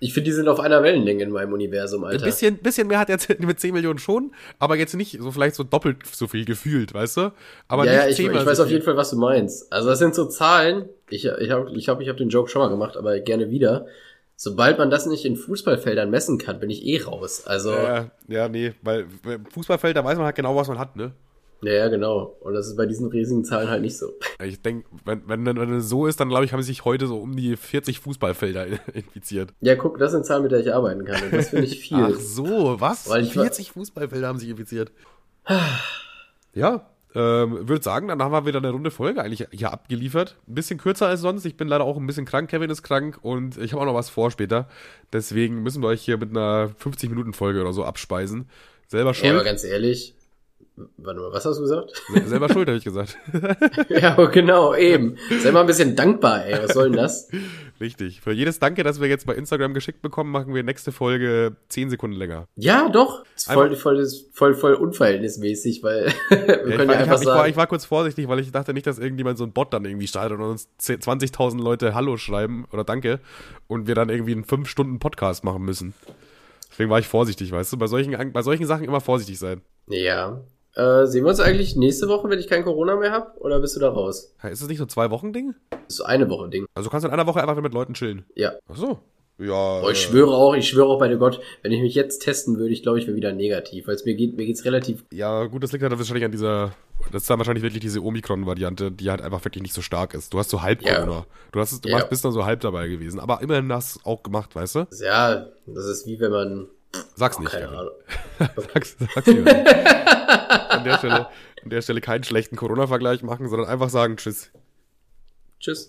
Ich 0.04 0.14
finde, 0.14 0.30
die 0.30 0.36
sind 0.36 0.50
auf 0.50 0.60
einer 0.60 0.84
Wellenlänge 0.84 1.24
in 1.24 1.32
meinem 1.32 1.54
Universum, 1.54 2.04
Ein 2.04 2.12
Alter. 2.12 2.26
bisschen, 2.26 2.58
bisschen 2.58 2.88
mehr 2.88 3.00
hat 3.00 3.10
er 3.10 3.18
mit 3.40 3.60
10 3.60 3.74
Millionen 3.74 4.00
schon, 4.00 4.34
aber 4.60 4.76
jetzt 4.76 4.94
nicht 4.96 5.18
so 5.22 5.32
vielleicht 5.32 5.56
so 5.56 5.64
doppelt 5.64 6.06
so 6.12 6.28
viel 6.28 6.44
gefühlt, 6.44 6.94
weißt 6.94 7.18
du? 7.18 7.32
Aber 7.70 7.86
ja, 7.86 7.94
ja, 7.94 8.08
ich, 8.08 8.20
ich 8.20 8.30
weiß 8.30 8.60
auf 8.60 8.70
jeden 8.70 8.84
Fall, 8.84 8.98
was 8.98 9.12
du 9.12 9.16
meinst. 9.18 9.72
Also 9.72 9.90
das 9.90 10.00
sind 10.00 10.14
so 10.14 10.26
Zahlen, 10.26 10.90
ich, 11.10 11.26
ich 11.26 11.50
habe 11.52 11.72
ich 11.74 11.88
hab, 11.88 12.02
ich 12.02 12.10
hab 12.10 12.18
den 12.18 12.30
Joke 12.30 12.50
schon 12.50 12.62
mal 12.62 12.70
gemacht, 12.70 12.98
aber 12.98 13.20
gerne 13.20 13.50
wieder. 13.50 13.86
Sobald 14.36 14.78
man 14.78 14.90
das 14.90 15.06
nicht 15.06 15.24
in 15.24 15.38
Fußballfeldern 15.38 16.10
messen 16.10 16.38
kann, 16.38 16.60
bin 16.60 16.70
ich 16.70 16.86
eh 16.86 17.02
raus. 17.02 17.44
Also, 17.46 17.72
ja, 17.72 18.12
Ja, 18.28 18.50
nee, 18.50 18.74
weil 18.82 19.06
weil 19.24 19.40
Fußballfeld, 19.54 19.96
da 19.96 20.04
weiß 20.04 20.18
man 20.18 20.26
halt 20.26 20.36
genau, 20.36 20.56
was 20.56 20.68
man 20.68 20.80
hat, 20.80 20.98
ne? 20.98 21.14
Ja, 21.72 21.88
genau. 21.88 22.36
Und 22.42 22.54
das 22.54 22.68
ist 22.68 22.76
bei 22.76 22.86
diesen 22.86 23.08
riesigen 23.10 23.44
Zahlen 23.46 23.70
halt 23.70 23.82
nicht 23.82 23.98
so. 23.98 24.14
Ich 24.44 24.62
denke, 24.62 24.88
wenn, 25.06 25.22
wenn, 25.28 25.46
wenn 25.46 25.74
es 25.76 25.90
so 25.90 26.06
ist, 26.08 26.20
dann 26.20 26.30
glaube 26.30 26.46
ich, 26.46 26.54
haben 26.54 26.62
sich 26.64 26.86
heute 26.86 27.08
so 27.08 27.18
um 27.20 27.36
die 27.36 27.56
40 27.58 28.00
Fußballfelder 28.00 28.66
infiziert. 28.94 29.54
Ja, 29.62 29.76
guck, 29.76 29.98
das 30.00 30.12
sind 30.12 30.26
Zahlen, 30.26 30.44
mit 30.44 30.52
der 30.52 30.60
ich 30.60 30.74
arbeiten 30.74 31.06
kann. 31.06 31.24
Und 31.24 31.34
das 31.34 31.50
finde 31.50 31.66
ich 31.66 31.80
viel. 31.80 31.98
Ach 31.98 32.20
so, 32.20 32.76
was? 32.80 33.10
Weil 33.10 33.24
ich 33.24 33.36
war- 33.36 33.44
40 33.44 33.72
Fußballfelder 33.72 34.28
haben 34.28 34.40
sich 34.40 34.50
infiziert. 34.50 34.92
ja, 36.54 36.90
ähm, 37.16 37.68
würde 37.70 37.84
sagen, 37.84 38.08
dann 38.08 38.22
haben 38.24 38.32
wir 38.32 38.46
wieder 38.48 38.58
eine 38.58 38.72
runde 38.72 38.90
Folge 38.90 39.22
eigentlich 39.22 39.48
hier 39.52 39.72
abgeliefert. 39.72 40.36
Ein 40.48 40.56
bisschen 40.56 40.80
kürzer 40.80 41.08
als 41.08 41.22
sonst. 41.22 41.46
Ich 41.46 41.58
bin 41.58 41.68
leider 41.68 41.84
auch 41.84 41.98
ein 41.98 42.08
bisschen 42.08 42.26
krank. 42.26 42.50
Kevin 42.50 42.72
ist 42.72 42.82
krank 42.82 43.20
und 43.22 43.58
ich 43.58 43.72
habe 43.74 43.82
auch 43.82 43.86
noch 43.86 43.94
was 43.94 44.10
vor 44.10 44.32
später. 44.32 44.68
Deswegen 45.12 45.62
müssen 45.62 45.84
wir 45.84 45.90
euch 45.90 46.02
hier 46.02 46.18
mit 46.18 46.32
einer 46.32 46.72
50-Minuten-Folge 46.84 47.62
oder 47.62 47.72
so 47.74 47.84
abspeisen. 47.86 48.50
Selber 48.88 49.14
Ja, 49.14 49.32
aber 49.32 49.44
ganz 49.44 49.64
ehrlich, 49.64 50.16
warte 50.98 51.20
mal, 51.20 51.32
was 51.32 51.46
hast 51.46 51.58
du 51.58 51.62
gesagt? 51.62 51.92
Selber 52.26 52.50
schuld, 52.50 52.68
habe 52.68 52.78
ich 52.78 52.84
gesagt. 52.84 53.18
ja, 53.90 54.16
genau, 54.26 54.74
eben. 54.76 55.18
Sei 55.42 55.52
mal 55.52 55.62
ein 55.62 55.68
bisschen 55.68 55.96
dankbar, 55.96 56.46
ey. 56.46 56.64
Was 56.64 56.74
soll 56.74 56.90
denn 56.90 56.98
das? 56.98 57.30
Richtig. 57.80 58.22
Für 58.22 58.32
jedes 58.32 58.60
Danke, 58.60 58.84
das 58.84 59.02
wir 59.02 59.08
jetzt 59.08 59.26
bei 59.26 59.36
Instagram 59.36 59.74
geschickt 59.74 60.02
bekommen, 60.02 60.32
machen 60.32 60.54
wir 60.54 60.64
nächste 60.64 60.92
Folge 60.92 61.56
10 61.70 61.90
Sekunden 61.90 62.16
länger. 62.16 62.48
Ja, 62.56 62.90
doch. 62.90 63.24
Voll, 63.36 63.76
voll, 63.76 64.08
voll, 64.32 64.54
voll 64.56 64.74
unverhältnismäßig, 64.76 65.84
weil 65.84 66.06
wir 66.30 66.38
Ja, 66.38 66.66
ich, 66.68 66.76
können 66.76 66.88
war, 66.88 66.96
ja 66.96 67.02
ich, 67.02 67.10
einfach 67.10 67.22
ich, 67.22 67.28
war, 67.28 67.38
sagen. 67.38 67.50
ich 67.50 67.56
war 67.58 67.68
kurz 67.68 67.86
vorsichtig, 67.86 68.28
weil 68.28 68.40
ich 68.40 68.52
dachte 68.52 68.74
nicht, 68.74 68.88
dass 68.88 69.00
irgendjemand 69.00 69.38
so 69.38 69.44
ein 69.44 69.52
Bot 69.52 69.74
dann 69.74 69.86
irgendwie 69.86 70.08
startet 70.08 70.40
und 70.40 70.46
uns 70.46 70.70
10 70.78 71.00
20.000 71.02 71.62
Leute 71.62 71.94
Hallo 71.94 72.18
schreiben 72.18 72.66
oder 72.72 72.84
Danke 72.84 73.20
und 73.68 73.88
wir 73.88 73.96
dann 73.96 74.10
irgendwie 74.10 74.34
einen 74.34 74.46
5-Stunden-Podcast 74.46 75.44
machen 75.44 75.64
müssen. 75.64 75.94
Deswegen 76.72 76.90
war 76.90 77.00
ich 77.00 77.08
vorsichtig, 77.08 77.52
weißt 77.52 77.72
du? 77.74 77.78
Bei 77.78 77.88
solchen, 77.88 78.32
bei 78.34 78.42
solchen 78.42 78.66
Sachen 78.66 78.86
immer 78.86 79.02
vorsichtig 79.02 79.38
sein. 79.38 79.62
Ja. 79.88 80.42
Äh, 80.76 81.06
sehen 81.06 81.24
wir 81.24 81.30
uns 81.30 81.40
eigentlich 81.40 81.76
nächste 81.76 82.08
Woche, 82.08 82.30
wenn 82.30 82.40
ich 82.40 82.48
kein 82.48 82.64
Corona 82.64 82.96
mehr 82.96 83.12
habe? 83.12 83.40
Oder 83.40 83.60
bist 83.60 83.76
du 83.76 83.80
da 83.80 83.90
raus? 83.90 84.34
Ist 84.44 84.62
das 84.62 84.68
nicht 84.70 84.80
so 84.80 84.86
ein 84.86 84.90
Zwei-Wochen-Ding? 84.90 85.54
Das 85.70 85.80
ist 85.88 85.98
so 85.98 86.04
eine 86.06 86.30
Woche 86.30 86.50
Ding. 86.50 86.66
Also 86.74 86.88
du 86.88 86.92
kannst 86.92 87.06
in 87.06 87.12
einer 87.12 87.28
Woche 87.28 87.42
einfach 87.42 87.62
mit 87.62 87.74
Leuten 87.74 87.94
chillen. 87.94 88.26
Ja. 88.36 88.54
Ach 88.68 88.76
so. 88.76 89.00
Ja. 89.40 89.82
Oh, 89.84 89.90
ich 89.90 90.00
schwöre 90.00 90.32
auch, 90.32 90.54
ich 90.56 90.70
schwöre 90.70 90.88
auch 90.88 91.00
bei 91.00 91.14
Gott, 91.16 91.42
wenn 91.64 91.72
ich 91.72 91.82
mich 91.82 91.96
jetzt 91.96 92.20
testen 92.20 92.58
würde, 92.58 92.72
ich 92.72 92.84
glaube, 92.84 93.00
ich 93.00 93.08
wäre 93.08 93.18
wieder 93.18 93.34
negativ, 93.34 93.88
weil 93.88 93.96
es 93.96 94.06
mir 94.06 94.14
geht, 94.14 94.38
mir 94.38 94.46
geht's 94.46 94.64
relativ. 94.64 95.04
Ja, 95.12 95.46
gut, 95.46 95.64
das 95.64 95.72
liegt 95.72 95.84
halt 95.84 95.98
wahrscheinlich 95.98 96.24
an 96.24 96.32
dieser, 96.32 96.72
das 97.12 97.24
ist 97.24 97.30
dann 97.30 97.40
wahrscheinlich 97.40 97.64
wirklich 97.64 97.82
diese 97.82 98.02
Omikron-Variante, 98.04 98.92
die 98.92 99.10
halt 99.10 99.22
einfach 99.22 99.44
wirklich 99.44 99.64
nicht 99.64 99.74
so 99.74 99.82
stark 99.82 100.14
ist. 100.14 100.34
Du 100.34 100.40
hast 100.40 100.52
so 100.52 100.62
halb 100.62 100.84
Ja. 100.84 101.00
Corona. 101.02 101.26
Du 101.52 101.60
hast 101.60 101.84
du 101.84 101.90
Ja. 101.90 102.04
bist 102.06 102.24
dann 102.24 102.32
so 102.32 102.46
halb 102.46 102.62
dabei 102.62 102.88
gewesen. 102.88 103.20
Aber 103.20 103.42
immerhin 103.42 103.72
hast 103.74 103.96
du 103.96 104.00
es 104.00 104.06
auch 104.06 104.22
gemacht, 104.22 104.56
weißt 104.56 104.76
du? 104.76 104.88
Ja, 105.04 105.48
das 105.66 105.86
ist 105.88 106.06
wie 106.06 106.20
wenn 106.20 106.32
man. 106.32 106.68
Sag's 107.16 107.40
nicht. 107.40 107.52
Sag's, 108.40 108.98
sag's 109.16 109.28
nicht. 109.28 109.48
an, 109.48 110.84
der 110.84 110.98
Stelle, 110.98 111.28
an 111.64 111.70
der 111.70 111.82
Stelle 111.82 112.02
keinen 112.02 112.24
schlechten 112.24 112.56
Corona-Vergleich 112.56 113.24
machen, 113.24 113.50
sondern 113.50 113.70
einfach 113.70 113.90
sagen 113.90 114.18
Tschüss. 114.18 114.52
Tschüss. 115.60 115.82